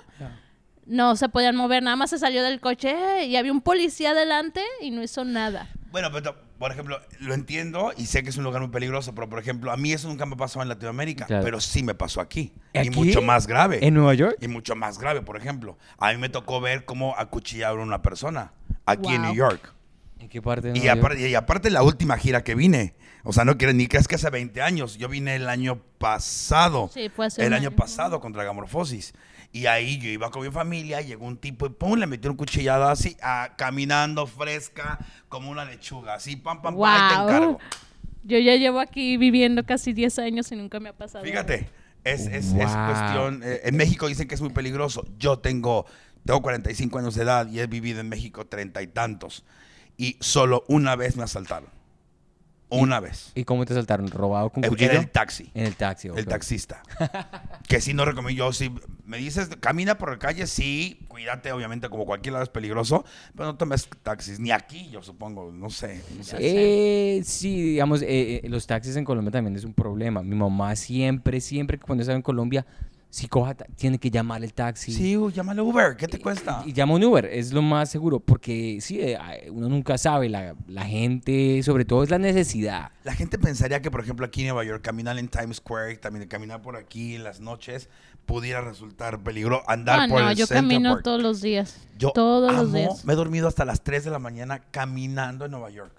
no 0.86 1.16
se 1.16 1.30
podían 1.30 1.56
mover, 1.56 1.82
nada 1.84 1.96
más 1.96 2.10
se 2.10 2.20
salió 2.20 2.44
del 2.44 2.60
coche 2.60 3.26
y 3.26 3.38
había 3.38 3.52
un 3.54 3.62
policía 3.62 4.14
delante 4.14 4.62
y 4.82 4.92
no 4.92 5.02
hizo 5.02 5.24
nada. 5.24 5.70
Bueno, 5.92 6.10
pero 6.12 6.36
por 6.60 6.72
ejemplo, 6.72 7.00
lo 7.20 7.34
entiendo 7.34 7.94
y 7.96 8.08
sé 8.08 8.24
que 8.24 8.30
es 8.30 8.38
un 8.38 8.44
lugar 8.44 8.62
muy 8.62 8.72
peligroso, 8.72 9.14
pero 9.16 9.30
por 9.30 9.40
ejemplo, 9.40 9.72
a 9.72 9.78
mí 9.78 9.94
eso 9.94 10.08
nunca 10.10 10.26
me 10.26 10.36
pasó 10.36 10.62
en 10.62 10.68
Latinoamérica, 10.70 11.26
Claro. 11.28 11.44
pero 11.46 11.62
sí 11.62 11.84
me 11.84 11.94
pasó 11.96 12.20
aquí. 12.20 12.52
¿Aquí? 12.74 12.88
Y 12.88 12.90
mucho 12.90 13.22
más 13.22 13.48
grave. 13.48 13.86
¿En 13.86 13.94
Nueva 13.94 14.14
York? 14.16 14.38
Y 14.42 14.48
mucho 14.50 14.76
más 14.76 14.98
grave, 15.00 15.22
por 15.22 15.38
ejemplo. 15.38 15.78
A 15.98 16.12
mí 16.12 16.18
me 16.18 16.30
tocó 16.30 16.60
ver 16.60 16.84
cómo 16.84 17.16
acuchillaron 17.18 17.80
a 17.82 17.84
una 17.84 18.02
persona 18.02 18.52
aquí 18.86 19.14
en. 19.14 19.22
New 19.22 19.36
York. 19.36 19.74
¿En 20.24 20.30
qué 20.30 20.42
parte 20.42 20.72
de 20.72 20.80
Y 20.80 20.88
aparte, 20.88 21.30
y 21.30 21.36
aparte 21.36 21.70
la 21.70 21.84
última 21.84 22.18
gira 22.18 22.44
que 22.44 22.56
vine. 22.56 22.94
O 23.26 23.34
sea, 23.34 23.44
no 23.46 23.58
quiero 23.58 23.74
ni 23.74 23.88
creas 23.88 24.08
que 24.08 24.16
hace 24.16 24.30
20 24.30 24.62
años. 24.62 24.98
Yo 24.98 25.08
vine 25.10 25.36
el 25.36 25.48
año 25.50 25.82
pasado. 25.98 26.90
Sí, 26.94 27.10
fue 27.10 27.26
hace 27.28 27.46
El 27.46 27.54
año 27.54 27.68
año. 27.70 27.76
pasado 27.76 28.20
contra 28.22 28.44
Gamorfosis. 28.44 29.14
Y 29.52 29.66
ahí 29.68 29.98
yo 30.00 30.10
iba 30.10 30.30
con 30.32 30.44
mi 30.44 30.52
familia, 30.52 31.02
llegó 31.02 31.26
un 31.26 31.38
tipo 31.38 31.66
y 31.66 31.70
pum, 31.70 31.98
le 32.00 32.08
metió 32.08 32.32
un 32.32 32.38
cuchillado 32.38 32.88
así, 32.88 33.16
ah, 33.22 33.54
caminando 33.58 34.26
fresca 34.26 34.98
como 35.30 35.52
una 35.52 35.64
lechuga. 35.66 36.16
Así, 36.16 36.36
pam, 36.38 36.62
pam, 36.62 36.76
pam, 36.76 36.84
ahí 36.86 37.08
te 37.10 37.16
Wow. 37.16 37.28
encargo. 37.28 37.60
Yo 38.24 38.40
ya 38.40 38.56
llevo 38.56 38.80
aquí 38.80 39.18
viviendo 39.18 39.64
casi 39.66 39.92
10 39.94 40.18
años 40.20 40.52
y 40.52 40.56
nunca 40.56 40.80
me 40.80 40.90
ha 40.90 40.94
pasado. 40.94 41.24
Fíjate, 41.26 41.68
es, 42.04 42.22
es, 42.28 42.54
es 42.54 42.76
Wow. 42.76 42.86
cuestión. 42.86 43.42
eh, 43.44 43.62
en 43.66 43.76
México 43.78 44.08
dicen 44.08 44.28
que 44.28 44.36
es 44.36 44.42
muy 44.42 44.52
peligroso. 44.52 45.06
Yo 45.20 45.38
tengo, 45.40 45.86
tengo 46.26 46.42
45 46.42 46.98
años 47.00 47.16
de 47.16 47.24
edad 47.24 47.48
y 47.50 47.60
he 47.60 47.68
vivido 47.68 48.00
en 48.00 48.10
México 48.10 48.46
treinta 48.48 48.82
y 48.82 48.88
tantos. 48.88 49.44
Y 49.98 50.18
solo 50.20 50.64
una 50.68 50.96
vez 50.96 51.16
me 51.16 51.24
asaltaron. 51.24 51.70
Una 52.80 53.00
vez. 53.00 53.32
¿Y 53.36 53.44
cómo 53.44 53.66
te 53.66 53.74
saltaron? 53.74 54.08
¿Robado 54.10 54.50
con 54.50 54.64
cuchillo? 54.64 54.94
el 54.94 55.10
taxi. 55.10 55.52
En 55.54 55.66
el 55.66 55.76
taxi, 55.76 56.10
ok. 56.10 56.18
El 56.18 56.26
taxista. 56.26 56.82
que 57.68 57.80
sí 57.80 57.94
no 57.94 58.04
recomiendo. 58.04 58.46
Yo 58.46 58.52
sí, 58.52 58.74
me 59.06 59.18
dices, 59.18 59.50
camina 59.60 59.98
por 59.98 60.12
la 60.12 60.18
calle, 60.18 60.48
sí, 60.48 61.06
cuídate, 61.08 61.52
obviamente, 61.52 61.90
como 61.90 62.06
cualquier 62.06 62.34
lado 62.34 62.44
es 62.44 62.50
peligroso, 62.50 63.06
pero 63.36 63.46
no 63.46 63.58
tomes 63.58 63.88
taxis. 64.02 64.40
Ni 64.40 64.52
aquí, 64.52 64.90
yo 64.90 65.04
supongo, 65.04 65.52
no 65.52 65.70
sé. 65.70 66.02
no 66.18 66.24
sé. 66.24 66.38
Eh, 66.40 67.24
sí, 67.24 67.62
digamos, 67.62 68.02
eh, 68.02 68.42
eh, 68.44 68.50
los 68.50 68.66
taxis 68.66 68.96
en 68.96 69.06
Colombia 69.06 69.32
también 69.32 69.56
es 69.56 69.66
un 69.66 69.74
problema. 69.74 70.24
Mi 70.24 70.36
mamá 70.36 70.76
siempre, 70.76 71.42
siempre 71.42 71.78
que 71.78 71.86
cuando 71.86 72.02
estaba 72.02 72.16
en 72.16 72.24
Colombia, 72.24 72.66
si 73.14 73.28
coja, 73.28 73.54
tiene 73.54 74.00
que 74.00 74.10
llamar 74.10 74.44
el 74.44 74.56
taxi. 74.56 74.92
Sí, 74.92 75.16
uh, 75.16 75.30
llámale 75.30 75.62
Uber, 75.62 75.96
¿qué 75.96 76.08
te 76.08 76.18
cuesta? 76.20 76.64
Y 76.66 76.74
llama 76.74 76.96
un 76.96 77.04
Uber, 77.04 77.26
es 77.26 77.54
lo 77.54 77.62
más 77.62 77.92
seguro, 77.92 78.20
porque 78.20 78.80
sí, 78.82 79.00
eh, 79.02 79.16
ay, 79.22 79.50
uno 79.52 79.70
nunca 79.70 80.00
sabe, 80.00 80.30
la, 80.30 80.56
la 80.68 80.84
gente, 80.86 81.62
sobre 81.62 81.86
todo 81.86 82.02
es 82.02 82.10
la 82.10 82.18
necesidad. 82.18 82.90
La 83.04 83.14
gente 83.14 83.38
pensaría 83.38 83.84
que, 83.84 83.92
por 83.92 84.02
ejemplo, 84.02 84.26
aquí 84.26 84.42
en 84.42 84.48
Nueva 84.48 84.64
York, 84.64 84.82
caminar 84.82 85.20
en 85.20 85.28
Times 85.28 85.58
Square, 85.58 85.96
también 85.98 86.28
caminar 86.28 86.64
por 86.64 86.76
aquí 86.76 87.14
en 87.14 87.24
las 87.24 87.40
noches, 87.40 87.88
pudiera 88.26 88.62
resultar 88.62 89.22
peligro. 89.22 89.62
Andar 89.68 90.00
Ah, 90.00 90.08
por 90.10 90.22
no, 90.24 90.30
el 90.32 90.36
yo 90.36 90.48
Central 90.48 90.64
camino 90.70 90.92
Park. 90.94 91.04
todos 91.04 91.22
los 91.22 91.40
días. 91.42 91.78
Yo 92.00 92.14
todos 92.14 92.50
amo, 92.52 92.64
los 92.64 92.74
días. 92.74 93.06
me 93.06 93.14
he 93.14 93.16
dormido 93.16 93.48
hasta 93.48 93.64
las 93.64 93.84
3 93.84 94.06
de 94.06 94.10
la 94.10 94.18
mañana 94.18 94.60
caminando 94.72 95.46
en 95.46 95.52
Nueva 95.52 95.70
York. 95.70 95.94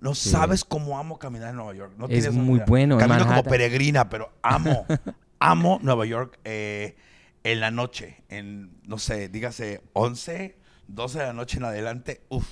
No 0.00 0.16
Sí. 0.16 0.30
sabes 0.30 0.64
cómo 0.64 0.98
amo 0.98 1.16
caminar 1.20 1.50
en 1.50 1.56
Nueva 1.56 1.74
York. 1.74 1.92
No 1.96 2.06
Es 2.06 2.10
tienes 2.10 2.32
muy 2.32 2.56
idea. 2.56 2.64
bueno, 2.66 2.94
en 3.00 3.06
Camino 3.06 3.24
como 3.28 3.44
peregrina, 3.44 4.08
pero 4.08 4.32
amo, 4.42 4.84
amo 5.40 5.78
Nueva 5.82 6.06
York 6.06 6.38
eh, 6.44 6.96
en 7.42 7.60
la 7.60 7.70
noche. 7.70 8.22
En, 8.28 8.70
no 8.86 8.98
sé, 8.98 9.28
dígase 9.28 9.82
11, 9.94 10.56
12 10.88 11.18
de 11.18 11.24
la 11.26 11.32
noche 11.32 11.58
en 11.58 11.64
adelante. 11.64 12.20
Uf. 12.28 12.46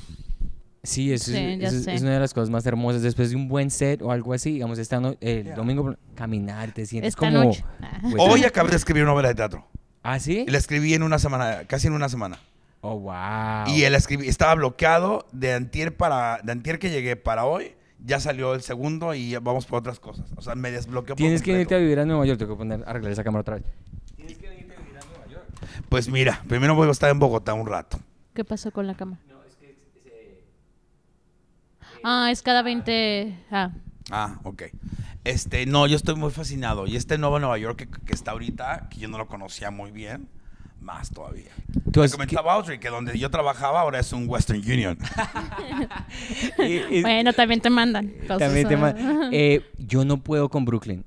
Sí, 0.83 1.12
eso, 1.12 1.33
Sí, 1.33 1.59
es, 1.61 1.87
es- 1.87 2.01
una 2.03 2.14
de 2.14 2.20
las 2.20 2.33
cosas 2.33 2.51
más 2.51 2.64
hermosas. 2.64 3.03
Después 3.03 3.31
de 3.31 3.37
un 3.37 3.48
buen 3.48 3.70
set 3.70 4.01
o 4.01 4.11
algo 4.11 4.33
así, 4.33 4.53
digamos, 4.53 4.79
esta 4.79 5.01
no- 5.01 5.16
el 5.20 5.44
Yeah. 5.44 5.55
domingo, 5.57 5.94
caminar, 6.14 6.72
te 6.72 6.87
sientes 6.87 7.11
Esta 7.11 7.20
como... 7.31 7.44
noche. 7.44 7.64
Pues, 8.03 8.14
Hoy 8.18 8.44
acabé 8.44 8.70
de 8.70 8.77
escribir 8.77 9.03
una 9.03 9.12
obra 9.12 9.29
de 9.29 9.35
teatro. 9.35 9.66
¿Ah, 10.03 10.18
sí? 10.18 10.46
La 10.48 10.57
escribí 10.57 10.94
en 10.94 11.03
una 11.03 11.18
semana, 11.18 11.64
casi 11.66 11.88
en 11.88 11.92
una 11.92 12.09
semana. 12.09 12.38
Oh, 12.81 12.98
wow. 13.01 13.66
Y 13.74 13.83
el 13.83 13.94
escribí, 13.96 14.29
estaba 14.29 14.55
bloqueado 14.55 15.27
de 15.33 15.53
antier 15.53 15.96
para, 15.96 16.40
de 16.44 16.53
antier 16.53 16.79
que 16.79 16.90
llegué 16.90 17.16
para 17.16 17.44
hoy. 17.44 17.72
Ya 18.04 18.20
salió 18.20 18.54
el 18.54 18.62
segundo 18.62 19.14
y 19.14 19.34
vamos 19.37 19.66
por 19.66 19.80
otras 19.80 19.98
cosas. 20.00 20.26
O 20.37 20.42
sea, 20.42 20.54
me 20.54 20.70
desbloqueó 20.70 21.14
por 21.14 21.16
Tienes 21.16 21.42
que 21.42 21.61
irte 21.61 21.74
a 21.74 21.78
vivir 21.78 21.98
a 21.98 22.04
Nueva 22.04 22.24
York. 22.26 22.38
Tengo 22.38 22.54
que 22.54 22.58
poner, 22.58 22.84
arreglar 22.87 23.12
esa 23.12 23.24
cámara 23.24 23.40
otra 23.40 23.54
vez. 23.56 23.64
Pues 25.88 26.08
mira, 26.08 26.42
primero 26.48 26.74
voy 26.74 26.88
a 26.88 26.90
estar 26.90 27.11
en 27.11 27.18
Bogotá 27.18 27.54
un 27.54 27.66
rato. 27.66 27.98
¿Qué 28.34 28.44
pasó 28.44 28.70
con 28.70 28.87
la 28.87 28.94
cama? 28.94 29.18
Ah, 32.04 32.30
es 32.30 32.42
cada 32.42 32.62
20... 32.62 33.44
Ah, 33.50 33.72
Ah, 34.11 34.38
ok. 34.44 34.62
Este, 35.24 35.66
no, 35.66 35.87
yo 35.87 35.96
estoy 35.96 36.14
muy 36.14 36.30
fascinado. 36.30 36.87
Y 36.87 36.96
este 36.96 37.18
nuevo 37.18 37.38
Nueva 37.38 37.58
York 37.58 37.76
que, 37.76 37.88
que 38.04 38.14
está 38.14 38.30
ahorita, 38.30 38.88
que 38.90 39.00
yo 39.00 39.08
no 39.08 39.18
lo 39.18 39.26
conocía 39.26 39.70
muy 39.70 39.90
bien, 39.90 40.28
más 40.81 41.11
todavía. 41.11 41.51
Tú 41.93 42.01
Me 42.01 42.07
has- 42.07 42.12
comentaba 42.12 42.53
Audrey 42.55 42.79
que 42.79 42.88
donde 42.88 43.19
yo 43.19 43.31
trabajaba 43.31 43.81
ahora 43.81 43.99
es 44.01 44.12
un 44.12 44.29
Western 44.29 44.61
Union. 44.61 44.99
Y- 46.59 46.99
y- 46.99 47.03
bueno, 47.03 47.33
también 47.33 47.61
te 47.61 47.71
mandan 47.71 48.09
cosas. 48.23 48.38
también 48.38 48.69
te 48.69 48.75
ah. 48.75 48.79
ma- 48.79 48.95
eh, 49.33 49.62
yo 49.79 50.05
no 50.05 50.23
puedo 50.23 50.49
con 50.49 50.64
Brooklyn. 50.64 51.05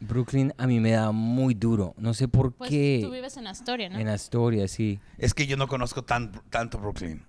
Brooklyn 0.00 0.52
a 0.56 0.66
mí 0.66 0.80
me 0.80 0.92
da 0.92 1.12
muy 1.12 1.54
duro. 1.54 1.94
No 1.98 2.14
sé 2.14 2.26
por 2.26 2.52
Pues 2.52 2.70
qué. 2.70 3.00
tú 3.02 3.10
vives 3.10 3.36
en 3.36 3.46
Astoria, 3.46 3.88
¿no? 3.90 3.98
En 3.98 4.08
Astoria, 4.08 4.66
sí. 4.66 4.98
es 5.18 5.34
que 5.34 5.46
yo 5.46 5.56
no 5.56 5.68
conozco 5.68 6.02
tan, 6.02 6.32
tanto 6.48 6.78
Brooklyn. 6.78 7.22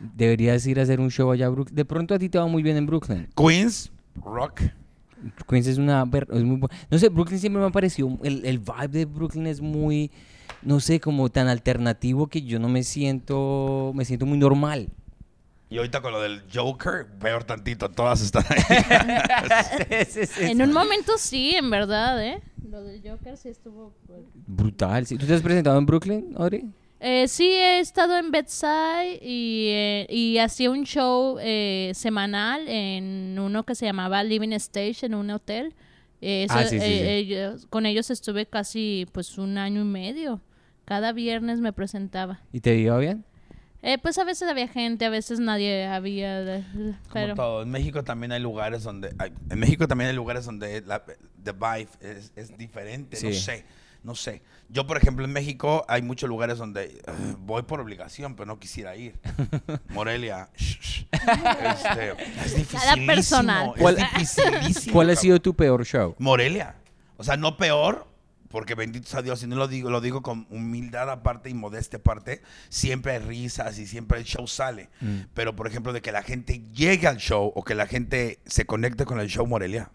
Deberías 0.00 0.66
ir 0.66 0.80
a 0.80 0.82
hacer 0.82 1.00
un 1.00 1.10
show 1.10 1.30
allá 1.30 1.46
a 1.46 1.50
Brooklyn. 1.50 1.76
De 1.76 1.84
pronto 1.84 2.14
a 2.14 2.18
ti 2.18 2.28
te 2.28 2.38
va 2.38 2.46
muy 2.46 2.62
bien 2.62 2.76
en 2.76 2.86
Brooklyn. 2.86 3.28
Queens, 3.36 3.92
Rock. 4.16 4.62
Queens 5.48 5.66
es 5.66 5.78
una... 5.78 6.04
Es 6.32 6.42
muy 6.42 6.60
no 6.90 6.98
sé, 6.98 7.08
Brooklyn 7.10 7.38
siempre 7.38 7.60
me 7.60 7.68
ha 7.68 7.70
parecido... 7.70 8.18
El, 8.22 8.44
el 8.44 8.58
vibe 8.58 8.88
de 8.88 9.04
Brooklyn 9.04 9.46
es 9.46 9.60
muy... 9.60 10.10
No 10.64 10.80
sé, 10.80 11.00
como 11.00 11.28
tan 11.30 11.48
alternativo 11.48 12.26
que 12.28 12.42
yo 12.42 12.58
no 12.58 12.68
me 12.68 12.82
siento... 12.82 13.92
Me 13.94 14.04
siento 14.04 14.26
muy 14.26 14.38
normal. 14.38 14.88
Y 15.70 15.78
ahorita 15.78 16.00
con 16.02 16.12
lo 16.12 16.20
del 16.20 16.42
Joker, 16.52 17.06
peor 17.18 17.44
tantito, 17.44 17.90
todas 17.90 18.20
están 18.20 18.44
ahí. 18.48 18.62
En 20.38 20.62
un 20.62 20.72
momento 20.72 21.12
sí, 21.18 21.54
en 21.56 21.70
verdad, 21.70 22.24
¿eh? 22.24 22.40
lo 22.70 22.82
del 22.82 23.00
Joker 23.02 23.36
sí 23.36 23.48
estuvo... 23.48 23.92
pues, 24.06 24.20
Brutal. 24.46 25.06
sí. 25.06 25.16
¿Tú 25.16 25.26
te 25.26 25.34
has 25.34 25.42
presentado 25.42 25.78
en 25.78 25.86
Brooklyn, 25.86 26.34
Audrey? 26.36 26.64
Eh, 27.00 27.28
sí, 27.28 27.44
he 27.46 27.80
estado 27.80 28.16
en 28.16 28.30
Bedside 28.30 29.18
y, 29.20 29.68
eh, 29.70 30.06
y 30.08 30.38
hacía 30.38 30.70
un 30.70 30.84
show 30.84 31.36
eh, 31.40 31.92
semanal 31.94 32.66
en 32.68 33.38
uno 33.38 33.64
que 33.64 33.74
se 33.74 33.84
llamaba 33.84 34.22
Living 34.24 34.52
Stage 34.52 35.04
en 35.06 35.14
un 35.14 35.30
hotel. 35.30 35.74
Eh, 36.22 36.46
Ah, 36.48 36.62
eso, 36.62 36.70
sí, 36.70 36.78
sí, 36.80 36.84
eh, 36.86 37.56
con 37.68 37.84
ellos 37.84 38.08
estuve 38.10 38.46
casi 38.46 39.06
pues 39.12 39.36
un 39.36 39.58
año 39.58 39.82
y 39.82 39.84
medio. 39.84 40.40
Cada 40.84 41.12
viernes 41.12 41.60
me 41.60 41.72
presentaba. 41.72 42.40
¿Y 42.52 42.60
te 42.60 42.74
iba 42.76 42.96
bien? 42.98 43.24
Eh, 43.82 43.98
pues 43.98 44.16
a 44.18 44.24
veces 44.24 44.48
había 44.48 44.66
gente, 44.68 45.04
a 45.04 45.10
veces 45.10 45.40
nadie 45.40 45.86
había. 45.86 46.40
de- 46.40 46.62
Como 46.72 46.96
pero 47.12 47.34
todo. 47.34 47.62
En 47.62 47.70
México 47.70 48.02
también 48.02 48.32
hay 48.32 48.40
lugares 48.40 48.82
donde... 48.82 49.14
hay- 49.18 49.32
en 49.50 49.58
México 49.58 49.86
también 49.86 50.08
hay 50.10 50.16
lugares 50.16 50.44
donde 50.46 50.80
la 50.82 51.04
the 51.42 51.52
vibe 51.52 51.88
es, 52.00 52.32
es 52.34 52.56
diferente. 52.56 53.18
No 53.22 53.28
Sí. 53.30 53.34
sé, 53.38 53.64
no 54.02 54.14
sé. 54.14 54.42
Yo, 54.70 54.86
por 54.86 54.96
ejemplo, 54.96 55.24
en 55.26 55.32
México 55.32 55.84
hay 55.86 56.00
muchos 56.00 56.30
lugares 56.30 56.56
donde 56.56 56.84
eh, 56.84 57.02
voy 57.40 57.62
por 57.64 57.78
obligación, 57.80 58.34
pero 58.36 58.46
no 58.46 58.58
quisiera 58.58 58.96
ir. 58.96 59.18
Morelia. 59.90 60.48
Este, 61.14 62.10
es 62.44 62.56
dificilísimo. 62.56 63.06
personal. 63.06 63.72
Es 63.76 63.80
¿Cuál- 63.80 63.96
¿Cuál 64.92 65.10
ha 65.10 65.16
sido 65.16 65.40
tu 65.40 65.54
peor 65.54 65.84
show? 65.84 66.14
Morelia. 66.18 66.74
O 67.16 67.22
sea, 67.24 67.36
no 67.36 67.56
peor, 67.56 68.06
porque 68.54 68.76
bendito 68.76 69.08
sea 69.08 69.20
Dios, 69.20 69.42
y 69.42 69.48
no 69.48 69.56
lo 69.56 69.66
digo, 69.66 69.90
lo 69.90 70.00
digo 70.00 70.22
con 70.22 70.46
humildad 70.48 71.10
aparte 71.10 71.50
y 71.50 71.54
modestia 71.54 71.98
aparte, 71.98 72.40
siempre 72.68 73.10
hay 73.10 73.18
risas 73.18 73.80
y 73.80 73.86
siempre 73.88 74.16
el 74.16 74.24
show 74.24 74.46
sale. 74.46 74.90
Mm. 75.00 75.22
Pero, 75.34 75.56
por 75.56 75.66
ejemplo, 75.66 75.92
de 75.92 76.00
que 76.00 76.12
la 76.12 76.22
gente 76.22 76.62
llegue 76.72 77.08
al 77.08 77.16
show 77.16 77.50
o 77.52 77.64
que 77.64 77.74
la 77.74 77.88
gente 77.88 78.38
se 78.46 78.64
conecte 78.64 79.06
con 79.06 79.18
el 79.18 79.26
show 79.26 79.44
Morelia. 79.44 79.90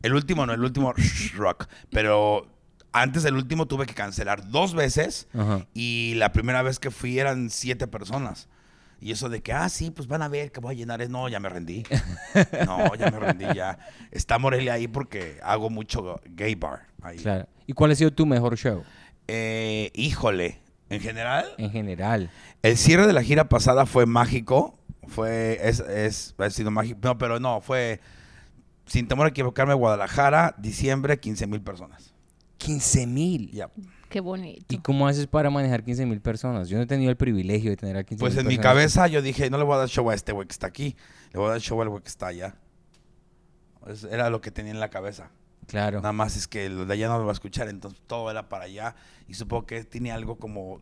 El 0.00 0.14
último, 0.14 0.46
no, 0.46 0.54
el 0.54 0.64
último 0.64 0.94
rock. 1.34 1.66
Pero 1.90 2.50
antes 2.92 3.24
del 3.24 3.34
último 3.34 3.66
tuve 3.66 3.84
que 3.84 3.92
cancelar 3.92 4.48
dos 4.48 4.72
veces 4.72 5.28
Ajá. 5.34 5.66
y 5.74 6.14
la 6.14 6.32
primera 6.32 6.62
vez 6.62 6.78
que 6.78 6.90
fui 6.90 7.18
eran 7.18 7.50
siete 7.50 7.86
personas. 7.86 8.48
Y 9.02 9.12
eso 9.12 9.28
de 9.28 9.42
que, 9.42 9.52
ah, 9.52 9.68
sí, 9.68 9.90
pues 9.90 10.08
van 10.08 10.22
a 10.22 10.28
ver 10.28 10.50
que 10.50 10.60
voy 10.60 10.76
a 10.76 10.78
llenar. 10.78 11.06
No, 11.10 11.28
ya 11.28 11.40
me 11.40 11.50
rendí. 11.50 11.84
No, 12.64 12.94
ya 12.94 13.10
me 13.10 13.18
rendí, 13.18 13.44
ya. 13.54 13.78
Está 14.10 14.38
Morelia 14.38 14.72
ahí 14.72 14.88
porque 14.88 15.38
hago 15.42 15.68
mucho 15.68 16.22
gay 16.24 16.54
bar 16.54 16.93
ahí. 17.04 17.18
Claro. 17.18 17.46
¿Y 17.66 17.72
cuál 17.72 17.90
ha 17.90 17.94
sido 17.94 18.12
tu 18.12 18.26
mejor 18.26 18.56
show? 18.56 18.82
Eh, 19.28 19.90
híjole, 19.94 20.60
en 20.90 21.00
general, 21.00 21.46
En 21.58 21.70
general. 21.70 22.30
el 22.62 22.76
cierre 22.76 23.06
de 23.06 23.12
la 23.12 23.22
gira 23.22 23.48
pasada 23.48 23.86
fue 23.86 24.06
mágico. 24.06 24.78
Fue, 25.06 25.58
es, 25.62 25.80
es, 25.80 26.34
ha 26.38 26.50
sido 26.50 26.70
mágico. 26.70 26.98
No, 27.02 27.18
pero 27.18 27.38
no, 27.40 27.60
fue, 27.60 28.00
sin 28.86 29.08
temor 29.08 29.26
a 29.26 29.30
equivocarme, 29.30 29.74
Guadalajara, 29.74 30.54
diciembre, 30.58 31.18
15 31.20 31.46
mil 31.46 31.60
personas. 31.62 32.14
15 32.58 33.06
mil. 33.06 33.50
Ya. 33.50 33.70
qué 34.08 34.20
bonito. 34.20 34.74
¿Y 34.74 34.78
cómo 34.78 35.06
haces 35.06 35.26
para 35.26 35.50
manejar 35.50 35.84
15 35.84 36.06
mil 36.06 36.20
personas? 36.20 36.68
Yo 36.68 36.76
no 36.78 36.84
he 36.84 36.86
tenido 36.86 37.10
el 37.10 37.16
privilegio 37.16 37.70
de 37.70 37.76
tener 37.76 37.96
a 37.96 38.04
15 38.04 38.20
Pues 38.20 38.36
en 38.36 38.46
mi 38.46 38.58
cabeza 38.58 39.06
yo 39.06 39.20
dije, 39.20 39.50
no 39.50 39.58
le 39.58 39.64
voy 39.64 39.74
a 39.74 39.78
dar 39.78 39.88
show 39.88 40.08
a 40.10 40.14
este 40.14 40.32
güey 40.32 40.46
que 40.46 40.52
está 40.52 40.66
aquí, 40.66 40.96
le 41.32 41.38
voy 41.38 41.48
a 41.48 41.52
dar 41.52 41.60
show 41.60 41.80
al 41.82 41.88
güey 41.88 42.02
que 42.02 42.08
está 42.08 42.28
allá. 42.28 42.56
Era 44.10 44.30
lo 44.30 44.40
que 44.40 44.50
tenía 44.50 44.72
en 44.72 44.80
la 44.80 44.88
cabeza. 44.88 45.30
Claro. 45.66 45.98
Nada 45.98 46.12
más 46.12 46.36
es 46.36 46.46
que 46.46 46.68
lo 46.68 46.86
de 46.86 46.94
allá 46.94 47.08
no 47.08 47.18
me 47.18 47.24
va 47.24 47.30
a 47.30 47.34
escuchar, 47.34 47.68
entonces 47.68 48.00
todo 48.06 48.30
era 48.30 48.48
para 48.48 48.64
allá. 48.64 48.94
Y 49.28 49.34
supongo 49.34 49.66
que 49.66 49.84
tiene 49.84 50.12
algo 50.12 50.36
como... 50.36 50.80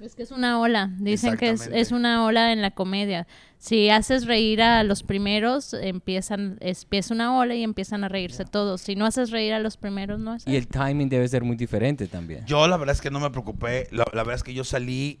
Es 0.00 0.16
que 0.16 0.24
es 0.24 0.32
una 0.32 0.58
ola. 0.58 0.90
Dicen 0.98 1.36
que 1.36 1.50
es, 1.50 1.68
es 1.72 1.92
una 1.92 2.24
ola 2.24 2.52
en 2.52 2.60
la 2.60 2.72
comedia. 2.72 3.28
Si 3.58 3.88
haces 3.88 4.26
reír 4.26 4.60
a 4.60 4.82
los 4.82 5.04
primeros, 5.04 5.74
empiezan, 5.74 6.58
empieza 6.60 7.14
una 7.14 7.38
ola 7.38 7.54
y 7.54 7.62
empiezan 7.62 8.02
a 8.02 8.08
reírse 8.08 8.44
todos. 8.44 8.80
Si 8.80 8.96
no 8.96 9.06
haces 9.06 9.30
reír 9.30 9.52
a 9.52 9.60
los 9.60 9.76
primeros, 9.76 10.18
no 10.18 10.34
es. 10.34 10.44
Y 10.46 10.56
el 10.56 10.66
timing 10.66 11.08
debe 11.08 11.28
ser 11.28 11.44
muy 11.44 11.54
diferente 11.54 12.08
también. 12.08 12.44
Yo 12.46 12.66
la 12.66 12.76
verdad 12.76 12.96
es 12.96 13.00
que 13.00 13.12
no 13.12 13.20
me 13.20 13.30
preocupé, 13.30 13.86
la, 13.92 14.04
la 14.12 14.24
verdad 14.24 14.34
es 14.34 14.42
que 14.42 14.54
yo 14.54 14.64
salí 14.64 15.20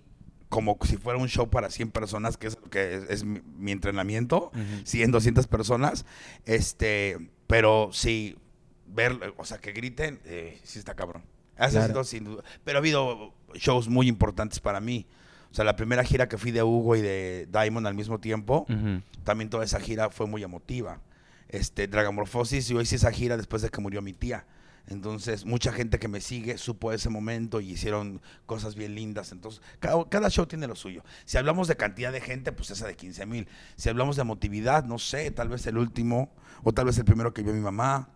como 0.52 0.76
si 0.82 0.98
fuera 0.98 1.18
un 1.18 1.28
show 1.28 1.48
para 1.48 1.70
100 1.70 1.92
personas, 1.92 2.36
que 2.36 2.48
es, 2.48 2.58
que 2.70 2.96
es, 2.96 3.04
es 3.08 3.24
mi, 3.24 3.40
mi 3.56 3.72
entrenamiento, 3.72 4.52
100, 4.84 5.10
200 5.10 5.46
personas, 5.46 6.04
este, 6.44 7.16
pero 7.46 7.88
sí, 7.90 8.36
ver, 8.94 9.34
o 9.36 9.44
sea, 9.44 9.58
que 9.58 9.72
griten, 9.72 10.20
eh, 10.24 10.60
sí 10.64 10.78
está 10.78 10.94
cabrón. 10.94 11.22
Ese 11.56 11.64
ha 11.64 11.70
Claro. 11.70 11.86
sido 11.86 12.04
sin 12.04 12.24
duda. 12.24 12.42
Pero 12.64 12.78
ha 12.78 12.80
habido 12.80 13.34
shows 13.54 13.88
muy 13.88 14.08
importantes 14.08 14.58
para 14.60 14.80
mí. 14.80 15.06
O 15.50 15.54
sea, 15.54 15.64
la 15.64 15.76
primera 15.76 16.02
gira 16.02 16.28
que 16.28 16.38
fui 16.38 16.50
de 16.50 16.62
Hugo 16.62 16.96
y 16.96 17.02
de 17.02 17.46
Diamond 17.52 17.86
al 17.86 17.94
mismo 17.94 18.18
tiempo, 18.20 18.66
también 19.22 19.50
toda 19.50 19.64
esa 19.64 19.78
gira 19.80 20.08
fue 20.10 20.26
muy 20.26 20.42
emotiva. 20.42 21.00
Este, 21.48 21.86
Dragamorphosis, 21.86 22.68
yo 22.68 22.80
hice 22.80 22.96
esa 22.96 23.12
gira 23.12 23.36
después 23.36 23.60
de 23.60 23.68
que 23.68 23.80
murió 23.82 24.00
mi 24.00 24.14
tía. 24.14 24.46
Entonces, 24.88 25.44
mucha 25.44 25.70
gente 25.72 25.98
que 25.98 26.08
me 26.08 26.20
sigue 26.20 26.58
supo 26.58 26.90
ese 26.90 27.08
momento 27.10 27.60
y 27.60 27.70
hicieron 27.70 28.20
cosas 28.46 28.74
bien 28.74 28.94
lindas. 28.94 29.30
Entonces, 29.30 29.60
cada, 29.78 30.08
cada 30.08 30.28
show 30.30 30.46
tiene 30.46 30.66
lo 30.66 30.74
suyo. 30.74 31.04
Si 31.26 31.36
hablamos 31.36 31.68
de 31.68 31.76
cantidad 31.76 32.10
de 32.12 32.20
gente, 32.22 32.50
pues 32.50 32.70
esa 32.70 32.86
de 32.86 32.96
15 32.96 33.26
mil. 33.26 33.46
Si 33.76 33.88
hablamos 33.90 34.16
de 34.16 34.22
emotividad, 34.22 34.84
no 34.84 34.98
sé, 34.98 35.30
tal 35.30 35.48
vez 35.50 35.66
el 35.66 35.76
último, 35.78 36.32
o 36.64 36.72
tal 36.72 36.86
vez 36.86 36.98
el 36.98 37.04
primero 37.04 37.32
que 37.34 37.42
vio 37.42 37.52
mi 37.52 37.60
mamá, 37.60 38.08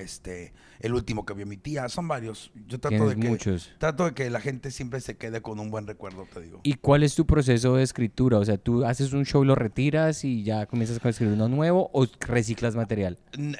este, 0.00 0.52
el 0.80 0.94
último 0.94 1.24
que 1.26 1.34
vio 1.34 1.46
mi 1.46 1.56
tía, 1.56 1.88
son 1.88 2.08
varios. 2.08 2.50
Yo 2.66 2.78
trato 2.80 3.08
de 3.08 3.16
que 3.16 3.28
muchos. 3.28 3.70
trato 3.78 4.04
de 4.04 4.14
que 4.14 4.30
la 4.30 4.40
gente 4.40 4.70
siempre 4.70 5.00
se 5.00 5.16
quede 5.16 5.42
con 5.42 5.60
un 5.60 5.70
buen 5.70 5.86
recuerdo, 5.86 6.26
te 6.32 6.40
digo. 6.40 6.60
¿Y 6.62 6.74
cuál 6.74 7.02
es 7.02 7.14
tu 7.14 7.26
proceso 7.26 7.76
de 7.76 7.82
escritura? 7.82 8.38
O 8.38 8.44
sea, 8.44 8.58
tú 8.58 8.84
haces 8.84 9.12
un 9.12 9.24
show, 9.24 9.44
lo 9.44 9.54
retiras 9.54 10.24
y 10.24 10.42
ya 10.42 10.66
comienzas 10.66 11.04
a 11.04 11.08
escribir 11.08 11.34
uno 11.34 11.48
nuevo 11.48 11.90
o 11.92 12.06
reciclas 12.20 12.76
material. 12.76 13.18
Eh, 13.38 13.56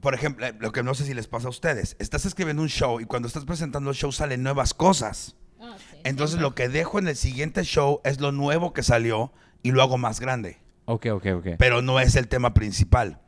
Por 0.00 0.14
ejemplo, 0.14 0.46
eh, 0.46 0.54
lo 0.60 0.72
que 0.72 0.82
no 0.82 0.94
sé 0.94 1.04
si 1.04 1.14
les 1.14 1.26
pasa 1.28 1.46
a 1.46 1.50
ustedes, 1.50 1.96
estás 1.98 2.26
escribiendo 2.26 2.62
un 2.62 2.68
show 2.68 3.00
y 3.00 3.04
cuando 3.04 3.28
estás 3.28 3.44
presentando 3.44 3.90
el 3.90 3.96
show 3.96 4.12
salen 4.12 4.42
nuevas 4.42 4.74
cosas. 4.74 5.36
Ah, 5.60 5.76
sí. 5.78 5.96
Entonces 6.04 6.40
lo 6.40 6.54
que 6.54 6.68
dejo 6.68 6.98
en 6.98 7.06
el 7.08 7.16
siguiente 7.16 7.62
show 7.64 8.00
es 8.04 8.20
lo 8.20 8.32
nuevo 8.32 8.72
que 8.72 8.82
salió 8.82 9.32
y 9.62 9.70
lo 9.70 9.80
hago 9.80 9.96
más 9.96 10.18
grande, 10.18 10.58
Ok, 10.86 11.06
ok, 11.12 11.26
ok. 11.36 11.46
pero 11.56 11.82
no 11.82 12.00
es 12.00 12.16
el 12.16 12.26
tema 12.26 12.52
principal. 12.52 13.20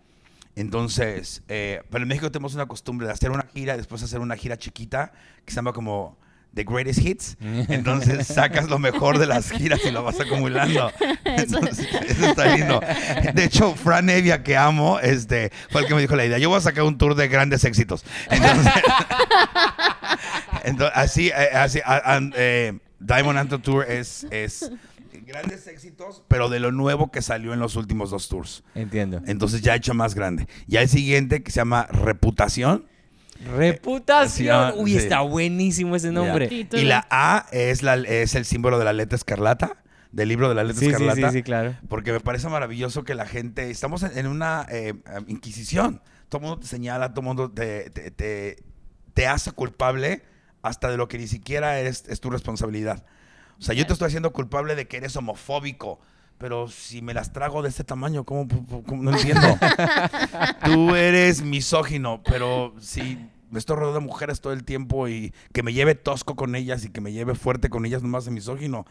Entonces, 0.56 1.42
eh, 1.48 1.82
pero 1.90 2.02
en 2.02 2.08
México 2.08 2.30
tenemos 2.30 2.54
una 2.54 2.66
costumbre 2.66 3.06
de 3.06 3.12
hacer 3.12 3.30
una 3.30 3.46
gira 3.54 3.76
después 3.76 4.02
hacer 4.02 4.20
una 4.20 4.36
gira 4.36 4.56
chiquita 4.56 5.12
que 5.44 5.50
se 5.52 5.56
llama 5.56 5.72
como 5.72 6.16
The 6.54 6.62
Greatest 6.62 7.00
Hits. 7.00 7.36
Entonces 7.40 8.26
sacas 8.34 8.68
lo 8.68 8.78
mejor 8.78 9.18
de 9.18 9.26
las 9.26 9.50
giras 9.50 9.80
y 9.84 9.90
lo 9.90 10.04
vas 10.04 10.20
acumulando. 10.20 10.92
Entonces, 11.24 11.88
eso 12.08 12.26
está 12.26 12.54
lindo. 12.56 12.80
De 13.34 13.44
hecho, 13.44 13.74
Fran 13.74 14.08
Evia, 14.08 14.44
que 14.44 14.56
amo, 14.56 15.00
este, 15.00 15.50
fue 15.70 15.80
el 15.80 15.88
que 15.88 15.94
me 15.96 16.00
dijo 16.02 16.14
la 16.14 16.24
idea. 16.24 16.38
Yo 16.38 16.48
voy 16.50 16.58
a 16.58 16.60
sacar 16.60 16.84
un 16.84 16.96
tour 16.96 17.16
de 17.16 17.26
grandes 17.26 17.64
éxitos. 17.64 18.04
Entonces, 18.30 18.72
entonces, 20.64 20.96
así, 20.96 21.28
eh, 21.28 21.50
así 21.54 21.80
a- 21.84 22.16
a- 22.16 22.20
eh, 22.36 22.78
Diamond 23.00 23.38
Anthem 23.38 23.60
Tour 23.60 23.84
es, 23.90 24.26
es 24.30 24.70
grandes 25.24 25.66
éxitos, 25.66 26.22
pero 26.28 26.48
de 26.48 26.60
lo 26.60 26.72
nuevo 26.72 27.10
que 27.10 27.22
salió 27.22 27.52
en 27.52 27.60
los 27.60 27.76
últimos 27.76 28.10
dos 28.10 28.28
tours. 28.28 28.62
Entiendo. 28.74 29.20
Entonces 29.26 29.60
ya 29.62 29.74
he 29.74 29.76
hecho 29.78 29.94
más 29.94 30.14
grande. 30.14 30.46
Ya 30.66 30.82
el 30.82 30.88
siguiente 30.88 31.42
que 31.42 31.50
se 31.50 31.56
llama 31.60 31.86
Reputación. 31.90 32.86
Reputación. 33.56 34.72
sí, 34.74 34.78
Uy, 34.80 34.90
sí. 34.92 34.96
está 34.98 35.20
buenísimo 35.20 35.96
ese 35.96 36.10
nombre. 36.12 36.48
Y 36.50 36.82
la 36.82 37.06
A 37.10 37.46
es, 37.52 37.82
la, 37.82 37.94
es 37.96 38.34
el 38.34 38.44
símbolo 38.44 38.78
de 38.78 38.84
la 38.84 38.92
letra 38.92 39.16
escarlata, 39.16 39.76
del 40.12 40.28
libro 40.28 40.48
de 40.48 40.54
la 40.54 40.64
letra 40.64 40.80
Sí, 40.80 40.86
sí, 40.86 40.92
escarlata. 40.92 41.30
sí, 41.30 41.38
sí, 41.38 41.42
claro. 41.42 41.76
Porque 41.88 42.12
me 42.12 42.20
parece 42.20 42.48
maravilloso 42.48 43.04
que 43.04 43.14
la 43.14 43.26
gente. 43.26 43.70
Estamos 43.70 44.02
en, 44.02 44.16
en 44.18 44.26
una 44.26 44.66
eh, 44.70 44.94
inquisición. 45.26 46.00
Todo 46.28 46.38
el 46.40 46.46
mundo 46.48 46.60
te 46.60 46.66
señala, 46.66 47.10
todo 47.10 47.20
el 47.20 47.26
mundo 47.26 47.50
te, 47.50 47.90
te, 47.90 48.10
te- 48.10 48.56
te 49.12 49.26
hace 49.26 49.52
culpable 49.52 50.22
hasta 50.62 50.90
de 50.90 50.96
lo 50.96 51.08
que 51.08 51.18
ni 51.18 51.26
siquiera 51.26 51.78
es, 51.80 52.04
es 52.08 52.20
tu 52.20 52.30
responsabilidad. 52.30 53.04
O 53.58 53.62
sea, 53.62 53.74
yo 53.74 53.86
te 53.86 53.92
estoy 53.92 54.06
haciendo 54.08 54.32
culpable 54.32 54.74
de 54.74 54.86
que 54.88 54.96
eres 54.98 55.16
homofóbico. 55.16 56.00
Pero 56.38 56.66
si 56.68 57.00
me 57.00 57.14
las 57.14 57.32
trago 57.32 57.62
de 57.62 57.68
este 57.68 57.84
tamaño, 57.84 58.24
¿cómo, 58.24 58.48
cómo- 58.86 59.02
no 59.04 59.12
entiendo? 59.16 59.46
Tú 60.64 60.94
eres 60.96 61.42
misógino, 61.42 62.22
pero 62.24 62.74
si 62.80 63.30
me 63.50 63.58
estoy 63.60 63.76
rodeado 63.76 64.00
de 64.00 64.04
mujeres 64.06 64.40
todo 64.40 64.52
el 64.52 64.64
tiempo 64.64 65.06
y 65.08 65.32
que 65.52 65.62
me 65.62 65.72
lleve 65.72 65.94
tosco 65.94 66.34
con 66.34 66.56
ellas 66.56 66.84
y 66.84 66.90
que 66.90 67.00
me 67.00 67.12
lleve 67.12 67.34
fuerte 67.36 67.70
con 67.70 67.86
ellas, 67.86 68.02
nomás 68.02 68.24
de 68.24 68.32
misógino. 68.32 68.84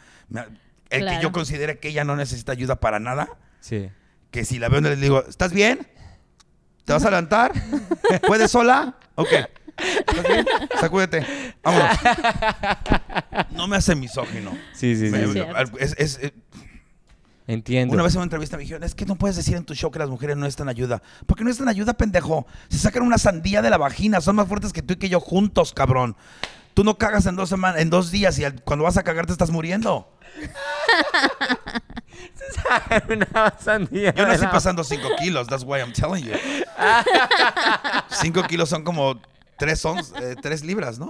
El 0.90 1.06
que 1.08 1.20
yo 1.22 1.32
considere 1.34 1.80
que 1.80 1.90
ella 1.90 2.06
no 2.06 2.16
necesita 2.16 2.54
ayuda 2.54 2.80
para 2.80 3.00
nada, 3.00 3.28
Sí. 3.60 3.90
que 4.32 4.46
si 4.46 4.58
la 4.60 4.70
veo 4.70 4.80
le 4.80 4.96
digo, 4.96 5.24
¿estás 5.28 5.52
bien? 5.52 5.86
¿Te 6.86 6.94
vas 6.94 7.04
a 7.06 7.10
levantar? 7.10 7.52
¿Puedes 8.26 8.52
sola? 8.52 8.96
Ok. 9.16 9.28
Sacúdete. 10.80 11.26
Vámonos. 11.64 11.98
No 13.52 13.68
me 13.68 13.78
hace 13.78 13.96
misógino. 13.96 14.52
Sí, 14.74 14.96
sí, 14.96 15.06
sí. 15.08 15.12
Me- 15.12 15.24
Es 15.24 15.32
cierto. 15.34 15.78
es- 15.80 15.96
es- 15.98 16.20
es- 16.22 16.34
Entiendo. 17.48 17.94
una 17.94 18.04
vez 18.04 18.14
en 18.14 18.20
una 18.20 18.24
entrevista 18.26 18.56
me 18.56 18.62
dijeron, 18.64 18.84
es 18.84 18.96
que 18.96 19.06
no 19.06 19.16
puedes 19.16 19.36
decir 19.36 19.56
en 19.58 19.66
tu 19.66 19.76
show 19.76 19.92
que 19.92 20.00
las 20.00 20.10
mujeres 20.10 20.38
no 20.38 20.44
necesitan 20.44 20.70
ayuda. 20.70 21.02
¿Por 21.26 21.38
qué 21.38 21.44
no 21.44 21.50
necesitan 21.50 21.68
ayuda, 21.70 21.94
pendejo? 21.94 22.48
Se 22.70 22.78
sacan 22.78 23.04
una 23.04 23.18
sandía 23.18 23.62
de 23.62 23.70
la 23.70 23.78
vagina, 23.78 24.22
son 24.22 24.36
más 24.38 24.48
fuertes 24.48 24.72
que 24.72 24.82
tú 24.82 24.94
y 24.94 24.98
que 24.98 25.10
yo 25.10 25.20
juntos, 25.20 25.74
cabrón. 25.74 26.16
Tú 26.74 26.84
no 26.84 26.98
cagas 26.98 27.26
en 27.26 27.36
dos 27.36 27.50
semanas, 27.50 27.82
en 27.82 27.90
dos 27.90 28.12
días 28.12 28.40
y 28.40 28.46
al- 28.46 28.62
cuando 28.64 28.84
vas 28.86 28.98
a 28.98 29.04
cagar 29.04 29.26
te 29.26 29.32
estás 29.34 29.52
muriendo. 29.52 30.10
Una 33.10 33.54
sandía 33.60 34.14
Yo 34.14 34.26
nací 34.28 34.44
la- 34.44 34.52
pasando 34.52 34.84
5 34.84 35.08
kilos, 35.20 35.48
that's 35.48 35.64
why 35.64 35.80
I'm 35.80 35.94
telling 35.94 36.24
you. 36.24 36.34
5 38.10 38.44
kilos 38.44 38.70
son 38.70 38.84
como 38.84 39.20
tres, 39.66 39.86
ons- 39.86 40.14
eh, 40.22 40.36
tres 40.42 40.64
libras, 40.64 41.00
¿no? 41.00 41.08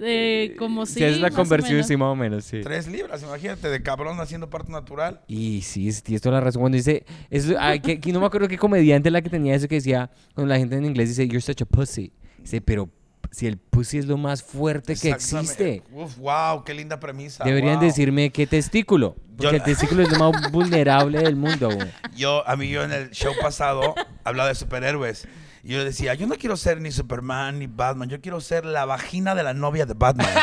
Eh, 0.00 0.54
como 0.58 0.86
si 0.86 0.94
Si 0.94 1.04
es 1.04 1.20
la 1.20 1.30
conversión, 1.30 1.84
sí, 1.84 1.96
más 1.96 2.08
o 2.08 2.16
menos, 2.16 2.44
sí. 2.44 2.60
Tres 2.62 2.86
libras, 2.88 3.22
imagínate, 3.22 3.68
de 3.68 3.82
cabrón 3.82 4.18
haciendo 4.20 4.48
parto 4.50 4.72
natural. 4.72 5.20
Y 5.28 5.62
sí, 5.62 5.88
es- 5.88 6.02
tienes 6.02 6.22
toda 6.22 6.36
la 6.36 6.40
razón. 6.40 6.60
Cuando 6.60 6.76
dice, 6.76 7.04
es, 7.30 7.52
ay, 7.58 7.80
que, 7.80 8.00
que 8.00 8.12
no 8.12 8.20
me 8.20 8.26
acuerdo 8.26 8.48
qué 8.48 8.58
comediante 8.58 9.08
es 9.08 9.12
la 9.12 9.22
que 9.22 9.30
tenía 9.30 9.54
eso 9.54 9.68
que 9.68 9.76
decía, 9.76 10.10
cuando 10.34 10.52
la 10.52 10.58
gente 10.58 10.76
en 10.76 10.84
inglés 10.86 11.08
dice, 11.10 11.26
you're 11.28 11.40
such 11.40 11.62
a 11.62 11.66
pussy. 11.66 12.12
Dice, 12.40 12.60
pero 12.60 12.88
si 13.30 13.46
el 13.46 13.56
pussy 13.58 13.98
es 13.98 14.06
lo 14.06 14.16
más 14.16 14.42
fuerte 14.42 14.94
que 14.96 15.10
existe, 15.10 15.82
Uf, 15.92 16.16
wow, 16.18 16.64
qué 16.64 16.74
linda 16.74 16.98
premisa. 16.98 17.44
deberían 17.44 17.76
wow. 17.76 17.84
decirme 17.84 18.30
qué 18.30 18.46
testículo. 18.46 19.14
Yo- 19.16 19.36
Porque 19.50 19.56
el 19.56 19.62
testículo 19.62 20.02
es 20.02 20.10
lo 20.10 20.18
más 20.18 20.32
vulnerable 20.52 21.18
del 21.20 21.36
mundo. 21.36 21.70
güey. 21.70 21.88
Yo, 22.16 22.46
a 22.48 22.56
mí, 22.56 22.68
yo 22.68 22.82
en 22.82 22.92
el 22.92 23.10
show 23.10 23.32
pasado 23.40 23.94
hablaba 24.24 24.48
de 24.48 24.54
superhéroes. 24.56 25.26
Y 25.64 25.72
yo 25.74 25.84
decía, 25.84 26.14
yo 26.14 26.26
no 26.26 26.34
quiero 26.34 26.56
ser 26.56 26.80
ni 26.80 26.90
Superman 26.90 27.58
ni 27.60 27.66
Batman, 27.68 28.08
yo 28.08 28.20
quiero 28.20 28.40
ser 28.40 28.64
la 28.64 28.84
vagina 28.84 29.34
de 29.34 29.42
la 29.44 29.54
novia 29.54 29.86
de 29.86 29.94
Batman. 29.94 30.26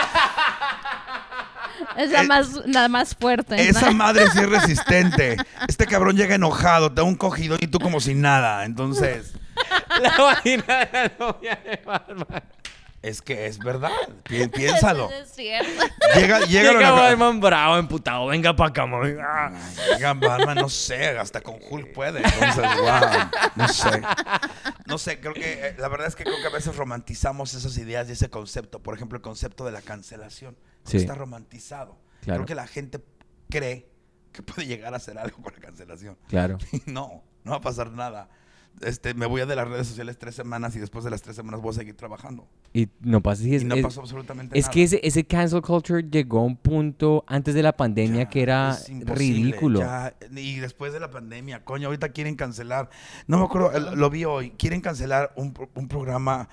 Es 1.96 2.12
la 2.12 2.22
Eh, 2.24 2.28
más, 2.28 2.54
la 2.66 2.88
más 2.88 3.16
fuerte. 3.16 3.56
Esa 3.70 3.92
madre 3.94 4.28
sí 4.32 4.40
es 4.40 4.50
resistente. 4.50 5.38
Este 5.68 5.86
cabrón 5.86 6.16
llega 6.16 6.36
enojado, 6.36 6.90
te 6.90 6.96
da 6.96 7.04
un 7.04 7.16
cogido 7.16 7.58
y 7.60 7.68
tú 7.68 7.80
como 7.80 8.00
si 8.00 8.14
nada. 8.16 8.66
Entonces, 8.66 9.34
La 10.02 10.16
vagina 10.18 10.64
de 10.68 10.90
la 10.94 11.12
novia 11.20 11.60
de 11.64 11.82
Batman. 11.86 12.44
Es 13.02 13.22
que 13.22 13.46
es 13.46 13.60
verdad. 13.60 13.92
Pi- 14.24 14.48
piénsalo. 14.54 15.10
Es 15.10 15.32
cierto. 15.32 15.70
Llega, 16.16 16.40
llega, 16.42 16.72
Llega. 16.74 16.92
Batman 16.92 17.40
bravo, 17.40 17.78
emputado. 17.78 18.28
Venga 18.28 18.56
pa' 18.56 18.68
acá, 18.68 18.86
mami. 18.86 19.12
Ah. 19.22 19.52
Llega 19.96 20.14
Batman, 20.14 20.56
no 20.58 20.70
sé, 20.70 21.18
hasta 21.18 21.42
con 21.42 21.56
Hulk 21.70 21.94
puede. 21.94 22.20
Entonces, 22.24 22.56
wow, 22.82 23.10
no 23.56 23.68
sé. 23.68 24.02
No 24.86 24.98
sé, 24.98 25.20
creo 25.20 25.34
que 25.34 25.68
eh, 25.68 25.76
la 25.78 25.88
verdad 25.88 26.08
es 26.08 26.16
que 26.16 26.24
creo 26.24 26.38
que 26.42 26.48
a 26.48 26.52
veces 26.52 26.76
romantizamos 26.76 27.54
esas 27.54 27.78
ideas 27.78 28.10
y 28.10 28.14
ese 28.14 28.30
concepto. 28.30 28.82
Por 28.82 28.96
ejemplo, 28.96 29.16
el 29.18 29.22
concepto 29.22 29.66
de 29.66 29.72
la 29.72 29.82
cancelación. 29.82 30.58
Sí. 30.84 30.98
Está 30.98 31.14
romantizado. 31.16 31.98
Claro. 32.22 32.40
Creo 32.40 32.46
que 32.48 32.56
la 32.56 32.68
gente 32.68 33.00
cree 33.50 33.88
que 34.32 34.42
puede 34.44 34.68
llegar 34.68 34.94
a 34.94 34.98
hacer 34.98 35.18
algo 35.18 35.42
con 35.42 35.54
la 35.54 35.60
cancelación. 35.60 36.18
Claro. 36.28 36.58
Y 36.72 36.82
no, 36.92 37.24
no 37.44 37.52
va 37.52 37.58
a 37.58 37.62
pasar 37.62 37.92
nada. 37.92 38.30
Este, 38.82 39.14
me 39.14 39.26
voy 39.26 39.42
a 39.42 39.46
de 39.46 39.56
las 39.56 39.68
redes 39.68 39.88
sociales 39.88 40.18
tres 40.18 40.36
semanas 40.36 40.76
y 40.76 40.80
después 40.80 41.04
de 41.04 41.12
las 41.12 41.22
tres 41.22 41.36
semanas 41.36 41.62
voy 41.62 41.72
a 41.72 41.74
seguir 41.74 41.96
trabajando. 41.96 42.48
Y 42.74 42.88
no 43.02 43.22
pasa 43.22 43.42
así. 43.42 43.56
Es, 43.56 43.62
y 43.62 43.66
no 43.66 43.76
es- 43.76 43.84
pasó 43.84 44.02
absolutamente 44.02 44.58
es 44.58 44.66
nada. 44.66 44.72
que 44.74 44.84
ese, 44.84 45.00
ese 45.04 45.26
cancel 45.26 45.62
culture 45.62 46.04
llegó 46.10 46.40
a 46.40 46.44
un 46.44 46.56
punto 46.56 47.24
antes 47.28 47.54
de 47.56 47.64
la 47.64 47.74
pandemia 47.76 48.24
Ya, 48.24 48.30
que 48.30 48.42
era 48.42 48.72
es 48.72 48.90
ridículo. 49.06 49.80
ya. 49.80 50.14
Y 50.36 50.56
después 50.60 50.94
de 50.94 51.00
la 51.00 51.10
pandemia, 51.10 51.64
coño, 51.66 51.88
ahorita 51.88 52.10
quieren 52.10 52.36
cancelar. 52.36 52.90
No 53.28 53.38
me 53.40 53.46
acuerdo, 53.46 53.96
lo 53.96 54.10
vi 54.10 54.26
hoy. 54.26 54.52
Quieren 54.52 54.82
cancelar 54.82 55.34
un, 55.36 55.54
un 55.76 55.88
programa 55.88 56.48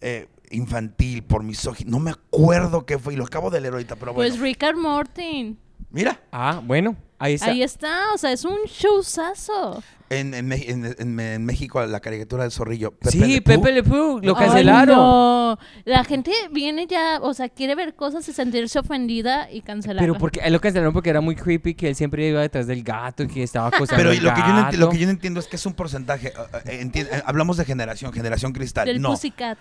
eh, 0.00 0.28
infantil 0.50 1.22
por 1.22 1.42
misógino. 1.42 1.90
No 1.90 1.98
me 1.98 2.10
acuerdo 2.12 2.86
qué 2.86 2.98
fue 2.98 3.14
y 3.14 3.16
lo 3.16 3.24
acabo 3.24 3.50
de 3.50 3.60
leer 3.60 3.74
ahorita, 3.74 3.96
pero 3.96 4.14
bueno. 4.14 4.28
Pues 4.30 4.40
Rick 4.40 4.62
and 4.62 4.78
Morty. 4.78 5.56
Mira, 5.90 6.20
Ah, 6.32 6.62
bueno, 6.64 6.96
ahí 7.18 7.34
está. 7.34 7.46
Ahí 7.46 7.62
está, 7.62 8.12
o 8.14 8.18
sea, 8.18 8.32
es 8.32 8.44
un 8.44 8.58
showzazo. 8.66 9.82
en, 10.10 10.32
en 10.32 10.46
Me- 10.46 10.70
en- 10.70 10.86
en- 10.98 11.20
en 11.20 11.44
México 11.44 11.84
la 11.84 12.00
caricatura 12.00 12.42
del 12.44 12.50
zorrillo. 12.52 12.94
sí, 13.02 13.18
Le 13.18 13.42
Pepe 13.42 13.72
Le 13.72 13.82
Pew, 13.82 14.20
lo 14.22 14.34
Ay, 14.38 14.46
cancelaron. 14.46 14.96
no. 14.96 15.58
La 15.84 16.02
gente 16.04 16.32
viene 16.50 16.86
ya, 16.86 17.18
o 17.20 17.34
sea, 17.34 17.48
quiere 17.50 17.74
ver 17.74 17.94
cosas 17.94 18.26
y 18.28 18.32
sentirse 18.32 18.78
ofendida 18.78 19.50
y 19.50 19.60
cancelarla. 19.60 20.00
Pero 20.00 20.16
porque 20.18 20.40
él 20.40 20.52
lo 20.54 20.60
cancelaron 20.60 20.94
porque 20.94 21.10
era 21.10 21.20
muy 21.20 21.34
creepy 21.36 21.74
que 21.74 21.88
él 21.88 21.94
siempre 21.94 22.26
iba 22.26 22.40
detrás 22.40 22.66
del 22.66 22.82
gato 22.82 23.22
y 23.24 23.28
que 23.28 23.42
estaba 23.42 23.68
acosando 23.74 23.96
Pero 24.02 24.10
al 24.10 24.16
lo 24.24 24.32
que, 24.34 24.40
yo 24.40 24.46
no 24.48 24.54
lo 24.56 24.62
gato. 24.62 24.88
que 24.90 24.98
yo 24.98 25.04
no 25.06 25.12
entiendo 25.12 25.40
es 25.40 25.46
que 25.46 25.56
es 25.56 25.66
un 25.66 25.74
porcentaje. 25.74 26.28
eh, 26.28 26.32
eh, 26.66 26.82
enti- 26.84 27.06
eh, 27.10 27.22
hablamos 27.26 27.58
de 27.58 27.66
generación, 27.66 28.10
generación 28.12 28.52
cristal. 28.52 28.86
Del 28.86 29.02
no, 29.02 29.10
Pussycat. 29.10 29.58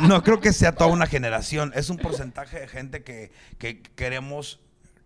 no 0.00 0.22
creo 0.24 0.40
que 0.40 0.52
sea 0.52 0.72
toda 0.74 0.90
una 0.90 1.06
generación. 1.06 1.72
Es 1.76 1.90
un 1.90 1.98
porcentaje 1.98 2.60
de 2.60 2.68
gente 2.68 3.02
que, 3.02 3.30
que 3.58 3.82
queremos 3.94 4.60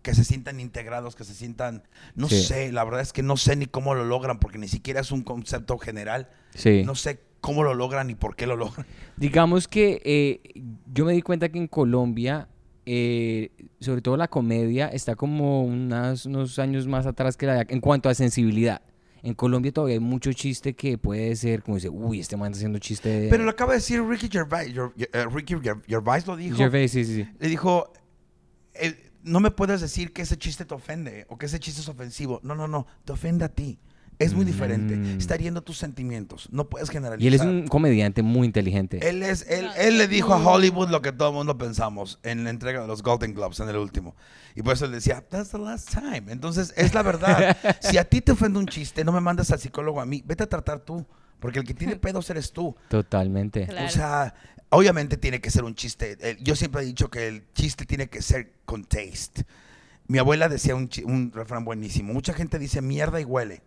que 0.07 0.15
se 0.15 0.23
sientan 0.23 0.61
integrados, 0.61 1.17
que 1.17 1.25
se 1.25 1.33
sientan, 1.33 1.83
no 2.15 2.29
Sí. 2.29 2.41
sé, 2.41 2.71
la 2.71 2.85
verdad 2.85 3.01
es 3.01 3.11
que 3.11 3.23
no 3.23 3.35
sé 3.35 3.57
ni 3.57 3.65
cómo 3.65 3.93
lo 3.93 4.05
logran, 4.05 4.39
porque 4.39 4.57
ni 4.57 4.69
siquiera 4.69 5.01
es 5.01 5.11
un 5.11 5.21
concepto 5.21 5.77
general. 5.77 6.29
Sí. 6.55 6.83
No 6.85 6.95
sé 6.95 7.19
cómo 7.41 7.61
lo 7.63 7.73
logran 7.73 8.09
y 8.09 8.15
por 8.15 8.37
qué 8.37 8.47
lo 8.47 8.55
logran. 8.55 8.85
Digamos 9.17 9.67
que 9.67 10.01
eh, 10.05 10.39
yo 10.93 11.03
me 11.03 11.11
di 11.11 11.21
cuenta 11.21 11.49
que 11.49 11.57
en 11.57 11.67
Colombia, 11.67 12.47
eh, 12.85 13.51
sobre 13.81 14.01
todo 14.01 14.15
la 14.15 14.29
comedia, 14.29 14.87
está 14.87 15.17
como 15.17 15.63
unas- 15.65 16.25
unos 16.25 16.57
años 16.57 16.87
más 16.87 17.05
atrás 17.05 17.35
que 17.35 17.45
la 17.45 17.55
de 17.55 17.59
acá 17.59 17.73
en 17.73 17.81
cuanto 17.81 18.07
a 18.07 18.13
sensibilidad. 18.13 18.81
En 19.23 19.33
Colombia 19.33 19.73
todavía 19.73 19.95
hay 19.95 19.99
mucho 19.99 20.31
chiste 20.31 20.73
que 20.73 20.97
puede 20.97 21.35
ser 21.35 21.63
como 21.63 21.75
dice, 21.75 21.89
uy, 21.89 22.21
este 22.21 22.37
man 22.37 22.51
está 22.53 22.59
haciendo 22.59 22.79
chiste 22.79 23.09
de... 23.09 23.27
Pero 23.29 23.43
lo 23.43 23.49
acaba 23.51 23.73
de 23.73 23.79
decir 23.79 24.01
Ricky 24.01 24.29
Gervais, 24.31 24.73
Ger- 24.73 25.33
Ricky 25.33 25.55
Ger- 25.55 25.83
Gervais 25.85 26.25
lo 26.25 26.37
dijo. 26.37 26.55
Gervais, 26.55 26.91
sí, 26.91 27.03
sí, 27.03 27.15
sí. 27.23 27.29
Le 27.39 27.49
dijo, 27.49 27.91
el- 28.73 28.95
no 29.27 29.39
me 29.39 29.51
puedes 29.51 29.81
decir 29.81 30.13
que 30.13 30.23
ese 30.23 30.37
chiste 30.37 30.65
te 30.65 30.73
ofende 30.73 31.25
o 31.29 31.37
que 31.37 31.45
ese 31.45 31.59
chiste 31.59 31.81
es 31.81 31.89
ofensivo. 31.89 32.39
No, 32.43 32.55
no, 32.55 32.67
no, 32.67 32.87
te 33.05 33.13
ofende 33.13 33.45
a 33.45 33.49
ti. 33.49 33.79
Es 34.19 34.33
muy 34.33 34.45
diferente. 34.45 34.95
Mm. 34.95 35.17
Está 35.19 35.35
hiriendo 35.35 35.61
tus 35.61 35.77
sentimientos. 35.77 36.49
No 36.51 36.67
puedes 36.67 36.89
generalizar. 36.89 37.23
Y 37.23 37.27
él 37.27 37.35
es 37.35 37.41
un 37.41 37.67
comediante 37.67 38.23
muy 38.23 38.47
inteligente. 38.47 39.07
Él, 39.07 39.21
es, 39.21 39.45
él, 39.47 39.69
él 39.77 39.99
le 39.99 40.07
dijo 40.07 40.33
a 40.33 40.37
Hollywood 40.37 40.89
lo 40.89 41.03
que 41.03 41.11
todo 41.11 41.29
el 41.29 41.35
mundo 41.35 41.57
pensamos 41.57 42.17
en 42.23 42.43
la 42.43 42.49
entrega 42.49 42.81
de 42.81 42.87
los 42.87 43.03
Golden 43.03 43.35
Globes, 43.35 43.59
en 43.59 43.69
el 43.69 43.77
último. 43.77 44.15
Y 44.55 44.63
por 44.63 44.73
eso 44.73 44.85
él 44.85 44.91
decía, 44.91 45.23
that's 45.29 45.51
the 45.51 45.59
last 45.59 45.91
time. 45.91 46.31
Entonces, 46.31 46.73
es 46.77 46.95
la 46.95 47.03
verdad. 47.03 47.57
si 47.81 47.99
a 47.99 48.05
ti 48.05 48.21
te 48.21 48.31
ofende 48.31 48.57
un 48.57 48.65
chiste, 48.65 49.03
no 49.03 49.11
me 49.11 49.21
mandes 49.21 49.51
al 49.51 49.59
psicólogo 49.59 50.01
a 50.01 50.05
mí. 50.07 50.23
Vete 50.25 50.43
a 50.43 50.49
tratar 50.49 50.79
tú. 50.79 51.05
Porque 51.39 51.59
el 51.59 51.65
que 51.65 51.75
tiene 51.75 51.95
pedos 51.97 52.27
eres 52.31 52.51
tú. 52.51 52.75
Totalmente. 52.89 53.67
Claro. 53.67 53.85
O 53.85 53.89
sea, 53.89 54.33
obviamente 54.69 55.17
tiene 55.17 55.41
que 55.41 55.51
ser 55.51 55.63
un 55.63 55.75
chiste. 55.75 56.37
Yo 56.41 56.55
siempre 56.55 56.81
he 56.81 56.85
dicho 56.85 57.09
que 57.09 57.27
el 57.27 57.51
chiste 57.53 57.85
tiene 57.85 58.07
que 58.07 58.21
ser 58.21 58.51
con 58.65 58.83
taste. 58.83 59.45
Mi 60.07 60.19
abuela 60.19 60.49
decía 60.49 60.75
un 60.75 61.31
refrán 61.33 61.65
buenísimo. 61.65 62.13
Mucha 62.13 62.33
gente 62.33 62.59
dice 62.59 62.81
mierda 62.81 63.19
y 63.19 63.25
huele. 63.25 63.61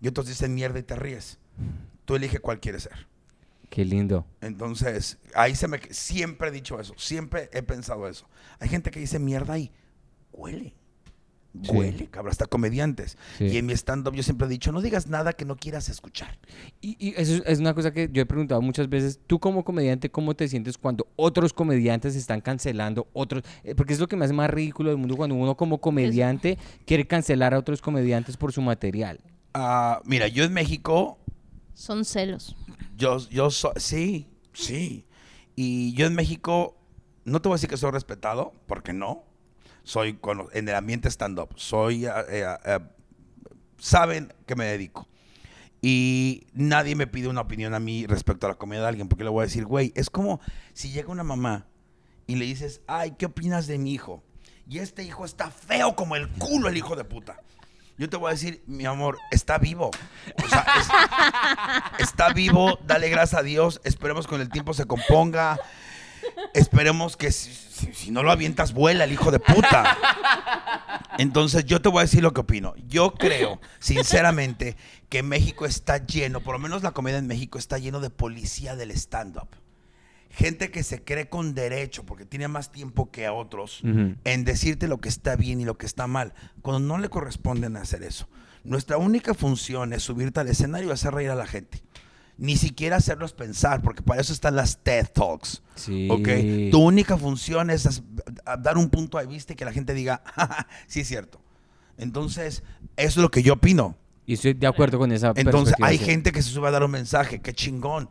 Y 0.00 0.08
otros 0.08 0.26
dicen 0.26 0.54
mierda 0.54 0.78
y 0.78 0.82
te 0.82 0.96
ríes. 0.96 1.38
Tú 2.04 2.16
elige 2.16 2.38
cuál 2.38 2.60
quieres 2.60 2.84
ser. 2.84 3.06
Qué 3.70 3.84
lindo. 3.84 4.26
Entonces, 4.40 5.18
ahí 5.34 5.54
se 5.54 5.68
me... 5.68 5.80
Siempre 5.90 6.48
he 6.48 6.50
dicho 6.50 6.80
eso. 6.80 6.94
Siempre 6.98 7.48
he 7.52 7.62
pensado 7.62 8.08
eso. 8.08 8.26
Hay 8.58 8.68
gente 8.68 8.90
que 8.90 9.00
dice 9.00 9.18
mierda 9.18 9.58
y 9.58 9.70
huele. 10.32 10.74
Sí. 11.62 11.70
Huele, 11.70 12.06
cabrón. 12.08 12.30
Hasta 12.30 12.46
comediantes. 12.46 13.18
Sí. 13.36 13.44
Y 13.48 13.56
en 13.58 13.66
mi 13.66 13.74
stand-up 13.74 14.14
yo 14.14 14.22
siempre 14.22 14.46
he 14.46 14.50
dicho, 14.50 14.72
no 14.72 14.80
digas 14.80 15.06
nada 15.08 15.34
que 15.34 15.44
no 15.44 15.56
quieras 15.56 15.88
escuchar. 15.90 16.38
Y, 16.80 16.96
y 16.98 17.14
eso 17.16 17.42
es- 17.44 17.58
una 17.58 17.74
cosa 17.74 17.92
que 17.92 18.08
yo 18.10 18.22
he 18.22 18.26
preguntado 18.26 18.62
muchas 18.62 18.88
veces. 18.88 19.20
Tú 19.26 19.38
como 19.38 19.62
comediante, 19.64 20.10
¿cómo 20.10 20.34
te 20.34 20.48
sientes 20.48 20.78
cuando 20.78 21.06
otros 21.16 21.52
comediantes 21.52 22.16
están 22.16 22.40
cancelando 22.40 23.06
otros? 23.12 23.42
eh, 23.64 23.74
porque 23.74 23.92
es 23.92 24.00
lo 24.00 24.08
que 24.08 24.16
me 24.16 24.24
hace 24.24 24.32
más 24.34 24.48
ridículo 24.48 24.88
del 24.90 24.98
mundo 24.98 25.16
cuando 25.16 25.34
uno 25.36 25.56
como 25.56 25.78
comediante 25.78 26.58
quiere 26.86 27.06
cancelar 27.06 27.52
a 27.54 27.58
otros 27.58 27.82
comediantes 27.82 28.36
por 28.38 28.52
su 28.52 28.62
material. 28.62 29.20
Ah, 29.54 30.00
mira, 30.06 30.28
yo 30.28 30.44
en 30.44 30.52
México 30.54 31.18
Son 31.74 32.04
celos. 32.06 32.56
Yo, 32.96 33.18
yo 33.28 33.50
soy, 33.50 33.72
sí, 33.76 34.28
sí. 34.54 35.06
Y 35.56 35.92
yo 35.94 36.06
en 36.06 36.14
México, 36.14 36.76
no 37.24 37.42
te 37.42 37.48
voy 37.48 37.54
a 37.54 37.56
decir 37.56 37.68
que 37.68 37.76
soy 37.76 37.90
respetado, 37.90 38.52
porque 38.66 38.92
no. 38.92 39.24
Soy 39.84 40.14
cono- 40.14 40.48
en 40.52 40.68
el 40.68 40.74
ambiente 40.74 41.08
stand-up. 41.10 41.50
Soy, 41.56 42.06
eh, 42.06 42.10
eh, 42.28 42.46
eh, 42.64 42.78
saben 43.78 44.32
que 44.46 44.54
me 44.56 44.64
dedico. 44.66 45.08
Y 45.80 46.46
nadie 46.52 46.94
me 46.94 47.06
pide 47.08 47.26
una 47.28 47.40
opinión 47.40 47.74
a 47.74 47.80
mí 47.80 48.06
respecto 48.06 48.46
a 48.46 48.50
la 48.50 48.54
comida 48.54 48.80
de 48.82 48.86
alguien, 48.88 49.08
porque 49.08 49.24
le 49.24 49.30
voy 49.30 49.42
a 49.42 49.46
decir, 49.46 49.64
güey, 49.66 49.92
es 49.96 50.10
como 50.10 50.40
si 50.72 50.90
llega 50.92 51.08
una 51.10 51.24
mamá 51.24 51.66
y 52.28 52.36
le 52.36 52.44
dices, 52.44 52.82
ay, 52.86 53.14
¿qué 53.18 53.26
opinas 53.26 53.66
de 53.66 53.78
mi 53.78 53.92
hijo? 53.92 54.22
Y 54.68 54.78
este 54.78 55.02
hijo 55.02 55.24
está 55.24 55.50
feo 55.50 55.96
como 55.96 56.14
el 56.14 56.28
culo, 56.28 56.68
el 56.68 56.76
hijo 56.76 56.94
de 56.94 57.02
puta. 57.04 57.40
Yo 57.98 58.08
te 58.08 58.16
voy 58.16 58.28
a 58.28 58.32
decir, 58.32 58.62
mi 58.66 58.86
amor, 58.86 59.18
está 59.32 59.58
vivo. 59.58 59.90
Está 61.98 62.32
vivo, 62.32 62.78
dale 62.86 63.08
gracias 63.10 63.40
a 63.40 63.42
Dios, 63.42 63.80
esperemos 63.84 64.26
con 64.26 64.40
el 64.40 64.48
tiempo 64.48 64.74
se 64.74 64.86
componga, 64.86 65.58
esperemos 66.54 67.16
que 67.16 67.32
si, 67.32 67.52
si- 67.52 67.92
si 67.94 68.10
no 68.10 68.22
lo 68.22 68.30
avientas 68.30 68.72
vuela 68.72 69.04
el 69.04 69.12
hijo 69.12 69.30
de 69.30 69.38
puta. 69.40 69.96
Entonces 71.18 71.64
yo 71.64 71.80
te 71.82 71.88
voy 71.88 72.00
a 72.00 72.02
decir 72.02 72.22
lo 72.22 72.32
que 72.32 72.40
opino. 72.40 72.74
Yo 72.88 73.14
creo, 73.14 73.60
sinceramente, 73.78 74.76
que 75.08 75.22
México 75.22 75.66
está 75.66 76.04
lleno, 76.06 76.40
por 76.40 76.54
lo 76.54 76.58
menos 76.58 76.82
la 76.82 76.92
comedia 76.92 77.18
en 77.18 77.26
México 77.26 77.58
está 77.58 77.78
lleno 77.78 78.00
de 78.00 78.10
policía 78.10 78.76
del 78.76 78.90
stand-up. 78.92 79.48
Gente 80.30 80.70
que 80.70 80.82
se 80.82 81.04
cree 81.04 81.28
con 81.28 81.54
derecho, 81.54 82.04
porque 82.04 82.24
tiene 82.24 82.48
más 82.48 82.72
tiempo 82.72 83.10
que 83.10 83.26
a 83.26 83.34
otros, 83.34 83.80
en 84.24 84.44
decirte 84.44 84.88
lo 84.88 84.98
que 84.98 85.10
está 85.10 85.36
bien 85.36 85.60
y 85.60 85.64
lo 85.66 85.76
que 85.76 85.84
está 85.84 86.06
mal, 86.06 86.32
cuando 86.62 86.80
no 86.80 86.98
le 86.98 87.10
corresponden 87.10 87.76
hacer 87.76 88.02
eso. 88.02 88.26
Nuestra 88.64 88.96
única 88.96 89.34
función 89.34 89.92
es 89.92 90.02
subirte 90.04 90.40
al 90.40 90.48
escenario 90.48 90.88
y 90.88 90.92
hacer 90.92 91.12
reír 91.12 91.30
a 91.30 91.34
la 91.34 91.46
gente. 91.46 91.82
Ni 92.42 92.56
siquiera 92.56 92.96
hacerlos 92.96 93.32
pensar, 93.34 93.82
porque 93.82 94.02
para 94.02 94.20
eso 94.20 94.32
están 94.32 94.56
las 94.56 94.78
TED 94.78 95.06
Talks. 95.14 95.62
Sí. 95.76 96.08
Tu 96.72 96.76
única 96.80 97.16
función 97.16 97.70
es 97.70 98.02
dar 98.58 98.76
un 98.78 98.90
punto 98.90 99.18
de 99.18 99.26
vista 99.26 99.52
y 99.52 99.56
que 99.56 99.64
la 99.64 99.72
gente 99.72 99.94
diga, 99.94 100.22
"Ja, 100.34 100.48
ja, 100.48 100.66
sí 100.88 101.02
es 101.02 101.06
cierto. 101.06 101.40
Entonces, 101.98 102.64
eso 102.96 103.20
es 103.20 103.22
lo 103.22 103.30
que 103.30 103.44
yo 103.44 103.52
opino. 103.52 103.96
Y 104.26 104.32
estoy 104.34 104.54
de 104.54 104.66
acuerdo 104.66 104.98
con 104.98 105.12
esa 105.12 105.32
Entonces, 105.36 105.76
hay 105.80 105.98
gente 105.98 106.32
que 106.32 106.42
se 106.42 106.50
sube 106.50 106.66
a 106.66 106.72
dar 106.72 106.82
un 106.82 106.90
mensaje, 106.90 107.40
qué 107.40 107.52
chingón. 107.52 108.08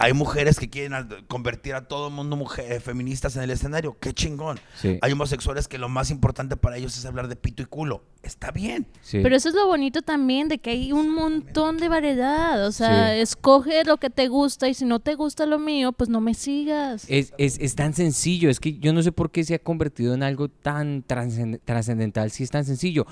Hay 0.00 0.12
mujeres 0.12 0.60
que 0.60 0.70
quieren 0.70 0.92
convertir 1.26 1.74
a 1.74 1.88
todo 1.88 2.06
el 2.06 2.14
mundo 2.14 2.36
mujeres 2.36 2.84
feministas 2.84 3.34
en 3.36 3.42
el 3.42 3.50
escenario. 3.50 3.96
Qué 4.00 4.12
chingón. 4.14 4.60
Sí. 4.80 4.96
Hay 5.02 5.10
homosexuales 5.10 5.66
que 5.66 5.76
lo 5.76 5.88
más 5.88 6.10
importante 6.12 6.56
para 6.56 6.76
ellos 6.76 6.96
es 6.96 7.04
hablar 7.04 7.26
de 7.26 7.34
pito 7.34 7.64
y 7.64 7.66
culo. 7.66 8.04
Está 8.22 8.52
bien. 8.52 8.86
Sí. 9.00 9.18
Pero 9.22 9.34
eso 9.34 9.48
es 9.48 9.56
lo 9.56 9.66
bonito 9.66 10.02
también 10.02 10.46
de 10.48 10.58
que 10.58 10.70
hay 10.70 10.92
un 10.92 11.12
montón 11.12 11.78
de 11.78 11.88
variedad. 11.88 12.64
O 12.66 12.70
sea, 12.70 13.12
Sí. 13.14 13.20
escoge 13.20 13.82
lo 13.84 13.96
que 13.96 14.08
te 14.08 14.28
gusta 14.28 14.68
y 14.68 14.74
si 14.74 14.84
no 14.84 15.00
te 15.00 15.16
gusta 15.16 15.46
lo 15.46 15.58
mío, 15.58 15.90
pues 15.90 16.08
no 16.08 16.20
me 16.20 16.34
sigas. 16.34 17.04
Es, 17.08 17.32
es, 17.36 17.58
es 17.58 17.74
tan 17.74 17.92
sencillo, 17.92 18.50
es 18.50 18.60
que 18.60 18.78
yo 18.78 18.92
no 18.92 19.02
sé 19.02 19.10
por 19.10 19.32
qué 19.32 19.42
se 19.42 19.54
ha 19.54 19.58
convertido 19.58 20.14
en 20.14 20.22
algo 20.22 20.48
tan 20.48 21.04
trascend- 21.04 21.60
trascendental 21.64 22.30
si 22.30 22.44
es 22.44 22.50
tan 22.50 22.64
sencillo. 22.64 23.04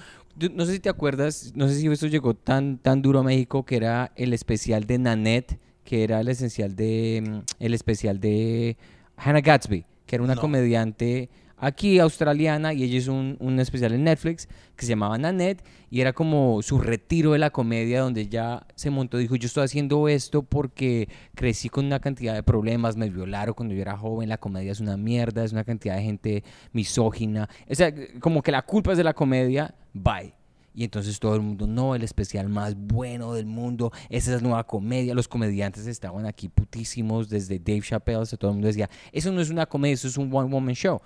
No 0.53 0.67
sé 0.67 0.75
si 0.75 0.81
te 0.81 0.89
acuerdas, 0.89 1.53
no 1.57 1.67
sé 1.69 1.75
si 1.81 1.87
esto 1.89 2.07
llegó 2.07 2.35
tan, 2.35 2.79
tan 2.79 3.03
duro 3.03 3.21
a 3.21 3.23
México 3.25 3.65
que 3.65 3.75
era 3.77 4.13
el 4.17 4.33
especial 4.35 4.85
de 4.87 4.99
Nanette, 4.99 5.59
que 5.87 6.05
era 6.05 6.21
el 6.21 6.29
esencial 6.29 6.77
de 6.77 7.25
mm, 7.27 7.39
el 7.65 7.73
especial 7.73 8.21
de 8.21 8.77
Hannah 9.17 9.41
Gatsby, 9.41 9.87
que 10.05 10.17
era 10.17 10.23
una 10.25 10.35
No. 10.35 10.41
comediante 10.43 11.31
aquí 11.59 11.99
australiana 12.01 12.75
y 12.75 12.83
ella 12.83 12.99
hizo 12.99 13.15
un, 13.15 13.39
un 13.41 13.59
especial 13.61 13.95
en 13.95 14.05
Netflix 14.05 14.47
que 14.77 14.85
se 14.85 14.91
llamaba 14.91 15.17
Nanette 15.17 15.65
y 15.89 16.03
era 16.03 16.13
como 16.13 16.61
su 16.61 16.79
retiro 16.79 17.33
de 17.33 17.39
la 17.39 17.49
comedia 17.49 18.03
donde 18.03 18.21
ella 18.21 18.67
se 18.75 18.91
montó 18.91 19.17
dijo 19.17 19.37
yo 19.37 19.47
estoy 19.47 19.65
haciendo 19.65 20.07
esto 20.07 20.43
porque 20.43 21.09
crecí 21.35 21.71
con 21.71 21.87
una 21.87 21.99
cantidad 21.99 22.35
de 22.35 22.43
problemas, 22.43 22.99
me 22.99 23.09
violaron 23.09 23.55
cuando 23.55 23.75
yo 23.75 23.81
era 23.81 23.97
joven, 23.97 24.29
la 24.29 24.37
comedia 24.37 24.73
es 24.73 24.81
una 24.81 24.99
mierda, 24.99 25.45
es 25.45 25.53
una 25.53 25.65
cantidad 25.65 25.97
de 25.97 26.03
gente 26.03 26.45
misógina, 26.73 27.49
o 27.71 27.75
sea, 27.75 27.91
como 28.21 28.43
que 28.43 28.53
la 28.53 28.61
culpa 28.61 28.93
es 28.93 28.99
de 28.99 29.05
la 29.05 29.15
comedia, 29.15 29.75
bye. 29.95 30.35
Y 30.77 30.85
entonces 30.85 31.19
todo 31.19 31.35
el 31.35 31.41
mundo, 31.41 31.67
no, 31.67 31.95
el 31.95 32.03
especial 32.03 32.51
más 32.51 32.75
bueno 32.77 33.33
del 33.33 33.47
mundo, 33.47 33.91
esa 34.11 34.35
es 34.35 34.43
la 34.43 34.47
nueva 34.47 34.65
comedia. 34.65 35.15
Los 35.15 35.27
comediantes 35.27 35.87
estaban 35.87 36.27
aquí 36.27 36.51
putísimos, 36.51 37.31
desde 37.31 37.59
Dave 37.59 37.81
Chappelle, 37.81 38.21
hasta 38.21 38.37
todo 38.37 38.51
el 38.51 38.57
mundo 38.57 38.69
decía, 38.69 38.91
eso 39.11 39.33
no 39.33 39.41
es 39.41 39.49
una 39.49 39.65
comedia, 39.65 39.95
eso 39.95 40.07
es 40.07 40.19
un 40.19 40.31
one 40.31 40.53
woman 40.53 40.75
show. 40.75 41.01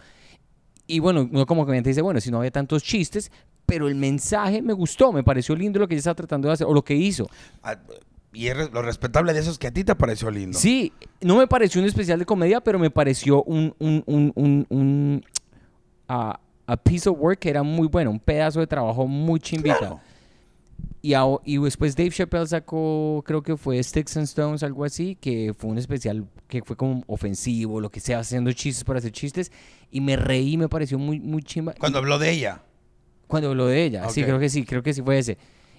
Y 0.89 0.99
bueno, 0.99 1.29
uno 1.31 1.47
como 1.47 1.63
comediante 1.65 1.91
dice, 1.91 2.03
bueno, 2.03 2.21
si 2.21 2.33
no 2.33 2.39
había 2.39 2.51
tantos 2.51 2.83
chistes, 2.83 3.31
pero 3.65 3.87
el 3.87 3.95
mensaje 3.95 4.61
me 4.61 4.73
gustó, 4.73 5.13
me 5.13 5.23
pareció 5.23 5.55
lindo 5.55 5.79
lo 5.79 5.87
que 5.87 5.95
ella 5.95 6.01
estaba 6.01 6.17
tratando 6.17 6.49
de 6.49 6.55
hacer, 6.55 6.67
o 6.67 6.75
lo 6.75 6.83
que 6.83 6.97
hizo. 6.97 7.29
Ah, 7.63 7.77
Y 8.33 8.49
es 8.49 8.73
lo 8.73 8.83
respetable 8.83 9.33
de 9.33 9.39
eso 9.39 9.53
es 9.53 9.59
que 9.59 9.69
a 9.69 9.71
ti 9.73 9.85
te 9.85 9.95
pareció 9.95 10.33
lindo. 10.33 10.59
Sí, 10.59 10.93
no 11.21 11.37
me 11.37 11.47
pareció 11.47 11.81
un 11.81 11.87
especial 11.87 12.19
de 12.19 12.27
comedia, 12.27 12.61
pero 12.61 12.81
me 12.81 12.91
pareció 12.91 13.45
un, 13.45 13.73
un, 13.79 14.03
un, 14.07 14.33
un, 14.35 14.67
un, 14.69 15.25
ah, 16.09 16.41
a 16.73 16.77
piece 16.77 17.09
of 17.09 17.17
work 17.19 17.39
que 17.41 17.51
era 17.51 17.63
muy 17.63 17.89
bueno, 17.89 18.11
un 18.11 18.21
pedazo 18.21 18.61
de 18.61 18.67
trabajo 18.67 19.07
muy 19.07 19.41
chimbita. 19.41 19.79
Claro. 19.79 20.01
Y, 21.03 21.13
aho- 21.15 21.41
y 21.45 21.59
después 21.59 21.97
Dave 21.97 22.11
Chappelle 22.11 22.47
sacó, 22.47 23.23
creo 23.27 23.43
que 23.43 23.57
fue 23.57 23.83
Sticks 23.83 24.17
and 24.19 24.25
Stones, 24.25 24.63
algo 24.63 24.85
así, 24.85 25.17
que 25.21 25.55
fue 25.57 25.71
un 25.71 25.79
especial 25.79 26.27
que 26.47 26.63
fue 26.63 26.77
como 26.77 27.03
ofensivo, 27.07 27.81
lo 27.81 27.91
que 27.91 28.01
sea, 28.01 28.19
haciendo 28.19 28.53
chistes 28.53 28.85
por 28.85 28.97
hacer 28.97 29.11
chistes. 29.11 29.51
Y 29.91 30.01
me 30.01 30.17
reí, 30.17 30.57
me 30.59 30.69
pareció 30.69 30.99
muy, 30.99 31.19
muy 31.19 31.43
chimba. 31.43 31.75
Cuando 31.79 31.99
habló 31.99 32.19
de 32.19 32.31
ella. 32.31 32.63
Cuando 33.27 33.49
habló 33.49 33.67
de 33.67 33.83
ella, 33.85 34.09
sí, 34.11 34.21
Ok. 34.23 34.27
creo 34.27 34.39
que 34.39 34.49
sí, 34.51 34.65
creo 34.65 34.83
que 34.83 34.93
sí 34.93 35.03
fue 35.03 35.19
ese. 35.19 35.39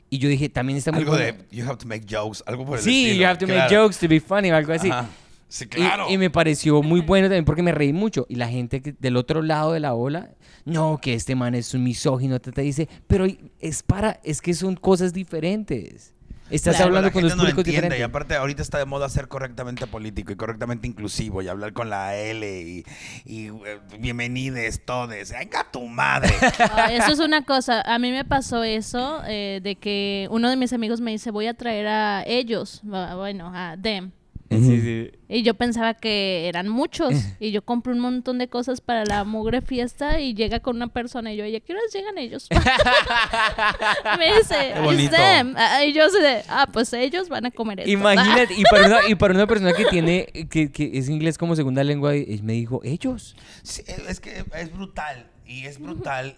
Y 0.09 0.17
yo 0.17 0.27
dije, 0.27 0.49
también 0.49 0.77
está 0.77 0.91
muy 0.91 1.01
Algo 1.01 1.13
bueno. 1.15 1.37
de 1.49 1.55
you 1.55 1.63
have 1.65 1.77
to 1.77 1.87
make 1.87 2.05
jokes. 2.09 2.43
Algo 2.45 2.65
por 2.65 2.77
el 2.79 2.83
Sí, 2.83 3.05
estilo. 3.05 3.21
you 3.21 3.27
have 3.27 3.37
to 3.39 3.47
make 3.47 3.67
Claro. 3.67 3.83
jokes 3.83 3.97
to 3.99 4.07
be 4.07 4.19
funny 4.19 4.49
algo 4.49 4.73
así. 4.73 4.89
Ajá. 4.89 5.07
Sí, 5.53 5.65
Y- 5.65 5.67
claro. 5.67 6.05
Y, 6.09 6.17
me 6.17 6.29
pareció 6.29 6.81
muy 6.81 7.01
bueno 7.01 7.27
también 7.27 7.43
porque 7.43 7.61
me 7.61 7.73
reí 7.73 7.91
mucho. 7.91 8.25
Y 8.29 8.35
la 8.35 8.47
gente 8.47 8.81
que- 8.81 8.93
del 8.97 9.17
otro 9.17 9.41
lado 9.41 9.73
de 9.73 9.81
la 9.81 9.93
ola, 9.93 10.29
no, 10.63 10.97
que 11.01 11.13
este 11.13 11.35
man 11.35 11.55
es 11.55 11.73
un 11.73 11.83
misógino, 11.83 12.39
te, 12.39 12.53
te 12.53 12.61
dice, 12.61 12.87
pero 13.05 13.25
es 13.59 13.83
para, 13.83 14.21
es 14.23 14.39
que 14.41 14.53
son 14.53 14.77
cosas 14.77 15.11
diferentes. 15.11 16.13
Estás 16.49 16.75
Claro, 16.77 16.87
hablando 16.89 17.07
la 17.07 17.11
con 17.13 17.21
gente 17.23 17.35
los 17.35 17.37
no 17.37 17.43
lo 17.43 17.49
públicos 17.55 17.73
entiende, 17.75 17.99
Y 17.99 18.01
aparte, 18.01 18.35
ahorita 18.35 18.61
está 18.61 18.77
de 18.77 18.85
moda 18.85 19.07
ser 19.09 19.27
correctamente 19.27 19.87
político 19.87 20.31
y 20.31 20.35
correctamente 20.37 20.87
inclusivo 20.87 21.41
y 21.41 21.47
hablar 21.49 21.71
con 21.73 21.89
la 21.89 22.15
L 22.15 22.45
y, 22.61 22.83
y 23.25 23.47
eh, 23.47 23.79
bienvenides 23.99 24.85
todes. 24.85 25.31
¡Venga 25.31 25.65
tu 25.71 25.85
madre! 25.87 26.29
Eso 26.91 27.11
es 27.11 27.19
una 27.19 27.43
cosa. 27.43 27.81
A 27.81 27.99
mí 27.99 28.11
me 28.11 28.23
pasó 28.25 28.63
eso 28.63 29.21
eh, 29.27 29.59
de 29.63 29.75
que 29.75 30.27
uno 30.31 30.49
de 30.49 30.55
mis 30.57 30.71
amigos 30.73 30.99
me 31.01 31.11
dice, 31.11 31.31
voy 31.31 31.47
a 31.47 31.53
traer 31.53 31.87
a 31.87 32.23
ellos, 32.25 32.81
bu- 32.85 33.17
bueno, 33.17 33.51
a 33.53 33.75
them. 33.81 34.11
Sí, 34.59 34.81
sí. 34.81 35.11
Y 35.29 35.43
yo 35.43 35.53
pensaba 35.53 35.93
que 35.93 36.47
eran 36.47 36.67
muchos. 36.67 37.13
Y 37.39 37.51
yo 37.51 37.61
compré 37.63 37.93
un 37.93 37.99
montón 37.99 38.37
de 38.37 38.47
cosas 38.49 38.81
para 38.81 39.05
la 39.05 39.23
mugre 39.23 39.61
fiesta 39.61 40.19
y 40.19 40.33
llega 40.33 40.59
con 40.59 40.75
una 40.75 40.87
persona 40.87 41.31
y 41.33 41.37
yo, 41.37 41.45
¿y 41.45 41.55
a 41.55 41.59
qué 41.61 41.73
horas 41.73 41.85
llegan 41.93 42.17
ellos? 42.17 42.47
me 44.19 44.35
dice, 44.37 44.55
Qué 44.55 44.69
"It's 44.71 44.81
bonito. 44.81 45.15
them". 45.15 45.53
Ah, 45.57 45.83
Y 45.85 45.93
yo 45.93 46.09
sé 46.09 46.43
ah, 46.49 46.67
pues 46.71 46.91
ellos 46.93 47.29
van 47.29 47.45
a 47.45 47.51
comer 47.51 47.79
esto. 47.81 47.91
Imagínate, 47.91 48.53
y 48.55 48.63
para, 48.63 48.87
una, 48.87 48.99
y 49.07 49.15
para 49.15 49.33
una 49.33 49.47
persona 49.47 49.73
que 49.73 49.85
tiene, 49.85 50.25
que, 50.49 50.71
que 50.71 50.91
es 50.93 51.09
inglés 51.09 51.37
como 51.37 51.55
segunda 51.55 51.83
lengua, 51.83 52.15
y- 52.15 52.25
y 52.27 52.41
me 52.41 52.53
dijo, 52.53 52.81
ellos. 52.83 53.35
Sí, 53.63 53.83
es 54.07 54.19
que 54.19 54.43
es 54.55 54.71
brutal. 54.73 55.27
Y 55.45 55.65
es 55.65 55.79
brutal 55.79 56.37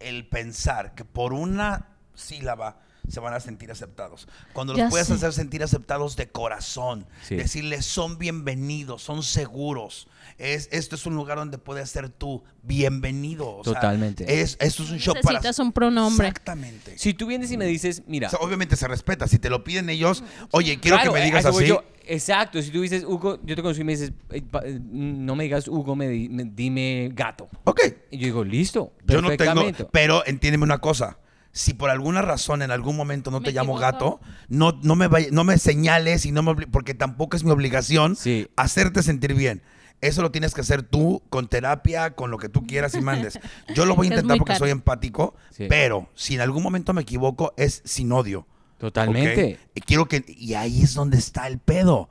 el 0.00 0.26
pensar 0.26 0.94
que 0.94 1.04
por 1.04 1.32
una 1.32 1.88
sílaba 2.14 2.80
se 3.08 3.20
van 3.20 3.34
a 3.34 3.40
sentir 3.40 3.70
aceptados. 3.70 4.26
Cuando 4.52 4.72
los 4.72 4.78
Ya 4.78 4.88
puedes 4.88 5.06
sé. 5.08 5.14
hacer 5.14 5.32
sentir 5.32 5.62
aceptados 5.62 6.16
de 6.16 6.28
corazón, 6.28 7.06
Sí. 7.22 7.36
decirles 7.36 7.84
son 7.84 8.18
bienvenidos, 8.18 9.02
son 9.02 9.22
seguros. 9.22 10.08
Es, 10.38 10.68
esto 10.72 10.96
es 10.96 11.06
un 11.06 11.14
lugar 11.14 11.36
donde 11.38 11.58
puedes 11.58 11.90
ser 11.90 12.08
tú 12.08 12.42
bienvenido. 12.62 13.56
o 13.58 13.64
sea, 13.64 13.74
Totalmente. 13.74 14.40
es, 14.40 14.56
esto 14.60 14.82
es 14.82 14.90
un 14.90 14.98
show 14.98 15.14
para... 15.14 15.34
Necesitas 15.38 15.58
un 15.58 15.72
pronombre. 15.72 16.28
Exactamente. 16.28 16.98
Si 16.98 17.14
tú 17.14 17.26
vienes 17.26 17.50
y 17.52 17.56
me 17.56 17.66
dices, 17.66 18.02
mira, 18.06 18.28
O 18.28 18.30
sea, 18.30 18.40
obviamente 18.40 18.76
se 18.76 18.88
respeta. 18.88 19.28
Si 19.28 19.38
te 19.38 19.50
lo 19.50 19.62
piden 19.64 19.88
ellos, 19.90 20.24
oye, 20.50 20.80
quiero 20.80 20.96
Claro, 20.96 21.12
que 21.12 21.18
me 21.18 21.22
a 21.22 21.24
digas 21.26 21.44
así. 21.44 21.66
yo. 21.66 21.84
exacto, 22.06 22.60
si 22.62 22.70
tú 22.70 22.80
dices, 22.80 23.04
Hugo, 23.04 23.38
yo 23.44 23.54
te 23.54 23.62
conozco 23.62 23.80
y 23.80 23.84
me 23.84 23.92
dices, 23.92 24.12
"Eh, 24.30 24.42
eh, 24.64 24.80
no 24.90 25.36
me 25.36 25.44
digas 25.44 25.68
Hugo, 25.68 25.94
me, 25.94 26.08
di- 26.08 26.28
me- 26.28 26.44
dime 26.44 27.10
gato. 27.12 27.48
Ok, 27.64 27.80
Y 28.10 28.18
yo 28.18 28.24
digo, 28.26 28.44
listo, 28.44 28.92
yo 29.06 29.20
no 29.22 29.36
tengo, 29.36 29.62
pero 29.92 30.24
entiéndeme 30.26 30.64
una 30.64 30.78
cosa. 30.78 31.18
Si 31.56 31.72
por 31.72 31.88
alguna 31.88 32.20
razón 32.20 32.62
en 32.62 32.72
algún 32.72 32.96
momento 32.96 33.30
no 33.30 33.38
Me 33.38 33.46
te 33.46 33.52
llamo 33.52 33.74
equivoco. 33.78 33.80
gato, 33.92 34.20
no, 34.48 34.78
no, 34.82 34.96
me 34.96 35.06
vaya- 35.06 35.28
no 35.30 35.44
me 35.44 35.56
señales 35.56 36.26
y 36.26 36.32
no 36.32 36.42
me 36.42 36.66
porque 36.66 36.94
tampoco 36.94 37.36
es 37.36 37.44
mi 37.44 37.52
obligación 37.52 38.16
Sí. 38.16 38.48
hacerte 38.56 39.02
sentir 39.04 39.34
bien. 39.34 39.62
Eso 40.00 40.20
lo 40.20 40.32
tienes 40.32 40.52
que 40.52 40.62
hacer 40.62 40.82
tú 40.82 41.22
con 41.30 41.46
terapia, 41.46 42.10
con 42.16 42.32
lo 42.32 42.38
que 42.38 42.48
tú 42.48 42.66
quieras 42.66 42.94
y 42.96 43.00
mandes. 43.00 43.38
Yo 43.72 43.86
lo 43.86 43.94
voy 43.94 44.08
a 44.08 44.10
intentar 44.14 44.36
porque 44.38 44.54
caro. 44.54 44.58
soy 44.64 44.70
empático, 44.70 45.36
Sí. 45.52 45.66
pero 45.68 46.08
si 46.14 46.34
en 46.34 46.40
algún 46.40 46.62
momento 46.64 46.92
me 46.92 47.02
equivoco 47.02 47.54
es 47.56 47.82
sin 47.84 48.10
odio. 48.10 48.46
Totalmente. 48.78 49.60
Y 49.76 49.80
quiero 49.80 50.06
que 50.08 50.24
y 50.26 50.54
ahí 50.54 50.82
es 50.82 50.94
donde 50.94 51.18
está 51.18 51.46
el 51.46 51.58
pedo. 51.60 52.08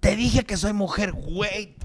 Te 0.00 0.16
dije 0.16 0.42
que 0.44 0.56
soy 0.56 0.72
mujer, 0.72 1.12
güey. 1.12 1.76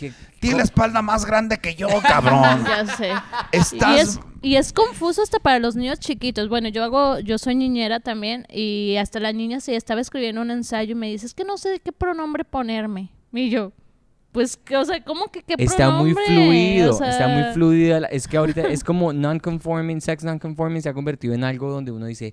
Que- 0.00 0.12
Tienes 0.40 0.56
la 0.58 0.64
espalda 0.64 1.02
más 1.02 1.26
grande 1.26 1.58
que 1.58 1.74
yo, 1.74 1.88
cabrón. 2.02 2.64
Ya 2.66 2.86
sé. 2.96 3.10
Estás 3.52 3.96
Y 3.96 4.00
es, 4.00 4.20
y 4.42 4.56
es 4.56 4.72
confuso 4.72 5.22
hasta 5.22 5.38
para 5.38 5.58
los 5.58 5.76
niños 5.76 5.98
chiquitos. 6.00 6.48
Bueno, 6.48 6.68
yo 6.68 6.82
hago, 6.82 7.18
yo 7.20 7.36
soy 7.38 7.54
niñera 7.54 8.00
también 8.00 8.46
y 8.50 8.96
hasta 8.96 9.20
la 9.20 9.32
niña 9.32 9.60
se 9.60 9.76
estaba 9.76 10.00
escribiendo 10.00 10.40
un 10.40 10.50
ensayo 10.50 10.92
y 10.92 10.94
me 10.94 11.08
dice, 11.10 11.26
es 11.26 11.34
que 11.34 11.44
no 11.44 11.58
sé 11.58 11.68
de 11.68 11.80
qué 11.80 11.92
pronombre 11.92 12.44
ponerme. 12.44 13.10
Y 13.32 13.50
yo, 13.50 13.72
pues, 14.32 14.56
que, 14.56 14.76
o 14.76 14.84
sea, 14.84 15.04
¿cómo 15.04 15.26
que 15.26 15.42
qué 15.42 15.54
Está 15.58 15.90
muy 15.90 16.14
fluido, 16.14 16.90
O 16.94 16.98
sea, 16.98 17.10
está 17.10 17.28
muy 17.28 17.52
fluida. 17.52 18.00
la- 18.00 18.08
Es 18.08 18.26
que 18.26 18.36
ahorita 18.38 18.62
es 18.68 18.82
como 18.82 19.12
non-conforming, 19.12 20.00
sex 20.00 20.24
non-conforming 20.24 20.80
se 20.82 20.88
ha 20.88 20.94
convertido 20.94 21.34
en 21.34 21.44
algo 21.44 21.70
donde 21.70 21.92
uno 21.92 22.06
dice, 22.06 22.32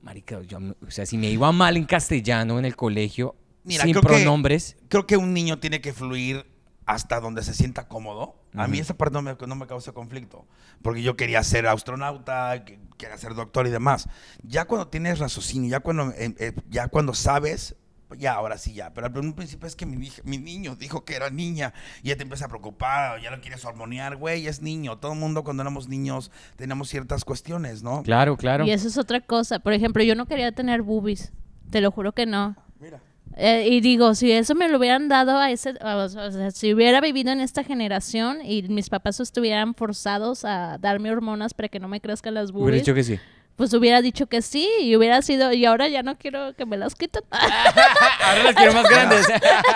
marica, 0.00 0.40
yo, 0.42 0.60
me- 0.60 0.74
o 0.86 0.90
sea, 0.90 1.04
si 1.06 1.18
me 1.18 1.28
iba 1.30 1.50
mal 1.52 1.76
en 1.76 1.84
castellano 1.84 2.58
en 2.58 2.64
el 2.64 2.74
colegio, 2.76 3.34
Mira, 3.64 3.82
sin 3.84 3.92
creo 3.92 4.02
que- 4.02 4.08
pronombres, 4.08 4.76
Creo 4.88 5.06
que 5.06 5.16
un 5.16 5.32
niño 5.34 5.58
tiene 5.58 5.80
que 5.80 5.92
fluir 5.92 6.44
hasta 6.86 7.20
donde 7.20 7.42
se 7.42 7.54
sienta 7.54 7.88
cómodo. 7.88 8.36
A 8.54 8.68
mí 8.68 8.78
esa 8.78 8.94
parte 8.94 9.14
no 9.14 9.22
me, 9.22 9.36
no 9.46 9.54
me 9.56 9.66
causa 9.66 9.92
conflicto. 9.92 10.46
Porque 10.82 11.02
yo 11.02 11.16
quería 11.16 11.42
ser 11.42 11.66
astronauta, 11.66 12.64
que- 12.64 12.78
quería 12.98 13.16
ser 13.18 13.34
doctor 13.34 13.66
y 13.66 13.70
demás. 13.70 14.08
Ya 14.42 14.66
cuando 14.66 14.88
tienes 14.88 15.18
raciocinio, 15.18 15.70
ya 15.70 15.80
cuando, 15.80 16.10
eh, 16.12 16.34
eh, 16.38 16.52
ya 16.68 16.88
cuando 16.88 17.14
sabes, 17.14 17.76
ya, 18.18 18.34
ahora 18.34 18.58
sí 18.58 18.74
ya. 18.74 18.92
Pero 18.94 19.06
al 19.08 19.18
un 19.18 19.32
principio 19.32 19.66
es 19.66 19.74
que 19.74 19.86
mi, 19.86 20.10
mi 20.24 20.38
niño 20.38 20.76
dijo 20.76 21.04
que 21.04 21.16
era 21.16 21.30
niña 21.30 21.72
y 22.02 22.08
ya 22.10 22.16
te 22.16 22.22
empieza 22.22 22.44
a 22.44 22.48
preocupar, 22.48 23.20
ya 23.20 23.30
lo 23.30 23.40
quieres 23.40 23.64
hormonear, 23.64 24.16
güey, 24.16 24.46
es 24.46 24.62
niño. 24.62 24.98
Todo 24.98 25.14
el 25.14 25.18
mundo 25.18 25.42
cuando 25.42 25.62
éramos 25.62 25.88
niños 25.88 26.30
teníamos 26.56 26.88
ciertas 26.90 27.24
cuestiones, 27.24 27.82
¿no? 27.82 28.02
claro, 28.02 28.36
claro. 28.36 28.64
Y 28.66 28.70
eso 28.70 28.86
es 28.88 28.98
otra 28.98 29.20
cosa. 29.20 29.58
Por 29.58 29.72
ejemplo, 29.72 30.02
yo 30.04 30.14
no 30.14 30.26
quería 30.26 30.52
tener 30.52 30.82
boobies. 30.82 31.32
Te 31.70 31.80
lo 31.80 31.90
juro 31.90 32.12
que 32.12 32.26
no. 32.26 32.54
Mira. 32.78 33.00
Eh, 33.36 33.66
y 33.68 33.80
digo, 33.80 34.14
si 34.14 34.30
eso 34.30 34.54
me 34.54 34.68
lo 34.68 34.78
hubieran 34.78 35.08
dado 35.08 35.36
a 35.38 35.50
ese, 35.50 35.74
o 35.82 36.08
sea, 36.08 36.50
si 36.52 36.72
hubiera 36.72 37.00
vivido 37.00 37.32
en 37.32 37.40
esta 37.40 37.64
generación 37.64 38.38
y 38.44 38.62
mis 38.64 38.88
papás 38.88 39.18
estuvieran 39.18 39.74
forzados 39.74 40.44
a 40.44 40.78
darme 40.78 41.10
hormonas 41.10 41.52
para 41.52 41.68
que 41.68 41.80
no 41.80 41.88
me 41.88 42.00
crezcan 42.00 42.34
las 42.34 42.50
Hubiera 42.50 42.60
boobies, 42.66 42.82
dicho 42.82 42.94
que 42.94 43.02
sí. 43.02 43.18
pues 43.56 43.74
hubiera 43.74 44.02
dicho 44.02 44.26
que 44.28 44.40
sí 44.40 44.68
y 44.80 44.94
hubiera 44.94 45.20
sido, 45.20 45.52
y 45.52 45.64
ahora 45.64 45.88
ya 45.88 46.04
no 46.04 46.16
quiero 46.16 46.54
que 46.54 46.64
me 46.64 46.76
las 46.76 46.94
quiten. 46.94 47.22
Ahora 47.32 48.42
las 48.44 48.54
quiero 48.54 48.72
más 48.72 48.84
grandes. 48.88 49.26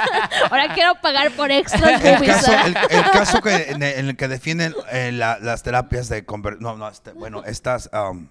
ahora 0.50 0.74
quiero 0.74 0.94
pagar 1.02 1.30
por 1.32 1.50
extras 1.50 2.02
El 2.04 2.14
boobies. 2.16 2.36
caso, 2.36 2.52
el, 2.64 2.76
el 2.90 3.10
caso 3.10 3.40
que, 3.42 3.54
en, 3.70 3.82
el, 3.82 3.92
en 3.98 4.08
el 4.10 4.16
que 4.16 4.28
defienden 4.28 4.72
eh, 4.92 5.10
la- 5.12 5.38
las 5.40 5.62
terapias 5.64 6.08
de 6.08 6.24
conver- 6.24 6.58
no, 6.60 6.76
no, 6.76 6.88
este, 6.88 7.12
bueno, 7.12 7.42
estas 7.44 7.90
um, 7.92 8.28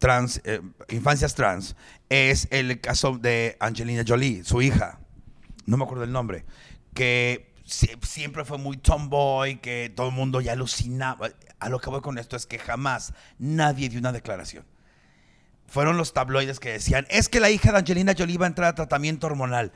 trans, 0.00 0.40
eh, 0.44 0.60
infancias 0.88 1.36
trans, 1.36 1.76
es 2.08 2.48
el 2.50 2.80
caso 2.80 3.16
de 3.18 3.56
Angelina 3.60 4.02
Jolie, 4.06 4.42
su 4.42 4.60
hija. 4.62 4.98
no 5.66 5.76
me 5.76 5.84
acuerdo 5.84 6.02
el 6.02 6.10
nombre, 6.10 6.44
que 6.94 7.54
sie- 7.64 7.96
siempre 8.04 8.44
fue 8.44 8.58
muy 8.58 8.76
tomboy, 8.76 9.60
que 9.60 9.92
todo 9.94 10.08
el 10.08 10.14
mundo 10.14 10.40
ya 10.40 10.52
alucinaba. 10.52 11.28
A 11.60 11.68
lo 11.68 11.78
que 11.78 11.90
voy 11.90 12.00
con 12.00 12.18
esto 12.18 12.34
es 12.34 12.46
que 12.46 12.58
jamás 12.58 13.12
nadie 13.38 13.88
dio 13.88 14.00
una 14.00 14.10
declaración. 14.10 14.64
Fueron 15.68 15.96
los 15.96 16.12
tabloides 16.12 16.58
que 16.58 16.72
decían, 16.72 17.06
es 17.10 17.28
que 17.28 17.38
la 17.38 17.50
hija 17.50 17.70
de 17.70 17.78
Angelina 17.78 18.14
Jolie 18.18 18.38
va 18.38 18.46
a 18.46 18.48
entrar 18.48 18.68
a 18.70 18.74
tratamiento 18.74 19.28
hormonal. 19.28 19.70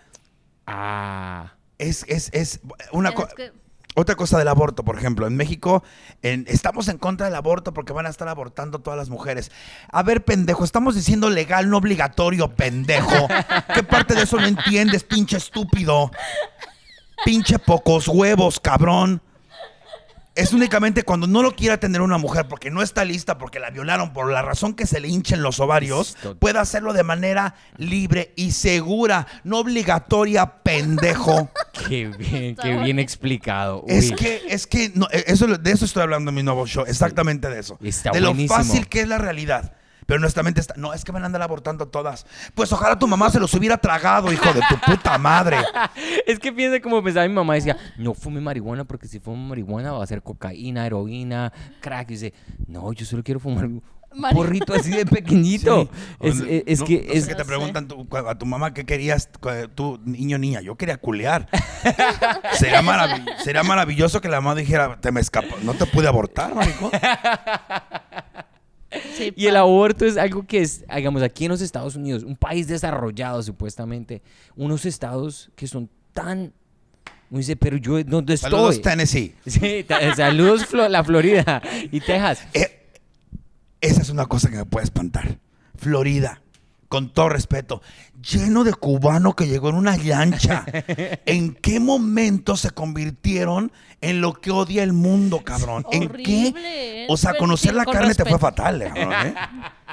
Ah. 0.66 1.55
Es, 1.79 2.05
es, 2.09 2.31
es 2.33 2.61
una 2.91 3.11
Es 3.11 3.14
cosa... 3.14 3.35
que- 3.37 3.53
Otra 3.95 4.16
cosa 4.16 4.38
del 4.38 4.49
aborto, 4.49 4.84
por 4.84 4.99
ejemplo, 4.99 5.26
en 5.26 5.36
México 5.36 5.84
en- 6.22 6.45
estamos 6.49 6.88
en 6.88 6.99
contra 6.99 7.26
del 7.26 7.36
aborto 7.36 7.72
porque 7.72 7.92
van 7.92 8.07
a 8.07 8.11
estar 8.11 8.26
abortando 8.28 8.80
todas 8.80 8.99
las 8.99 9.09
mujeres. 9.09 9.53
A 9.90 10.03
ver, 10.03 10.24
pendejo, 10.24 10.64
estamos 10.64 10.97
diciendo 10.97 11.30
legal, 11.30 11.70
no 11.70 11.76
obligatorio, 11.78 12.55
pendejo. 12.55 13.28
¿Qué 13.72 13.82
parte 13.84 14.14
de 14.14 14.22
eso 14.22 14.38
no 14.38 14.47
entiendes, 14.47 15.05
pinche 15.05 15.36
estúpido? 15.36 16.11
Pinche 17.24 17.59
pocos 17.59 18.09
huevos, 18.09 18.59
cabrón. 18.61 19.22
Es 20.35 20.53
únicamente 20.53 21.05
cuando 21.05 21.28
no 21.28 21.43
lo 21.43 21.55
quiera 21.55 21.78
tener 21.78 22.01
una 22.01 22.18
mujer 22.18 22.49
porque 22.49 22.70
no 22.70 22.82
está 22.82 23.05
lista, 23.05 23.39
porque 23.39 23.61
la 23.61 23.70
violaron, 23.70 24.12
por 24.12 24.32
la 24.32 24.43
razón 24.43 24.74
que 24.74 24.85
se 24.85 24.99
le 24.99 25.09
hinchen 25.09 25.43
los 25.43 25.61
ovarios, 25.61 26.16
puede 26.41 26.59
hacerlo 26.59 26.93
de 26.93 27.05
manera 27.05 27.55
libre 27.76 28.32
y 28.35 28.51
segura, 28.51 29.28
no 29.45 29.59
obligatoria, 29.59 30.62
pendejo. 30.62 31.51
Qué 31.89 32.07
bien, 32.07 32.57
qué 32.57 32.76
bien 32.76 32.99
explicado. 32.99 33.85
Es 33.89 34.12
que, 34.12 34.43
es 34.49 34.66
que, 34.66 34.93
no, 34.95 35.07
eh, 35.11 35.24
eso, 35.26 35.47
de 35.47 35.70
eso 35.70 35.85
estoy 35.85 36.03
hablando 36.05 36.30
en 36.30 36.37
mi 36.37 36.43
nuevo 36.43 36.66
show, 36.66 36.85
exactamente 36.87 37.49
de 37.49 37.61
eso. 37.61 37.78
Está 37.82 38.11
de 38.11 38.20
lo 38.20 38.28
buenísimo. 38.28 38.57
fácil 38.57 38.89
que 38.89 39.01
es 39.01 39.09
la 39.09 39.18
realidad. 39.18 39.74
Pero 40.07 40.21
nuestra 40.21 40.43
mente 40.43 40.61
está, 40.61 40.75
no, 40.77 40.93
es 40.93 41.05
que 41.05 41.13
van 41.13 41.23
a 41.23 41.27
andar 41.27 41.43
abortando 41.43 41.89
todas. 41.89 42.27
Pues 42.55 42.73
ojalá 42.73 42.99
tu 42.99 43.07
mamá 43.09 43.31
se 43.31 43.41
los 43.41 43.53
hubiera 43.55 43.77
tragado, 43.79 44.33
hijo 44.33 44.53
de 44.53 44.61
tu 44.69 44.77
puta 44.79 45.17
madre. 45.19 45.59
Es 46.27 46.39
que 46.39 46.53
piensa 46.53 46.81
como 46.81 47.03
pensaba 47.03 47.27
mi 47.29 47.35
mamá, 47.35 47.55
decía, 47.55 47.77
no 47.99 48.15
fume 48.15 48.41
marihuana 48.41 48.85
porque 48.85 49.07
si 49.09 49.21
fumo 49.21 49.37
marihuana 49.49 49.93
va 49.93 50.03
a 50.03 50.07
ser 50.07 50.23
cocaína, 50.23 50.87
heroína, 50.87 51.53
crack. 51.81 52.11
Y 52.11 52.15
dice, 52.15 52.35
no, 52.67 52.93
yo 52.93 53.05
solo 53.07 53.23
quiero 53.23 53.41
fumar 53.41 53.67
un 53.67 53.83
Mari- 54.17 54.35
porrito 54.35 54.73
así 54.75 54.91
de 54.91 55.05
pequeñito. 55.07 55.91
Es, 56.21 56.41
es- 56.41 56.63
es 56.67 56.81
no- 56.81 56.87
que 56.87 56.99
no 57.07 57.13
sé 57.13 57.19
es... 57.19 57.27
que 57.27 57.35
te 57.35 57.45
preguntan 57.45 57.89
tu- 57.89 58.07
a 58.29 58.35
tu 58.37 58.47
mamá 58.47 58.73
qué 58.73 58.85
querías, 58.85 59.29
tú, 59.75 60.01
niño 60.05 60.39
niña. 60.39 60.61
Yo 60.61 60.77
quería 60.77 60.97
culear. 60.99 61.49
sería, 62.53 62.81
marav- 62.83 63.25
sería 63.43 63.63
maravilloso 63.63 64.21
que 64.21 64.29
la 64.29 64.41
mamá 64.41 64.55
dijera, 64.55 65.01
te 65.01 65.11
me 65.13 65.21
escapó, 65.21 65.57
no 65.63 65.75
te 65.75 65.87
pude 65.87 66.09
abortar, 66.09 66.55
marico. 66.55 66.91
sí, 69.16 69.32
Y 69.36 69.47
el 69.47 69.57
aborto 69.57 70.05
es 70.05 70.16
algo 70.16 70.47
que 70.47 70.61
es, 70.62 70.84
digamos, 70.95 71.22
aquí 71.22 71.45
en 71.47 71.51
los 71.53 71.61
Estados 71.61 71.97
Unidos, 71.97 72.22
un 72.22 72.36
país 72.36 72.66
desarrollado 72.66 73.42
supuestamente, 73.42 74.22
unos 74.57 74.84
estados 74.86 75.51
que 75.57 75.66
son 75.66 75.88
tan... 76.12 76.53
Uno 77.30 77.38
dice, 77.38 77.57
pero 77.57 77.76
yo, 77.78 78.03
¿dónde 78.05 78.34
estoy? 78.34 78.51
Saludos, 78.51 78.80
Tennessee. 78.82 79.34
Sí, 79.47 79.84
saludos 80.14 80.66
Flo- 80.66 80.88
la 80.88 81.03
Florida 81.03 81.61
y 81.90 82.01
Texas. 82.01 82.47
Eh, 82.55 82.86
esa 83.80 84.03
es 84.03 84.11
una 84.11 84.26
cosa 84.26 84.51
que 84.51 84.57
me 84.57 84.64
puede 84.66 84.84
espantar. 84.84 85.38
Florida, 85.76 86.40
con 86.95 87.09
todo 87.09 87.28
respeto, 87.28 87.82
lleno 88.22 88.62
de 88.62 88.72
cubano 88.72 89.34
que 89.34 89.49
llegó 89.49 89.68
en 89.68 89.74
una 89.74 89.97
lancha. 89.97 90.64
¿En 91.26 91.53
qué 91.57 91.80
momento 91.80 92.57
se 92.57 92.70
convirtieron 92.70 93.72
en 94.01 94.20
lo 94.20 94.34
que 94.34 94.53
odia 94.53 94.84
el 94.84 94.92
mundo, 94.92 95.40
cabrón? 95.42 95.84
¿En 95.90 96.09
qué? 96.09 96.53
Horrible, 96.53 97.07
O 97.09 97.16
sea, 97.16 97.36
conocer 97.36 97.74
la 97.74 97.84
con 97.84 97.95
carne 97.95 98.14
te 98.14 98.24
fue 98.24 98.38
fatal, 98.38 98.80
eh, 98.80 98.92
cabrón, 98.95 99.26
¿eh? 99.26 99.34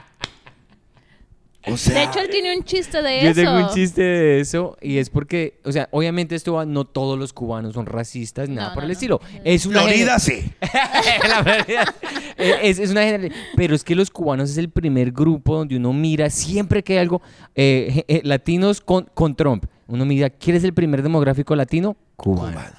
O 1.68 1.78
sea, 1.78 1.94
De 1.94 2.04
hecho, 2.06 2.20
él 2.20 2.30
tiene 2.30 2.58
un 2.58 2.64
chiste 2.64 3.02
de 3.04 3.22
Yo 3.22 3.30
eso. 3.30 3.42
tengo 3.42 3.58
un 3.68 3.70
chiste 3.70 4.02
de 4.02 4.40
eso 4.40 4.78
y 4.82 4.98
es 4.98 5.10
porque, 5.12 5.60
o 5.64 5.72
sea, 5.72 5.88
obviamente 5.92 6.34
esto 6.36 6.54
va- 6.54 6.66
no 6.66 6.86
todos 6.86 7.20
los 7.20 7.34
cubanos 7.34 7.74
son 7.76 7.86
racistas 7.86 8.50
No, 8.50 8.56
nada 8.56 8.70
por 8.74 8.78
no, 8.78 8.86
el 8.86 8.88
no. 8.90 8.94
estilo. 8.94 9.22
Es 9.44 9.66
una 9.68 9.82
Florida 9.84 10.18
sí. 10.18 10.52
La 11.28 11.44
Florida. 11.44 11.96
es, 12.38 12.80
es 12.80 12.90
una 12.92 13.04
general- 13.04 13.32
pero 13.56 13.76
es 13.76 13.84
que 13.84 13.94
los 13.96 14.10
cubanos 14.10 14.50
es 14.50 14.58
el 14.58 14.70
primer 14.70 15.12
grupo 15.12 15.56
donde 15.58 15.78
uno 15.78 15.94
mira 15.94 16.30
siempre 16.32 16.84
que 16.84 16.94
hay 16.94 17.00
algo 17.00 17.22
eh, 17.56 18.06
eh, 18.08 18.22
latinos 18.24 18.82
con, 18.82 19.08
con 19.14 19.36
Trump. 19.36 19.66
Uno 19.88 20.06
mira, 20.06 20.30
¿quién 20.30 20.56
es 20.56 20.64
el 20.64 20.74
primer 20.74 21.04
demográfico 21.04 21.56
latino? 21.56 21.96
Cubano. 22.16 22.54
Cubano. 22.54 22.76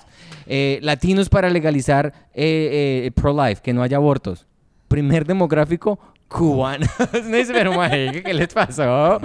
Eh, 0.46 0.80
latinos 0.82 1.28
para 1.28 1.48
legalizar 1.50 2.12
eh, 2.34 3.04
eh, 3.06 3.10
pro-life, 3.14 3.62
que 3.62 3.72
no 3.72 3.82
haya 3.82 3.98
abortos. 3.98 4.46
Primer 4.88 5.24
demográfico, 5.24 5.98
cubano. 6.32 6.86
no 7.24 7.36
dice, 7.36 7.52
pero 7.52 7.72
marica, 7.74 8.22
¿qué 8.22 8.34
les 8.34 8.48
pasó? 8.52 9.20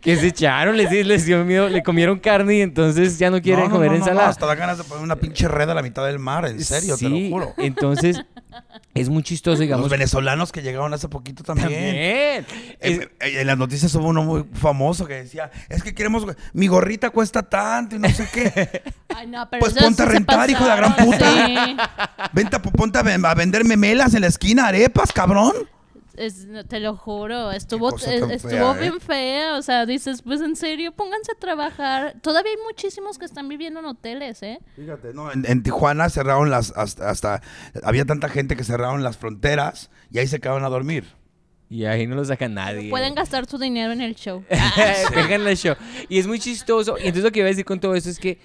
Que 0.00 0.16
se 0.16 0.28
echaron, 0.28 0.76
les, 0.76 0.90
les 1.06 1.26
dio 1.26 1.44
miedo, 1.44 1.68
le 1.68 1.82
comieron 1.82 2.18
carne 2.18 2.56
y 2.56 2.60
entonces 2.62 3.18
ya 3.18 3.30
no 3.30 3.40
quieren 3.40 3.64
No, 3.64 3.68
no, 3.68 3.74
comer 3.74 3.90
no, 3.92 3.98
no, 3.98 3.98
no, 3.98 4.04
ensalada. 4.06 4.28
hasta 4.30 4.46
da 4.46 4.54
ganas 4.54 4.78
de 4.78 4.84
poner 4.84 5.04
una 5.04 5.16
pinche 5.16 5.46
red 5.48 5.68
a 5.70 5.74
la 5.74 5.82
mitad 5.82 6.04
del 6.06 6.18
mar, 6.18 6.46
en 6.46 6.62
serio, 6.64 6.96
te 6.96 7.08
lo 7.08 7.16
juro. 7.30 7.54
Entonces, 7.58 8.20
es 8.94 9.08
muy 9.08 9.22
chistoso, 9.22 9.60
digamos. 9.60 9.84
Los 9.84 9.90
venezolanos 9.90 10.50
que 10.50 10.62
llegaron 10.62 10.92
hace 10.94 11.08
poquito 11.08 11.44
también. 11.44 11.68
También. 11.68 12.46
Es- 12.80 13.08
en 13.20 13.46
las 13.46 13.58
noticias 13.58 13.94
hubo 13.94 14.08
uno 14.08 14.22
muy 14.24 14.44
famoso 14.54 15.06
que 15.06 15.14
decía, 15.14 15.50
es 15.68 15.82
que 15.82 15.94
queremos, 15.94 16.26
mi 16.54 16.66
gorrita 16.66 17.10
cuesta 17.10 17.42
tanto 17.42 17.96
y 17.96 17.98
no 17.98 18.08
sé 18.08 18.26
qué. 18.32 18.82
Ay, 19.14 19.26
no, 19.26 19.48
pero 19.50 19.60
Pues 19.60 19.74
ponte 19.74 20.02
a 20.02 20.06
rentar, 20.06 20.48
hijo 20.50 20.62
de 20.64 20.70
la 20.70 20.76
gran 20.76 20.96
puta. 20.96 21.46
sí. 21.46 21.76
Vente, 22.32 22.58
ponte 22.58 22.98
a 22.98 23.34
vender 23.34 23.64
memelas 23.64 24.14
en 24.14 24.22
la 24.22 24.26
esquina, 24.28 24.66
arepas, 24.68 25.12
cabrón. 25.12 25.52
Es- 26.16 26.46
te 26.68 26.80
lo 26.80 26.96
juro, 26.96 27.50
estuvo, 27.52 27.90
eh, 27.90 27.94
estuvo 28.32 28.48
fea, 28.50 28.72
¿eh? 28.76 28.80
bien 28.80 29.00
fea. 29.00 29.56
O 29.58 29.62
sea, 29.62 29.84
dices, 29.86 30.22
pues 30.22 30.40
en 30.40 30.56
serio, 30.56 30.92
pónganse 30.92 31.32
a 31.32 31.38
trabajar. 31.38 32.16
Todavía 32.22 32.52
hay 32.52 32.58
muchísimos 32.66 33.18
que 33.18 33.24
están 33.24 33.48
viviendo 33.48 33.80
en 33.80 33.86
hoteles, 33.86 34.42
¿eh? 34.42 34.58
Fíjate, 34.76 35.12
no, 35.14 35.30
en, 35.32 35.44
en 35.46 35.62
Tijuana 35.62 36.08
cerraron 36.08 36.50
las, 36.50 36.72
hasta, 36.76 37.10
hasta- 37.10 37.42
había 37.82 38.04
tanta 38.04 38.28
gente 38.28 38.56
que 38.56 38.64
cerraron 38.64 39.02
las 39.02 39.16
fronteras 39.16 39.90
y 40.10 40.18
ahí 40.18 40.26
se 40.26 40.40
quedaban 40.40 40.64
a 40.64 40.68
dormir. 40.68 41.04
Y 41.68 41.84
ahí 41.84 42.06
no 42.06 42.14
lo 42.14 42.24
saca 42.24 42.48
nadie. 42.48 42.90
Pueden 42.90 43.14
gastar 43.16 43.46
su 43.46 43.58
dinero 43.58 43.92
en 43.92 44.00
el 44.00 44.14
show. 44.14 44.44
Vengan 45.14 45.46
al 45.46 45.56
show. 45.56 45.74
Y 46.08 46.18
es 46.18 46.26
muy 46.26 46.38
chistoso. 46.38 46.96
Y 46.96 47.00
entonces 47.08 47.24
lo 47.24 47.32
que 47.32 47.40
iba 47.40 47.46
a 47.46 47.50
decir 47.50 47.64
con 47.64 47.80
todo 47.80 47.94
esto 47.96 48.08
es 48.08 48.18
que 48.20 48.38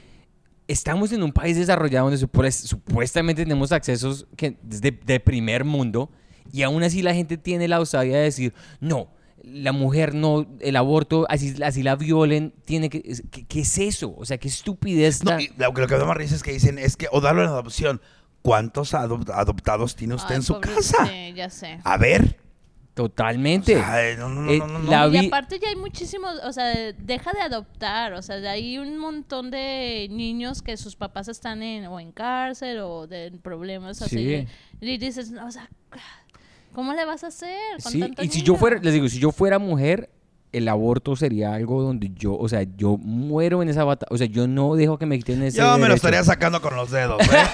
estamos 0.67 1.11
en 1.11 1.22
un 1.22 1.32
país 1.32 1.55
desarrollado 1.57 2.09
donde 2.09 2.26
supue- 2.26 2.51
supuestamente 2.51 3.43
tenemos 3.43 3.72
accesos 3.72 4.26
que, 4.36 4.57
de, 4.63 4.91
de 4.91 5.19
primer 5.19 5.65
mundo 5.65 6.09
y 6.51 6.63
aún 6.63 6.83
así 6.83 7.01
la 7.01 7.13
gente 7.13 7.37
tiene 7.37 7.67
la 7.67 7.79
osadía 7.79 8.17
de 8.17 8.23
decir, 8.23 8.53
no, 8.79 9.09
la 9.43 9.71
mujer 9.71 10.13
no, 10.13 10.45
el 10.59 10.75
aborto, 10.75 11.25
así, 11.29 11.55
así 11.63 11.81
la 11.83 11.95
violen, 11.95 12.53
tiene 12.65 12.89
que... 12.89 13.01
¿Qué, 13.31 13.45
qué 13.47 13.61
es 13.61 13.77
eso? 13.79 14.13
O 14.17 14.23
sea, 14.25 14.37
qué 14.37 14.47
estupidez 14.47 15.23
No, 15.23 15.31
lo, 15.31 15.37
que- 15.37 15.81
lo 15.81 15.87
que 15.87 15.93
me 15.93 15.99
da 15.99 16.05
más 16.05 16.17
risa 16.17 16.35
es 16.35 16.43
que 16.43 16.51
dicen, 16.51 16.77
es 16.77 16.95
que, 16.95 17.07
o 17.11 17.21
darlo 17.21 17.41
en 17.41 17.49
adopción. 17.49 18.01
¿Cuántos 18.43 18.93
adop- 18.93 19.31
adoptados 19.33 19.95
tiene 19.95 20.15
usted 20.15 20.31
Ay, 20.31 20.35
en 20.37 20.43
su 20.43 20.53
pobre- 20.53 20.73
casa? 20.75 21.05
Sí, 21.07 21.33
ya 21.35 21.49
sé. 21.49 21.79
A 21.83 21.97
ver. 21.97 22.37
Totalmente. 22.93 23.75
No, 24.17 24.29
no, 24.29 24.51
Eh, 24.51 24.57
no, 24.59 24.67
no, 24.67 24.79
no. 24.79 24.91
la- 24.91 25.07
Y 25.07 25.27
aparte 25.27 25.57
ya 25.59 25.69
hay 25.69 25.75
muchísimos, 25.75 26.33
o 26.43 26.51
sea, 26.51 26.91
deja 26.97 27.31
de 27.31 27.41
adoptar, 27.41 28.13
o 28.13 28.21
sea, 28.21 28.35
hay 28.51 28.77
un 28.77 28.97
montón 28.97 29.49
de 29.49 30.07
niños 30.11 30.61
que 30.61 30.75
sus 30.75 30.95
papás 30.95 31.27
están 31.29 31.63
en 31.63 31.85
o 31.87 31.99
en 31.99 32.11
cárcel 32.11 32.79
o 32.79 33.07
de 33.07 33.31
problemas 33.41 34.01
así. 34.01 34.17
Sí. 34.45 34.47
Y 34.81 34.97
dices, 34.97 35.31
o 35.41 35.51
sea, 35.51 35.69
¿cómo 36.74 36.93
le 36.93 37.05
vas 37.05 37.24
a 37.24 37.28
hacer 37.28 37.82
con 37.82 37.91
Sí, 37.91 38.13
y 38.22 38.28
si 38.30 38.41
yo 38.41 38.55
fuera, 38.55 38.80
les 38.82 38.93
digo, 38.93 39.07
si 39.07 39.19
yo 39.19 39.32
fuera 39.32 39.59
mujer, 39.59 40.09
el 40.51 40.67
aborto 40.67 41.15
sería 41.15 41.53
algo 41.53 41.82
donde 41.82 42.11
yo, 42.13 42.38
o 42.38 42.49
sea, 42.49 42.63
yo 42.76 42.97
muero 42.97 43.61
en 43.61 43.69
esa 43.69 43.84
batalla, 43.84 44.09
o 44.11 44.17
sea, 44.17 44.28
yo 44.28 44.47
no 44.47 44.76
dejo 44.76 44.97
que 44.97 45.05
me 45.05 45.17
quiten 45.17 45.41
ese 45.43 45.57
Yo 45.57 45.78
me 45.78 45.88
lo 45.88 45.93
estaría 45.93 46.24
sacando 46.24 46.61
con 46.61 46.76
los 46.76 46.91
dedos, 46.91 47.22
¿eh? 47.22 47.47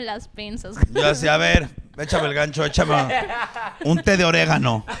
Las 0.04 0.28
pinzas. 0.28 0.76
Yo 0.92 1.06
así, 1.06 1.26
a 1.26 1.38
ver, 1.38 1.68
échame 1.96 2.28
el 2.28 2.34
gancho, 2.34 2.64
échame 2.64 2.94
un 3.84 4.02
té 4.02 4.16
de 4.16 4.24
orégano. 4.24 4.84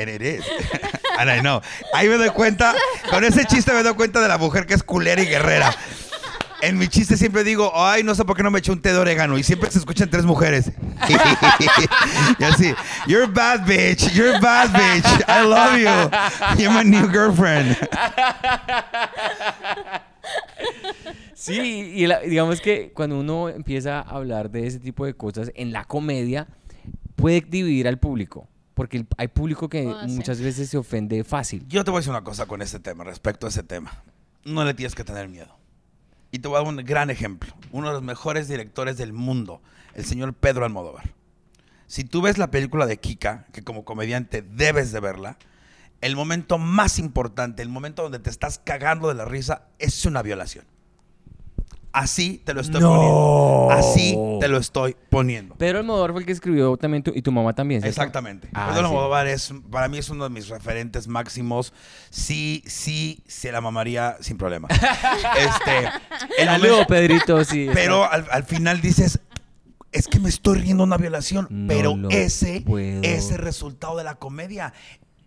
And 1.18 1.30
I 1.30 1.40
know. 1.40 1.60
Ahí 1.92 2.08
me 2.08 2.16
doy 2.16 2.30
cuenta, 2.30 2.74
con 3.10 3.24
ese 3.24 3.44
chiste 3.44 3.72
me 3.72 3.82
doy 3.82 3.94
cuenta 3.94 4.20
de 4.20 4.28
la 4.28 4.38
mujer 4.38 4.66
que 4.66 4.74
es 4.74 4.82
culera 4.82 5.20
y 5.20 5.26
guerrera. 5.26 5.74
En 6.62 6.78
mi 6.78 6.88
chiste 6.88 7.16
siempre 7.16 7.42
digo, 7.44 7.72
ay, 7.74 8.02
no 8.02 8.14
sé 8.14 8.24
por 8.24 8.36
qué 8.36 8.42
no 8.42 8.50
me 8.50 8.58
eché 8.58 8.70
un 8.72 8.80
té 8.82 8.92
de 8.92 8.98
orégano. 8.98 9.38
Y 9.38 9.42
siempre 9.42 9.70
se 9.70 9.78
escuchan 9.78 10.10
tres 10.10 10.24
mujeres. 10.24 10.70
y 12.38 12.44
así, 12.44 12.74
you're 13.06 13.24
a 13.24 13.26
bad 13.26 13.66
bitch, 13.66 14.10
you're 14.12 14.36
a 14.36 14.40
bad 14.40 14.70
bitch. 14.72 15.06
I 15.28 15.46
love 15.46 15.78
you. 15.78 16.62
You're 16.62 16.72
my 16.72 16.84
new 16.84 17.08
girlfriend. 17.08 17.76
Sí, 21.34 21.58
y 21.94 22.06
la- 22.06 22.20
digamos 22.20 22.60
que 22.60 22.92
cuando 22.92 23.18
uno 23.18 23.48
empieza 23.48 24.00
a 24.00 24.02
hablar 24.02 24.50
de 24.50 24.66
ese 24.66 24.78
tipo 24.78 25.06
de 25.06 25.14
cosas 25.14 25.50
en 25.54 25.72
la 25.72 25.84
comedia, 25.84 26.46
puede 27.16 27.40
dividir 27.40 27.88
al 27.88 27.98
público. 27.98 28.46
Porque 28.74 29.04
hay 29.18 29.28
público 29.28 29.68
que 29.68 29.86
Oh, 29.86 30.00
sí. 30.06 30.14
muchas 30.14 30.40
veces 30.40 30.68
se 30.70 30.78
ofende 30.78 31.22
fácil. 31.24 31.64
Yo 31.68 31.84
te 31.84 31.90
voy 31.90 31.98
a 31.98 32.00
decir 32.00 32.10
una 32.10 32.24
cosa 32.24 32.46
con 32.46 32.62
este 32.62 32.78
tema, 32.80 33.04
respecto 33.04 33.46
a 33.46 33.50
ese 33.50 33.62
tema. 33.62 34.02
No 34.44 34.64
le 34.64 34.72
tienes 34.74 34.94
que 34.94 35.04
tener 35.04 35.28
miedo. 35.28 35.54
Y 36.30 36.38
te 36.38 36.48
voy 36.48 36.56
a 36.56 36.62
dar 36.62 36.68
un 36.68 36.76
gran 36.84 37.10
ejemplo. 37.10 37.54
Uno 37.72 37.88
de 37.88 37.94
los 37.94 38.02
mejores 38.02 38.48
directores 38.48 38.96
del 38.96 39.12
mundo, 39.12 39.60
el 39.94 40.04
señor 40.04 40.34
Pedro 40.34 40.64
Almodóvar. 40.64 41.14
Si 41.86 42.04
tú 42.04 42.22
ves 42.22 42.38
la 42.38 42.50
película 42.50 42.86
de 42.86 42.98
Kika, 42.98 43.46
que 43.52 43.62
como 43.62 43.84
comediante 43.84 44.42
debes 44.42 44.92
de 44.92 45.00
verla, 45.00 45.38
el 46.00 46.16
momento 46.16 46.56
más 46.56 46.98
importante, 46.98 47.62
el 47.62 47.68
momento 47.68 48.02
donde 48.02 48.20
te 48.20 48.30
estás 48.30 48.60
cagando 48.62 49.08
de 49.08 49.14
la 49.14 49.24
risa, 49.24 49.66
es 49.78 50.06
una 50.06 50.22
violación. 50.22 50.64
Así 51.92 52.40
te 52.44 52.54
lo 52.54 52.60
estoy 52.60 52.80
No. 52.80 52.88
poniendo. 52.90 53.70
Así 53.72 54.16
te 54.40 54.48
lo 54.48 54.58
estoy 54.58 54.96
poniendo. 55.10 55.56
Pedro 55.56 55.78
Almodóvar 55.80 56.12
fue 56.12 56.20
el 56.20 56.26
que 56.26 56.32
escribió 56.32 56.76
también 56.76 57.02
tu- 57.02 57.12
y 57.14 57.20
tu 57.22 57.32
mamá 57.32 57.52
también. 57.52 57.84
Exactamente. 57.84 58.48
Ah, 58.54 58.68
Pedro 58.70 58.82
sí. 58.82 58.86
Almodóvar 58.94 59.26
es, 59.26 59.52
para 59.70 59.88
mí 59.88 59.98
es 59.98 60.08
uno 60.08 60.24
de 60.24 60.30
mis 60.30 60.48
referentes 60.48 61.08
máximos. 61.08 61.72
Sí, 62.10 62.62
sí, 62.66 63.24
se 63.26 63.50
la 63.50 63.60
mamaría 63.60 64.16
sin 64.20 64.38
problema. 64.38 64.68
este, 65.38 65.88
el 66.38 66.46
Saludo, 66.46 66.70
momento- 66.72 66.86
Pedrito, 66.94 67.44
sí. 67.44 67.68
pero 67.74 68.10
al, 68.10 68.26
al 68.30 68.44
final 68.44 68.80
dices, 68.80 69.18
es 69.92 70.06
que 70.06 70.20
me 70.20 70.28
estoy 70.28 70.60
riendo 70.60 70.84
una 70.84 70.96
violación. 70.96 71.48
No 71.50 71.66
pero 71.68 71.96
ese 72.10 72.60
puedo. 72.64 73.00
es 73.02 73.32
el 73.32 73.38
resultado 73.38 73.96
de 73.96 74.04
la 74.04 74.14
comedia. 74.14 74.72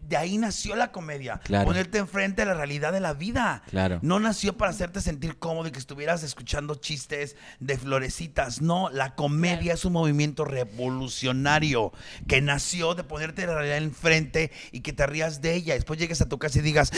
De 0.08 0.18
ahí 0.18 0.38
nació 0.38 0.76
la 0.76 0.92
comedia. 0.92 1.40
Claro. 1.44 1.66
Ponerte 1.66 1.98
enfrente 1.98 2.42
a 2.42 2.46
la 2.46 2.54
realidad 2.54 2.92
de 2.94 3.00
la 3.00 3.14
vida. 3.14 3.64
Claro. 3.70 4.00
No 4.02 4.20
nació 4.20 4.58
para 4.58 4.72
hacerte 4.72 5.02
sentir 5.02 5.38
cómodo 5.38 5.68
y 5.68 5.72
que 5.72 5.80
estuvieras 5.80 6.24
escuchando 6.24 6.76
chistes 6.76 7.36
de 7.60 7.78
florecitas. 7.78 8.62
No, 8.62 8.90
la 8.90 9.16
comedia 9.16 9.74
es 9.74 9.86
un 9.86 9.94
movimiento 9.94 10.46
revolucionario 10.46 11.92
que 12.28 12.42
nació 12.42 12.96
de 12.96 13.04
ponerte 13.04 13.46
la 13.46 13.56
realidad 13.56 13.78
enfrente 13.78 14.52
y 14.72 14.82
que 14.82 14.94
te 14.94 15.06
rías 15.08 15.42
de 15.42 15.56
ella. 15.56 15.74
Después 15.74 16.00
llegues 16.00 16.22
a 16.22 16.30
tu 16.30 16.40
casa 16.40 16.60
y 16.60 16.62
digas, 16.62 16.92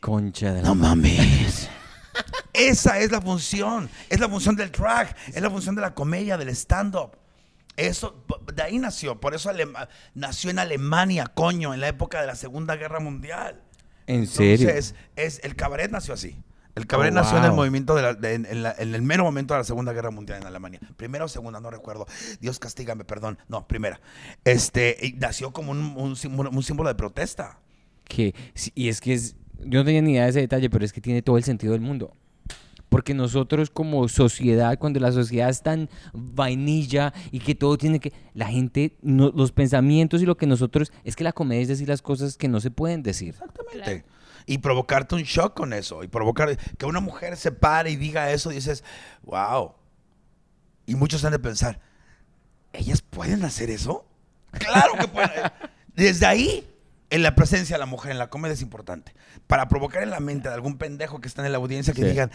Concha 0.00 0.52
de 0.52 0.62
la 0.62 0.68
no 0.68 0.74
mames. 0.74 1.68
Esa 2.52 2.98
es 2.98 3.10
la 3.10 3.20
función. 3.20 3.88
Es 4.08 4.20
la 4.20 4.28
función 4.28 4.56
del 4.56 4.70
drag. 4.70 5.14
Es 5.28 5.40
la 5.40 5.50
función 5.50 5.74
de 5.74 5.80
la 5.80 5.94
comedia, 5.94 6.36
del 6.36 6.48
stand-up. 6.50 7.12
Eso, 7.76 8.24
de 8.54 8.62
ahí 8.62 8.78
nació. 8.78 9.20
Por 9.20 9.34
eso 9.34 9.48
Alema- 9.50 9.88
nació 10.14 10.50
en 10.50 10.58
Alemania, 10.58 11.26
coño, 11.34 11.72
en 11.72 11.80
la 11.80 11.88
época 11.88 12.20
de 12.20 12.26
la 12.26 12.34
Segunda 12.34 12.76
Guerra 12.76 13.00
Mundial. 13.00 13.62
¿En 14.06 14.26
serio? 14.26 14.68
Entonces, 14.68 14.94
es, 15.16 15.40
el 15.44 15.56
cabaret 15.56 15.90
nació 15.90 16.14
así. 16.14 16.36
El 16.74 16.86
cabaret 16.86 17.12
Oh, 17.12 17.16
nació 17.16 17.38
en 17.38 17.44
el 17.44 17.52
movimiento, 17.52 17.94
de 17.94 18.02
la- 18.02 18.14
de- 18.14 18.34
en, 18.34 18.46
en 18.46 18.62
la- 18.62 18.74
en 18.78 18.94
el 18.94 19.02
mero 19.02 19.24
momento 19.24 19.54
de 19.54 19.60
la 19.60 19.64
Segunda 19.64 19.92
Guerra 19.92 20.10
Mundial 20.10 20.40
en 20.40 20.46
Alemania. 20.46 20.80
Primera 20.96 21.24
o 21.24 21.28
segunda, 21.28 21.60
no 21.60 21.70
recuerdo. 21.70 22.06
Dios 22.40 22.58
castígame, 22.58 23.04
perdón. 23.04 23.38
No, 23.48 23.66
primera. 23.66 24.00
Este, 24.44 24.96
y 25.02 25.12
nació 25.14 25.52
como 25.52 25.72
un, 25.72 25.94
un 25.96 26.16
símbolo, 26.16 26.50
un 26.50 26.62
símbolo 26.62 26.88
de 26.88 26.94
protesta. 26.96 27.58
que 28.04 28.34
y 28.74 28.88
es 28.88 29.00
que 29.00 29.14
es, 29.14 29.36
yo 29.60 29.80
no 29.80 29.84
tenía 29.84 30.02
ni 30.02 30.12
idea 30.12 30.24
de 30.24 30.30
ese 30.30 30.40
detalle, 30.40 30.68
pero 30.70 30.84
es 30.84 30.92
que 30.92 31.00
tiene 31.00 31.22
todo 31.22 31.36
el 31.38 31.44
sentido 31.44 31.72
del 31.72 31.80
mundo. 31.82 32.16
Porque 32.90 33.14
nosotros 33.14 33.70
como 33.70 34.06
sociedad, 34.08 34.78
cuando 34.78 35.00
la 35.00 35.12
sociedad 35.12 35.48
es 35.48 35.62
tan 35.62 35.88
vainilla 36.12 37.14
y 37.30 37.38
que 37.40 37.54
todo 37.54 37.78
tiene 37.78 38.00
que... 38.00 38.12
La 38.34 38.46
gente, 38.48 38.98
no- 39.00 39.32
los 39.34 39.52
pensamientos 39.52 40.20
y 40.20 40.26
lo 40.26 40.36
que 40.36 40.46
nosotros... 40.46 40.92
Es 41.04 41.16
que 41.16 41.24
la 41.24 41.32
comedia 41.32 41.62
es 41.62 41.68
decir 41.68 41.88
las 41.88 42.02
cosas 42.02 42.36
que 42.36 42.48
no 42.48 42.60
se 42.60 42.70
pueden 42.70 43.02
decir. 43.02 43.28
Exactamente. 43.30 44.04
Y 44.46 44.58
provocarte 44.58 45.14
un 45.14 45.22
shock 45.22 45.54
con 45.54 45.72
eso. 45.72 46.02
Y 46.04 46.08
provocar 46.08 46.56
que 46.76 46.84
una 46.86 47.00
mujer 47.00 47.36
se 47.36 47.52
pare 47.52 47.90
y 47.90 47.96
diga 47.96 48.30
eso, 48.32 48.50
dices, 48.50 48.82
wow. 49.22 49.72
Y 50.86 50.96
muchos 50.96 51.24
han 51.24 51.30
de 51.32 51.38
pensar, 51.38 51.80
¿ellas 52.72 53.02
pueden 53.02 53.44
hacer 53.44 53.70
eso? 53.70 54.04
Claro 54.50 54.94
que 54.98 55.06
pueden. 55.06 55.30
Desde 55.94 56.26
ahí, 56.26 56.66
en 57.10 57.22
la 57.22 57.36
presencia 57.36 57.76
de 57.76 57.80
la 57.80 57.86
mujer 57.86 58.10
en 58.10 58.18
la 58.18 58.30
comedia 58.30 58.54
es 58.54 58.62
importante. 58.62 59.14
Para 59.46 59.68
provocar 59.68 60.02
en 60.02 60.10
la 60.10 60.18
mente 60.18 60.48
de 60.48 60.54
algún 60.54 60.76
pendejo 60.78 61.20
que 61.20 61.28
está 61.28 61.44
en 61.46 61.52
la 61.52 61.58
audiencia 61.58 61.94
que 61.94 62.02
Sí. 62.02 62.08
digan, 62.08 62.30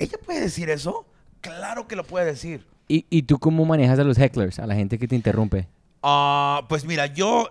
¿ella 0.00 0.18
puede 0.24 0.40
decir 0.40 0.70
eso? 0.70 1.06
Claro 1.40 1.86
que 1.86 1.96
lo 1.96 2.04
puede 2.04 2.26
decir. 2.26 2.66
¿Y, 2.88 3.06
y 3.10 3.22
tú 3.22 3.38
cómo 3.38 3.64
manejas 3.64 3.98
a 3.98 4.04
los 4.04 4.18
hecklers, 4.18 4.58
a 4.58 4.66
la 4.66 4.74
gente 4.74 4.98
que 4.98 5.06
te 5.08 5.14
interrumpe? 5.14 5.68
Ah, 6.02 6.64
pues 6.68 6.84
mira, 6.84 7.06
yo, 7.06 7.48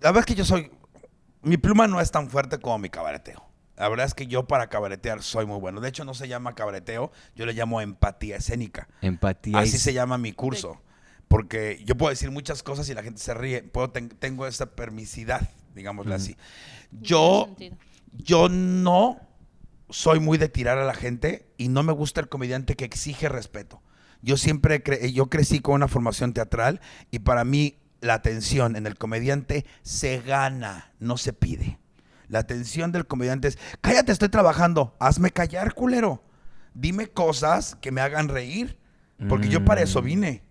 la 0.00 0.10
verdad 0.10 0.20
es 0.20 0.26
que 0.26 0.34
yo 0.34 0.44
soy, 0.44 0.70
mi 1.42 1.56
pluma 1.56 1.86
no 1.86 2.00
es 2.00 2.10
tan 2.10 2.28
fuerte 2.28 2.58
como 2.58 2.78
mi 2.78 2.88
cabareteo. 2.90 3.44
La 3.76 3.88
verdad 3.88 4.04
es 4.06 4.14
que 4.14 4.26
yo 4.26 4.46
para 4.46 4.68
cabaretear 4.68 5.22
soy 5.22 5.46
muy 5.46 5.58
bueno. 5.58 5.80
De 5.80 5.88
hecho, 5.88 6.04
no 6.04 6.12
se 6.12 6.28
llama 6.28 6.54
cabareteo, 6.54 7.12
yo 7.34 7.46
le 7.46 7.54
llamo 7.54 7.80
empatía 7.80 8.36
escénica. 8.36 8.88
Empatía. 9.00 9.58
Así 9.58 9.78
se 9.78 9.94
llama 9.94 10.18
mi 10.18 10.32
curso. 10.32 10.80
Porque 11.28 11.80
yo 11.86 11.96
puedo 11.96 12.10
decir 12.10 12.30
muchas 12.30 12.62
cosas 12.62 12.88
y 12.90 12.94
la 12.94 13.02
gente 13.02 13.20
se 13.20 13.32
ríe. 13.32 13.62
Puedo 13.62 13.88
ten- 13.90 14.08
tengo 14.10 14.46
esa 14.46 14.66
permisidad, 14.74 15.48
digámoslo 15.74 16.14
así. 16.14 16.36
Yo, 16.90 17.54
yo 18.12 18.48
no 18.48 19.16
soy 19.90 20.20
muy 20.20 20.38
de 20.38 20.48
tirar 20.48 20.78
a 20.78 20.84
la 20.84 20.94
gente 20.94 21.46
y 21.56 21.68
no 21.68 21.82
me 21.82 21.92
gusta 21.92 22.20
el 22.20 22.28
comediante 22.28 22.76
que 22.76 22.84
exige 22.84 23.28
respeto. 23.28 23.82
Yo 24.22 24.36
siempre 24.36 24.82
cre- 24.84 25.12
yo 25.12 25.26
crecí 25.28 25.60
con 25.60 25.74
una 25.74 25.88
formación 25.88 26.32
teatral 26.32 26.80
y 27.10 27.20
para 27.20 27.44
mí 27.44 27.78
la 28.00 28.14
atención 28.14 28.76
en 28.76 28.86
el 28.86 28.96
comediante 28.96 29.66
se 29.82 30.20
gana, 30.20 30.92
no 30.98 31.16
se 31.16 31.32
pide. 31.32 31.78
La 32.28 32.38
atención 32.38 32.92
del 32.92 33.06
comediante 33.06 33.48
es, 33.48 33.58
cállate, 33.80 34.12
estoy 34.12 34.28
trabajando, 34.28 34.94
hazme 35.00 35.30
callar, 35.30 35.74
culero. 35.74 36.22
Dime 36.74 37.08
cosas 37.08 37.76
que 37.80 37.90
me 37.90 38.00
hagan 38.00 38.28
reír, 38.28 38.78
porque 39.28 39.48
yo 39.48 39.64
para 39.64 39.82
eso 39.82 40.00
Mm. 40.00 40.04
vine. 40.04 40.42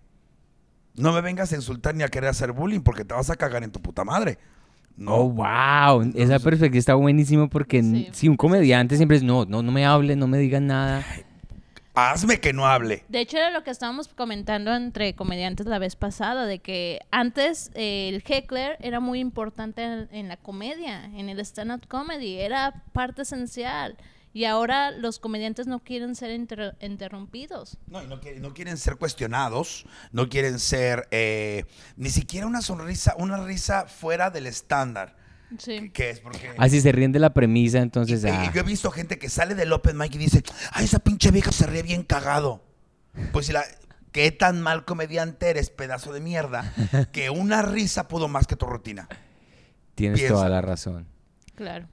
No 0.94 1.12
me 1.12 1.20
vengas 1.22 1.52
a 1.52 1.56
insultar 1.56 1.94
ni 1.94 2.02
a 2.02 2.08
querer 2.08 2.28
hacer 2.30 2.52
bullying 2.52 2.80
porque 2.80 3.04
te 3.04 3.14
vas 3.14 3.30
a 3.30 3.36
cagar 3.36 3.62
en 3.64 3.70
tu 3.72 3.80
puta 3.80 4.04
madre. 4.04 4.38
No. 4.96 5.14
Oh, 5.14 5.30
wow. 5.30 6.12
Esa 6.14 6.38
perspectiva 6.38 6.78
está 6.78 6.94
buenísimo 6.94 7.48
porque 7.48 7.82
Sí. 7.82 8.08
si 8.12 8.28
un 8.28 8.36
comediante 8.36 8.96
siempre 8.96 9.16
es, 9.16 9.22
no, 9.22 9.44
no, 9.46 9.62
no 9.62 9.72
me 9.72 9.86
hable, 9.86 10.14
no 10.16 10.26
me 10.26 10.38
digan 10.38 10.66
nada. 10.66 11.04
Hazme 11.94 12.38
que 12.38 12.52
no 12.52 12.66
hable. 12.66 13.02
De 13.08 13.20
hecho, 13.20 13.36
era 13.36 13.50
lo 13.50 13.64
que 13.64 13.70
estábamos 13.70 14.08
comentando 14.08 14.74
entre 14.74 15.14
comediantes 15.14 15.66
la 15.66 15.78
vez 15.78 15.96
pasada, 15.96 16.46
de 16.46 16.60
que 16.60 17.00
antes 17.10 17.70
eh, 17.74 18.08
el 18.10 18.22
heckler 18.26 18.76
era 18.80 19.00
muy 19.00 19.18
importante 19.18 19.82
en, 19.82 20.08
en 20.12 20.28
la 20.28 20.36
comedia, 20.36 21.04
en 21.16 21.28
el 21.28 21.40
stand-up 21.40 21.86
comedy, 21.88 22.38
era 22.38 22.84
parte 22.92 23.22
esencial. 23.22 23.96
Y 24.32 24.44
ahora 24.44 24.92
los 24.92 25.18
comediantes 25.18 25.66
no 25.66 25.80
quieren 25.80 26.14
ser 26.14 26.30
inter- 26.30 26.76
interrumpidos. 26.80 27.78
No, 27.88 28.02
y 28.02 28.06
no, 28.06 28.20
quieren, 28.20 28.42
no 28.42 28.54
quieren 28.54 28.76
ser 28.76 28.96
cuestionados, 28.96 29.86
no 30.12 30.28
quieren 30.28 30.60
ser 30.60 31.08
eh, 31.10 31.64
ni 31.96 32.10
siquiera 32.10 32.46
una 32.46 32.62
sonrisa, 32.62 33.14
una 33.18 33.42
risa 33.44 33.86
fuera 33.86 34.30
del 34.30 34.46
estándar. 34.46 35.16
Sí. 35.58 35.90
Que 35.90 36.10
es 36.10 36.20
porque... 36.20 36.52
Así 36.58 36.80
se 36.80 36.92
ríen 36.92 37.10
de 37.10 37.18
la 37.18 37.34
premisa, 37.34 37.78
entonces... 37.80 38.22
y 38.22 38.28
ah, 38.28 38.52
yo 38.54 38.60
he 38.60 38.64
visto 38.64 38.88
gente 38.92 39.18
que 39.18 39.28
sale 39.28 39.56
del 39.56 39.72
open 39.72 39.96
mic 39.98 40.14
y 40.14 40.18
dice, 40.18 40.44
ay, 40.70 40.84
esa 40.84 41.00
pinche 41.00 41.32
vieja 41.32 41.50
se 41.50 41.66
ríe 41.66 41.82
bien 41.82 42.04
cagado. 42.04 42.62
Pues 43.32 43.46
si 43.46 43.52
la... 43.52 43.64
Qué 44.12 44.32
tan 44.32 44.60
mal 44.60 44.84
comediante 44.84 45.50
eres, 45.50 45.70
pedazo 45.70 46.12
de 46.12 46.20
mierda, 46.20 46.72
que 47.12 47.30
una 47.30 47.62
risa 47.62 48.08
pudo 48.08 48.26
más 48.26 48.46
que 48.48 48.56
tu 48.56 48.66
rutina. 48.66 49.08
tienes 49.94 50.18
piensa. 50.18 50.34
toda 50.34 50.48
la 50.48 50.60
razón. 50.60 51.06
Claro. 51.54 51.86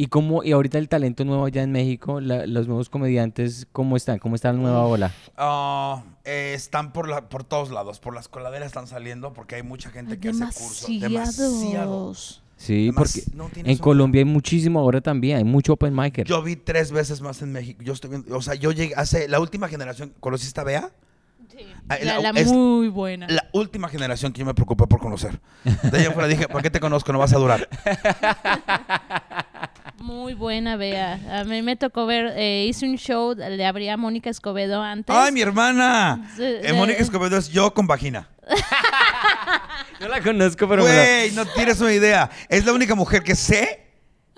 ¿Y 0.00 0.06
cómo, 0.06 0.44
y 0.44 0.52
ahorita 0.52 0.78
el 0.78 0.88
talento 0.88 1.24
nuevo 1.24 1.44
allá 1.44 1.62
en 1.64 1.72
México, 1.72 2.20
la- 2.20 2.46
los 2.46 2.68
nuevos 2.68 2.88
comediantes, 2.88 3.66
cómo 3.72 3.96
están? 3.96 4.20
¿Cómo 4.20 4.36
está 4.36 4.52
la 4.52 4.58
nueva 4.60 4.84
ola? 4.86 5.12
Ah, 5.36 6.04
eh, 6.24 6.52
están 6.54 6.92
por, 6.92 7.08
la, 7.08 7.28
por 7.28 7.42
todos 7.42 7.70
lados, 7.72 7.98
por 7.98 8.14
las 8.14 8.28
coladeras 8.28 8.68
están 8.68 8.86
saliendo 8.86 9.32
porque 9.32 9.56
hay 9.56 9.64
mucha 9.64 9.90
gente 9.90 10.12
Hay 10.12 10.18
que 10.18 10.28
hace 10.28 10.44
cursos. 10.44 10.86
Demasiado. 11.00 11.50
demasiados. 11.50 12.42
Sí, 12.56 12.90
porque 12.94 13.22
no 13.34 13.50
en 13.54 13.78
Colombia 13.78 14.20
hay 14.20 14.24
muchísimo 14.24 14.78
ahora 14.80 15.00
también, 15.00 15.36
hay 15.38 15.44
mucho 15.44 15.72
open 15.72 15.94
micer. 15.94 16.26
Yo 16.26 16.42
vi 16.42 16.54
tres 16.56 16.90
veces 16.92 17.20
más 17.20 17.42
en 17.42 17.50
México. 17.52 17.82
Yo 17.82 17.92
estoy 17.92 18.10
viendo, 18.10 18.36
o 18.36 18.42
sea, 18.42 18.54
yo 18.54 18.70
llegué 18.72 18.94
hace 18.96 19.26
la 19.28 19.40
última 19.40 19.66
generación, 19.68 20.12
¿conociste 20.20 20.60
a 20.60 20.64
Bea? 20.64 20.90
Ah, 21.88 21.96
La, 22.02 22.20
la- 22.20 22.32
la 22.32 22.40
es- 22.40 22.52
muy 22.52 22.86
buena. 22.88 23.26
La 23.28 23.48
última 23.52 23.88
generación 23.88 24.32
que 24.32 24.38
yo 24.40 24.46
me 24.46 24.54
preocupé 24.54 24.86
por 24.86 25.00
conocer. 25.00 25.40
De 25.90 26.04
en 26.04 26.12
fuera 26.12 26.28
dije, 26.28 26.46
¿para 26.46 26.62
qué 26.62 26.70
te 26.70 26.78
conozco? 26.78 27.12
No 27.12 27.18
vas 27.18 27.32
a 27.32 27.38
durar. 27.38 27.68
Muy 30.00 30.34
buena, 30.34 30.76
Bea. 30.76 31.40
A 31.40 31.44
mí 31.44 31.60
me 31.62 31.76
tocó 31.76 32.06
ver, 32.06 32.32
eh, 32.36 32.66
hice 32.68 32.88
un 32.88 32.96
show, 32.96 33.34
le 33.34 33.66
abría 33.66 33.94
a 33.94 33.96
Mónica 33.96 34.30
Escobedo 34.30 34.82
antes. 34.82 35.14
¡Ay, 35.14 35.32
mi 35.32 35.40
hermana! 35.40 36.30
Eh, 36.38 36.72
Mónica 36.72 37.02
Escobedo 37.02 37.36
es 37.36 37.48
yo 37.48 37.72
con 37.74 37.86
vagina. 37.86 38.28
No 40.00 40.06
la 40.06 40.20
conozco, 40.20 40.68
pero 40.68 40.82
Güey, 40.84 41.32
no 41.32 41.44
tienes 41.44 41.80
una 41.80 41.92
idea. 41.92 42.30
Es 42.48 42.64
la 42.64 42.72
única 42.72 42.94
mujer 42.94 43.24
que 43.24 43.34
sé, 43.34 43.84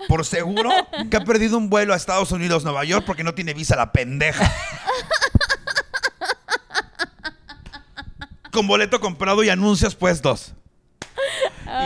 por 0.07 0.25
seguro, 0.25 0.71
que 1.11 1.17
ha 1.17 1.23
perdido 1.23 1.55
un 1.55 1.69
vuelo 1.69 1.93
a 1.93 1.97
Estados 1.97 2.31
Unidos, 2.31 2.63
Nueva 2.63 2.83
York, 2.83 3.03
porque 3.05 3.23
no 3.23 3.35
tiene 3.35 3.53
visa 3.53 3.75
la 3.75 3.91
pendeja. 3.91 4.51
Con 8.51 8.65
boleto 8.67 8.99
comprado 8.99 9.43
y 9.43 9.49
anuncios 9.49 9.93
puestos. 9.95 10.55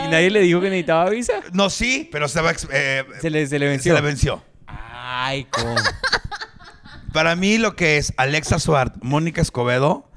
Y 0.06 0.10
nadie 0.12 0.30
le 0.32 0.42
dijo 0.42 0.60
que 0.62 0.70
necesitaba 0.70 1.10
visa. 1.10 1.34
No, 1.54 1.70
sí, 1.70 2.10
pero 2.12 2.28
se 2.28 2.42
va. 2.42 2.52
eh, 2.72 3.04
Se 3.22 3.30
le, 3.30 3.46
se 3.48 3.60
le 3.60 3.68
venció. 3.68 3.96
Se 3.96 4.02
le 4.02 4.08
venció. 4.08 4.44
Ay, 4.68 5.46
cómo. 5.52 5.76
Para 7.14 7.36
mí 7.36 7.58
lo 7.58 7.76
que 7.76 7.98
es 7.98 8.14
Alexa 8.18 8.60
Suart, 8.60 8.96
Mónica 9.02 9.42
Escobedo, 9.42 10.10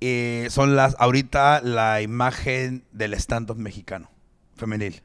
eh, 0.00 0.46
son 0.50 0.76
las 0.76 0.96
ahorita 0.98 1.60
la 1.62 2.00
imagen 2.00 2.84
del 2.92 3.12
stand-up 3.14 3.56
mexicano, 3.58 4.10
femenil. 4.56 5.02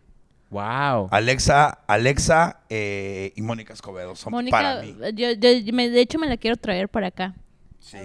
wow. 0.49 1.09
Alexa, 1.11 1.79
Alexa 1.87 2.61
eh, 2.69 3.33
y 3.35 3.41
Mónica 3.41 3.73
Escobedo 3.73 4.15
son 4.15 4.31
Mónica, 4.31 4.57
para 4.57 4.81
mí. 4.81 4.95
yo, 5.15 5.31
yo- 5.33 5.73
me- 5.73 5.89
de 5.89 5.99
hecho 5.99 6.17
me 6.17 6.27
la 6.27 6.37
quiero 6.37 6.55
traer 6.55 6.87
para 6.87 7.07
acá. 7.07 7.35
Sí. 7.79 7.97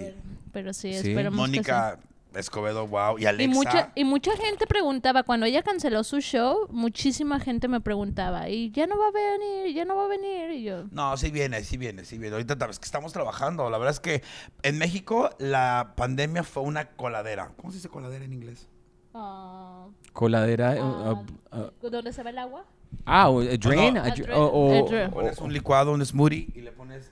Pero 0.53 0.73
sí, 0.75 0.93
Sí. 0.93 1.11
esperemos 1.11 1.33
que 1.33 1.37
Mónica, 1.37 1.99
Escobedo, 2.35 2.87
wow. 2.87 3.19
Y 3.19 3.23
Y 3.23 3.27
Alexa. 3.27 3.55
mucha, 3.55 3.93
y 3.95 4.05
mucha 4.05 4.37
gente 4.37 4.67
preguntaba, 4.67 5.23
cuando 5.23 5.47
ella 5.47 5.63
canceló 5.63 6.03
su 6.05 6.21
show, 6.21 6.67
muchísima 6.71 7.41
gente 7.41 7.69
me 7.69 7.81
preguntaba, 7.81 8.49
y 8.49 8.71
ya 8.71 8.87
no 8.87 8.99
va 8.99 9.09
a 9.09 9.11
venir, 9.11 9.75
ya 9.75 9.85
no 9.85 9.97
va 9.97 10.05
a 10.05 10.09
venir, 10.09 10.51
y 10.53 10.63
yo... 10.65 10.85
No, 10.91 11.17
sí 11.17 11.31
viene, 11.31 11.63
sí 11.65 11.77
viene, 11.77 12.05
sí 12.05 12.19
viene. 12.19 12.35
Ahorita 12.37 12.57
es 12.71 12.79
que 12.79 12.85
estamos 12.87 13.13
trabajando. 13.13 13.69
La 13.71 13.79
verdad 13.79 13.93
es 13.95 14.01
que 14.01 14.23
en 14.63 14.79
México 14.79 15.31
la 15.39 15.93
pandemia 15.97 16.43
fue 16.43 16.63
una 16.63 16.87
coladera. 16.91 17.53
¿Cómo 17.57 17.71
se 17.71 17.77
dice 17.79 17.89
coladera 17.89 18.25
en 18.25 18.33
inglés? 18.33 18.69
ah, 19.15 19.87
Coladera. 20.13 20.77
ah, 20.81 21.13
uh, 21.53 21.57
uh, 21.57 21.87
uh, 21.87 21.91
¿Dónde 21.91 22.13
se 22.13 22.23
va 22.23 22.31
el 22.31 22.39
agua? 22.39 22.65
ah, 23.07 23.29
o- 23.31 23.41
a 23.41 23.45
drain. 23.57 23.95
no. 23.95 24.01
a 24.01 24.05
A 24.05 24.09
dr- 24.09 24.23
drain, 24.25 24.39
o- 24.41 24.47
o- 24.47 24.87
a 24.87 24.89
drain. 24.89 25.09
o- 25.09 25.11
Pones 25.11 25.39
un 25.39 25.53
licuado, 25.53 25.93
un 25.93 26.05
smoothie 26.05 26.49
y 26.55 26.61
le 26.63 26.73
pones 26.73 27.11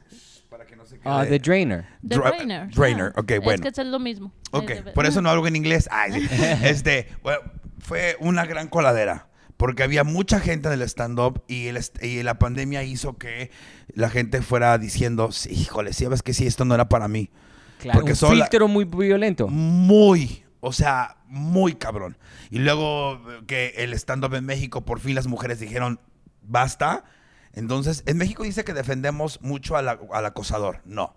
para 0.51 0.67
que 0.67 0.77
no 0.77 0.85
se 0.85 0.99
quede. 0.99 1.09
ah, 1.13 1.25
the 1.29 1.39
drainer. 1.39 1.87
The 2.07 2.17
Dra- 2.17 2.31
drainer. 2.37 2.69
drainer, 2.71 3.13
ah. 3.17 3.21
ok, 3.21 3.31
Es 3.31 3.41
bueno. 3.43 3.63
que 3.63 3.69
es 3.69 3.87
lo 3.87 3.99
mismo. 3.99 4.33
Ok, 4.51 4.71
Es 4.71 4.83
por 4.93 5.07
eso 5.07 5.23
no 5.23 5.31
hablo 5.31 5.47
en 5.47 5.57
inglés. 5.57 5.89
Ay, 5.93 6.13
sí. 6.13 6.29
este, 6.65 7.09
bueno, 7.23 7.41
fue 7.79 8.17
una 8.21 8.45
gran 8.47 8.69
coladera. 8.69 9.29
Porque 9.57 9.83
había 9.83 10.05
mucha 10.05 10.41
gente 10.41 10.69
en 10.69 10.75
el 10.75 10.83
stand-up 10.83 11.45
y, 11.47 11.67
el 11.67 11.77
est- 11.77 12.03
y 12.03 12.23
la 12.23 12.39
pandemia 12.39 12.83
hizo 12.83 13.19
que 13.19 13.51
la 13.93 14.09
gente 14.09 14.41
fuera 14.41 14.79
diciendo, 14.79 15.33
sí, 15.33 15.51
híjole, 15.53 15.93
sí, 15.93 16.07
ves 16.07 16.23
que 16.23 16.33
sí, 16.33 16.47
esto 16.47 16.65
no 16.65 16.75
era 16.75 16.89
para 16.89 17.09
mí. 17.09 17.31
Claro, 17.79 17.99
Porque 17.99 18.13
un 18.13 18.17
son 18.17 18.39
la- 18.39 18.47
filtro 18.47 18.69
muy 18.69 18.87
violento. 18.87 19.49
Muy, 19.49 20.45
o 20.61 20.73
sea, 20.73 21.19
muy 21.27 21.75
cabrón. 21.75 22.17
Y 22.51 22.61
luego 22.61 23.21
que 23.47 23.75
el 23.77 23.93
stand-up 23.93 24.35
en 24.35 24.47
México, 24.47 24.87
por 24.87 24.99
fin 24.99 25.15
las 25.15 25.27
mujeres 25.27 25.61
dijeron, 25.61 26.01
basta. 26.43 27.05
Entonces, 27.53 28.03
en 28.07 28.17
México 28.19 28.43
dice 28.45 28.65
que 28.65 28.73
defendemos 28.75 29.41
mucho 29.43 29.77
al, 29.77 29.89
al 29.89 30.27
acosador. 30.27 30.81
No, 30.85 31.15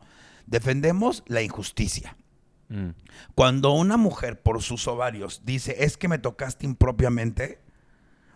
defendemos 0.48 1.24
la 1.28 1.42
injusticia. 1.42 2.18
Mm, 2.70 2.90
Cuando 3.36 3.72
una 3.74 3.98
mujer 3.98 4.42
por 4.42 4.62
sus 4.62 4.88
ovarios 4.88 5.42
dice, 5.46 5.84
es 5.84 5.98
que 5.98 6.08
me 6.08 6.18
tocaste 6.18 6.66
impropiamente, 6.66 7.60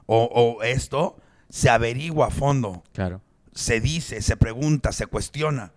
o, 0.06 0.24
o 0.26 0.64
esto, 0.64 1.18
se 1.50 1.70
averigua 1.70 2.28
a 2.28 2.30
fondo, 2.32 2.84
claro. 2.94 3.22
se 3.54 3.80
dice, 3.82 4.22
se 4.22 4.38
pregunta, 4.38 4.92
se 4.92 5.08
cuestiona. 5.08 5.74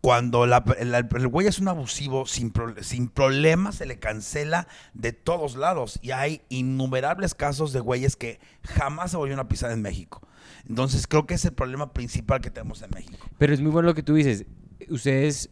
Cuando 0.00 0.46
la- 0.46 0.64
la- 0.84 0.98
el 0.98 1.28
güey 1.28 1.48
es 1.48 1.58
un 1.58 1.66
abusivo, 1.68 2.24
sin, 2.24 2.50
pro- 2.52 2.80
sin 2.84 3.08
problema 3.08 3.72
se 3.72 3.84
le 3.84 3.98
cancela 3.98 4.68
de 4.94 5.12
todos 5.12 5.56
lados. 5.56 5.98
Y 6.02 6.12
hay 6.12 6.42
innumerables 6.48 7.34
casos 7.34 7.72
de 7.72 7.80
güeyes 7.80 8.14
que 8.14 8.38
jamás 8.62 9.10
se 9.10 9.16
volvieron 9.16 9.44
a 9.44 9.48
pisar 9.48 9.72
en 9.72 9.82
México. 9.82 10.22
Entonces 10.68 11.06
creo 11.06 11.26
que 11.26 11.34
es 11.34 11.44
el 11.44 11.52
problema 11.52 11.92
principal 11.92 12.40
que 12.40 12.50
tenemos 12.50 12.80
en 12.82 12.90
México. 12.94 13.28
Pero 13.38 13.52
es 13.52 13.60
muy 13.60 13.70
bueno 13.70 13.88
lo 13.88 13.94
que 13.94 14.02
tú 14.02 14.14
dices. 14.14 14.46
Ustedes 14.88 15.50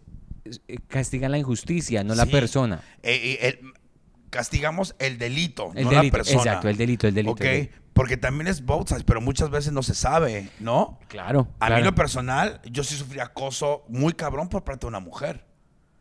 eh, 0.69 0.79
castigan 0.89 1.33
la 1.33 1.39
injusticia, 1.39 2.03
no 2.05 2.15
la 2.15 2.27
persona. 2.27 2.81
Eh, 3.03 3.39
eh, 3.43 3.49
el- 3.49 3.73
castigamos 4.31 4.95
el 4.99 5.19
delito, 5.19 5.71
El 5.75 5.85
no 5.85 5.91
delito, 5.91 6.05
la 6.05 6.11
persona. 6.11 6.39
exacto, 6.39 6.69
el 6.69 6.77
delito, 6.77 7.07
el 7.09 7.15
delito, 7.15 7.33
¿Ok? 7.33 7.41
el 7.43 7.47
delito. 7.47 7.77
Porque 7.95 8.17
también 8.19 8.47
es 8.49 8.65
both 8.65 8.89
sides, 8.89 9.05
pero 9.05 9.23
muchas 9.23 9.49
veces 9.49 9.73
no 9.73 9.83
se 9.83 9.95
sabe, 9.95 10.51
¿no? 10.61 10.99
Claro. 11.09 11.49
A 11.61 11.67
claro. 11.69 11.77
mí 11.83 11.89
lo 11.89 11.95
personal, 11.95 12.61
yo 12.71 12.85
sí 12.85 12.95
sufrí 12.95 13.21
acoso 13.21 13.85
muy 13.89 14.13
cabrón 14.13 14.49
por 14.51 14.65
parte 14.65 14.81
de 14.85 14.89
una 14.89 15.01
mujer. 15.01 15.47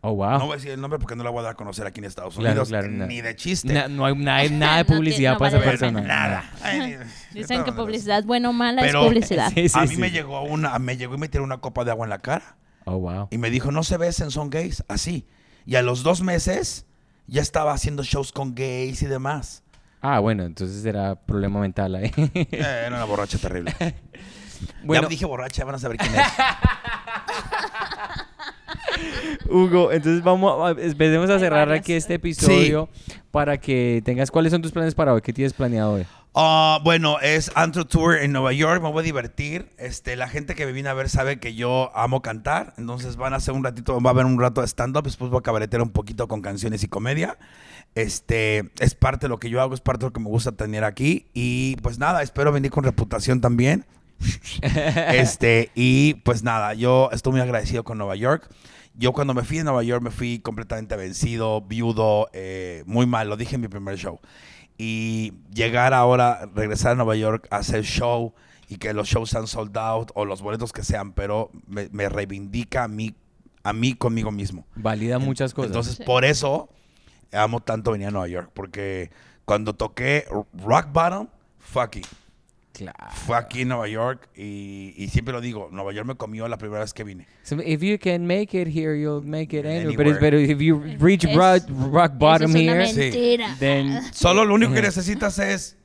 Oh, 0.08 0.14
wow. 0.14 0.38
No 0.38 0.46
voy 0.46 0.54
a 0.54 0.56
decir 0.58 0.72
el 0.72 0.80
nombre 0.80 1.00
porque 1.00 1.16
no 1.16 1.24
la 1.24 1.32
voy 1.32 1.40
a 1.40 1.44
dar 1.44 1.52
a 1.54 1.56
conocer 1.56 1.88
aquí 1.88 2.00
en 2.00 2.06
Estados 2.06 2.38
Unidos. 2.38 2.70
claro, 2.70 2.88
ni 2.88 3.22
de 3.22 3.36
chiste. 3.36 3.74
Na- 3.74 3.88
no 3.88 4.06
hay 4.06 4.16
nada, 4.16 4.44
nada 4.52 4.78
de 4.78 4.86
publicidad 4.86 5.38
para 5.40 5.52
no 5.52 5.58
esa 5.58 5.66
vale 5.66 5.78
persona. 5.78 6.02
Nada. 6.02 6.52
Ay, 6.62 6.98
Dicen 7.34 7.64
que 7.64 7.72
publicidad 7.72 8.24
bueno 8.24 8.52
o 8.52 8.54
mala 8.54 8.82
Pero- 8.84 9.02
es 9.02 9.08
publicidad. 9.08 9.52
Sí, 9.54 9.68
sí, 9.68 9.80
a 9.80 9.82
mí 9.82 9.88
sí. 9.88 9.98
me 9.98 10.12
llegó 10.12 10.44
una, 10.44 10.78
me 10.80 10.96
llegó 10.98 11.16
y 11.16 11.18
me 11.18 11.28
tiró 11.28 11.44
una 11.44 11.58
copa 11.58 11.84
de 11.84 11.92
agua 11.92 12.06
en 12.06 12.12
la 12.12 12.20
cara. 12.20 12.58
Oh, 12.86 13.00
wow. 13.00 13.30
Y 13.32 13.40
me 13.40 13.50
dijo, 13.50 13.72
no 13.72 13.82
se 13.84 13.98
besen, 13.98 14.30
son 14.30 14.52
gays. 14.52 14.84
Así. 14.88 15.26
Y 15.66 15.76
a 15.76 15.82
los 15.82 16.04
dos 16.04 16.22
meses 16.22 16.86
ya 17.26 17.42
estaba 17.42 17.74
haciendo 17.74 18.04
shows 18.04 18.32
con 18.32 18.54
gays 18.54 19.02
y 19.02 19.08
demás. 19.08 19.64
Ah, 20.02 20.20
bueno, 20.20 20.44
entonces 20.44 20.86
era 20.86 21.16
problema 21.16 21.60
mental 21.60 21.96
ahí. 21.96 22.12
Eh, 22.16 22.48
era 22.52 22.90
una 22.96 23.06
borracha 23.06 23.40
terrible. 23.40 23.74
bueno, 24.84 25.04
Ya 25.04 25.10
dije 25.10 25.26
borracha, 25.26 25.66
van 25.66 25.74
a 25.76 25.80
saber 25.80 25.98
quién 25.98 26.14
es. 26.14 26.22
Hugo, 29.50 29.92
entonces 29.92 30.24
vamos 30.24 30.54
a, 30.62 30.82
empecemos 30.82 31.30
a 31.30 31.40
cerrar 31.40 31.72
aquí 31.72 31.94
este 31.94 32.16
episodio 32.16 32.90
para 33.32 33.58
que 33.58 34.02
tengas 34.04 34.32
cuáles 34.32 34.52
son 34.52 34.62
tus 34.62 34.72
planes 34.72 34.96
para 34.96 35.14
hoy, 35.14 35.22
qué 35.22 35.34
tienes 35.34 35.54
planeado 35.54 35.94
hoy. 35.94 36.06
Ah, 36.38 36.82
bueno, 36.84 37.20
es 37.22 37.50
Antro 37.56 37.86
Tour 37.86 38.18
en 38.18 38.34
Nueva 38.34 38.52
York, 38.52 38.84
me 38.84 38.92
voy 38.92 39.00
a 39.00 39.04
divertir. 39.04 39.70
Este, 39.78 40.18
la 40.18 40.28
gente 40.28 40.54
que 40.54 40.66
me 40.66 40.74
viene 40.74 40.90
a 40.90 40.94
ver 40.94 41.08
sabe 41.08 41.40
que 41.40 41.56
yo 41.56 41.96
amo 41.96 42.22
cantar, 42.22 42.74
entonces 42.78 43.16
van 43.16 43.34
a 43.34 43.38
hacer 43.38 43.54
un 43.54 43.64
ratito, 43.64 44.02
va 44.02 44.10
a 44.10 44.14
haber 44.14 44.26
un 44.26 44.38
rato 44.38 44.60
de 44.60 44.68
stand-up, 44.68 45.04
después 45.04 45.32
voy 45.32 45.40
a 45.40 45.44
cabaretear 45.44 45.82
un 45.82 45.92
poquito 45.92 46.28
con 46.28 46.42
canciones 46.42 46.84
y 46.84 46.90
comedia. 46.90 47.38
Este, 47.96 48.70
es 48.80 48.96
parte 48.96 49.28
de 49.28 49.30
lo 49.30 49.40
que 49.40 49.50
yo 49.50 49.62
hago, 49.62 49.74
es 49.74 49.80
parte 49.80 50.02
de 50.02 50.08
lo 50.08 50.14
que 50.14 50.20
me 50.20 50.28
gusta 50.28 50.52
tener 50.52 50.84
aquí. 50.84 51.28
Y 51.34 51.78
pues 51.78 52.00
nada, 52.00 52.22
espero 52.22 52.52
venir 52.52 52.70
con 52.70 52.84
reputación 52.84 53.40
también. 53.40 53.86
este, 55.14 55.72
y 55.74 56.16
pues 56.16 56.44
nada, 56.44 56.74
yo 56.74 57.10
estoy 57.14 57.32
muy 57.32 57.42
agradecido 57.42 57.86
con 57.86 57.98
Nueva 57.98 58.18
York. 58.18 58.50
Yo 58.98 59.12
cuando 59.14 59.34
me 59.34 59.44
fui 59.44 59.58
de 59.58 59.64
Nueva 59.66 59.84
York 59.84 60.02
me 60.02 60.12
fui 60.12 60.40
completamente 60.40 60.96
vencido, 60.96 61.62
viudo, 61.62 62.30
eh, 62.34 62.84
muy 62.86 63.06
mal, 63.06 63.28
lo 63.30 63.36
dije 63.38 63.56
en 63.56 63.62
mi 63.62 63.68
primer 63.68 63.98
show. 63.98 64.20
Y 64.78 65.34
llegar 65.54 65.94
ahora, 65.94 66.50
regresar 66.54 66.94
a 66.94 66.96
Nueva 66.96 67.16
York 67.16 67.48
a 67.52 67.58
hacer 67.58 67.84
show 67.84 68.34
y 68.68 68.78
que 68.78 68.94
los 68.94 69.08
shows 69.08 69.30
sean 69.30 69.48
sold 69.48 69.78
out 69.78 70.12
o 70.16 70.26
los 70.26 70.42
boletos 70.42 70.72
que 70.74 70.84
sean, 70.84 71.14
pero 71.14 71.50
me, 71.68 71.90
me 71.92 72.10
reivindica 72.10 72.84
a 72.86 72.88
mí, 72.88 73.16
a 73.64 73.74
mí 73.74 73.94
conmigo 73.94 74.32
mismo. 74.32 74.66
Valida 74.76 75.20
muchas 75.20 75.54
cosas. 75.54 75.70
Entonces, 75.72 75.96
Sí. 75.98 76.04
por 76.04 76.26
eso 76.26 76.70
amo 77.32 77.62
tanto 77.62 77.92
venir 77.92 78.08
a 78.08 78.12
Nueva 78.12 78.28
York, 78.28 78.50
porque 78.54 79.12
cuando 79.46 79.74
toqué 79.74 80.26
Rock 80.54 80.88
Bottom, 80.92 81.28
fue 81.60 81.84
aquí. 81.84 82.02
Claro. 82.76 82.98
Fue 83.12 83.38
aquí 83.38 83.62
en 83.62 83.70
Nueva 83.70 83.88
York 83.88 84.30
y, 84.36 84.94
y 84.98 85.08
siempre 85.10 85.34
lo 85.34 85.42
digo, 85.42 85.70
Nueva 85.72 85.94
York 85.94 86.08
me 86.08 86.16
comió 86.16 86.48
la 86.48 86.58
primera 86.58 86.82
vez 86.82 86.94
que 86.94 87.04
vine. 87.04 87.28
So 87.44 87.56
if 87.64 87.82
you 87.82 87.98
can 88.00 88.26
make 88.28 88.54
it 88.60 88.68
here, 88.68 89.00
you'll 89.00 89.24
make 89.26 89.58
it 89.58 89.66
anywhere. 89.66 90.18
Pero 90.20 90.38
if 90.40 90.60
you 90.60 90.78
reach 91.00 91.24
Es- 91.26 91.36
rock, 91.36 91.64
rock 91.92 92.14
bottom 92.18 92.56
es 92.56 92.96
here, 92.96 93.12
Sí. 93.12 93.38
then 93.60 94.02
Solo 94.14 94.46
lo 94.46 94.54
único 94.56 94.74
que 94.74 94.82
necesitas 94.82 95.40
es 95.40 95.78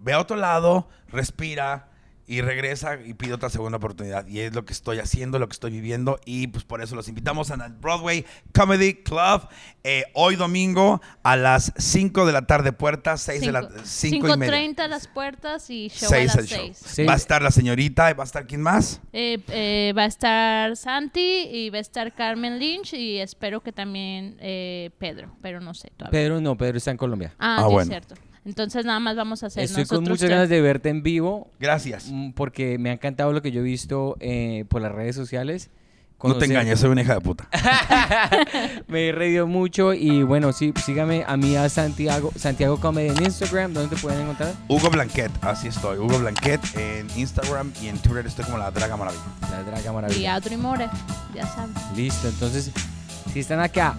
ve 0.00 0.12
a 0.12 0.20
otro 0.20 0.36
lado, 0.36 0.88
respira 1.08 1.87
y 2.28 2.42
regresa 2.42 2.98
y 3.04 3.14
pide 3.14 3.32
otra 3.32 3.48
segunda 3.48 3.78
oportunidad. 3.78 4.26
Y 4.26 4.40
es 4.40 4.54
lo 4.54 4.64
que 4.64 4.74
estoy 4.74 4.98
haciendo, 4.98 5.38
lo 5.38 5.48
que 5.48 5.54
estoy 5.54 5.70
viviendo. 5.70 6.20
Y 6.26 6.48
pues 6.48 6.62
por 6.64 6.82
eso 6.82 6.94
los 6.94 7.08
invitamos 7.08 7.50
a 7.50 7.56
Broadway 7.80 8.24
Comedy 8.54 8.94
Club 8.94 9.48
eh, 9.82 10.04
hoy 10.12 10.36
domingo 10.36 11.00
a 11.22 11.36
las 11.36 11.72
5 11.78 12.26
de 12.26 12.32
la 12.32 12.46
tarde, 12.46 12.72
puertas 12.72 13.22
6 13.22 13.40
de 13.40 13.52
la 13.52 13.68
5 13.82 14.28
y 14.28 14.36
media. 14.36 14.52
5.30 14.76 14.88
las 14.88 15.06
puertas 15.08 15.70
y 15.70 15.88
show 15.88 16.08
Seis 16.10 16.34
a 16.34 16.40
las 16.40 16.46
show. 16.46 16.58
6. 16.60 16.76
Sí. 16.76 17.04
Va 17.04 17.14
a 17.14 17.16
estar 17.16 17.40
la 17.40 17.50
señorita 17.50 18.12
va 18.12 18.24
a 18.24 18.26
estar 18.26 18.46
quién 18.46 18.60
más. 18.60 19.00
Eh, 19.12 19.38
eh, 19.48 19.92
va 19.96 20.02
a 20.02 20.06
estar 20.06 20.76
Santi 20.76 21.48
y 21.50 21.70
va 21.70 21.78
a 21.78 21.80
estar 21.80 22.14
Carmen 22.14 22.58
Lynch 22.58 22.92
y 22.92 23.18
espero 23.18 23.62
que 23.62 23.72
también 23.72 24.36
eh, 24.40 24.90
Pedro, 24.98 25.34
pero 25.40 25.60
no 25.60 25.72
sé 25.72 25.90
todavía. 25.96 26.20
Pedro 26.20 26.40
no, 26.40 26.56
Pedro 26.56 26.76
está 26.76 26.90
en 26.90 26.96
Colombia. 26.98 27.34
ah, 27.38 27.56
Ah, 27.58 27.64
sí, 27.66 27.72
bueno. 27.72 27.80
es 27.82 27.88
cierto. 27.88 28.27
Entonces 28.44 28.84
nada 28.84 29.00
más 29.00 29.16
vamos 29.16 29.42
a 29.42 29.46
hacer 29.46 29.64
Estoy 29.64 29.84
con 29.84 30.02
muchas 30.04 30.18
tres. 30.20 30.30
ganas 30.30 30.48
de 30.48 30.60
verte 30.60 30.88
en 30.88 31.02
vivo 31.02 31.50
Gracias. 31.60 32.06
mm, 32.10 32.30
porque 32.32 32.78
me 32.78 32.90
ha 32.90 32.94
encantado 32.94 33.32
lo 33.32 33.42
que 33.42 33.50
yo 33.50 33.60
he 33.60 33.64
visto 33.64 34.16
eh, 34.20 34.64
por 34.68 34.80
las 34.82 34.92
redes 34.92 35.16
sociales. 35.16 35.70
No 36.20 36.36
te 36.36 36.46
engañes, 36.46 36.80
soy 36.80 36.90
una 36.90 37.02
hija 37.02 37.14
de 37.14 37.20
puta. 37.20 37.48
Me 38.88 39.08
he 39.08 39.12
reído 39.12 39.46
mucho 39.46 39.94
y 39.94 40.24
bueno, 40.24 40.52
sí, 40.52 40.72
sígame 40.84 41.24
a 41.24 41.36
mí 41.36 41.54
a 41.54 41.68
Santiago, 41.68 42.32
Santiago 42.34 42.78
Comedy 42.80 43.10
en 43.10 43.22
Instagram, 43.24 43.72
¿dónde 43.72 43.94
te 43.94 44.02
pueden 44.02 44.22
encontrar? 44.22 44.52
Hugo 44.68 44.90
Blanquet, 44.90 45.30
así 45.42 45.68
estoy. 45.68 45.98
Hugo 45.98 46.18
Blanquet 46.18 46.60
en 46.76 47.06
Instagram 47.16 47.72
y 47.80 47.86
en 47.86 47.98
Twitter 47.98 48.26
estoy 48.26 48.44
como 48.46 48.58
la 48.58 48.70
Draga 48.72 48.96
Maravilla. 48.96 49.22
La 49.50 49.62
Draga 49.62 49.90
Y 49.90 49.94
Maravilla. 49.94 50.34
Audrey 50.34 50.56
More, 50.56 50.88
ya 51.34 51.46
saben. 51.46 51.72
Listo, 51.94 52.28
entonces, 52.28 52.72
si 53.32 53.38
están 53.38 53.60
acá, 53.60 53.94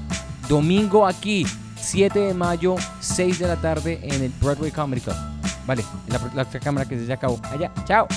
domingo 0.50 1.08
aquí, 1.08 1.46
7 1.82 2.20
de 2.20 2.34
mayo, 2.34 2.76
6 3.00 3.40
de 3.40 3.48
la 3.48 3.56
tarde 3.56 4.00
en 4.04 4.24
el 4.24 4.32
Broadway 4.42 4.72
Comedy 4.72 5.02
Club. 5.02 5.16
Vale, 5.66 5.84
la, 6.08 6.20
la 6.36 6.42
otra 6.44 6.60
cámara 6.60 6.88
que 6.88 6.98
se 6.98 7.06
ya 7.06 7.16
acabó. 7.16 7.40
Allá, 7.44 7.72
chao. 7.86 8.08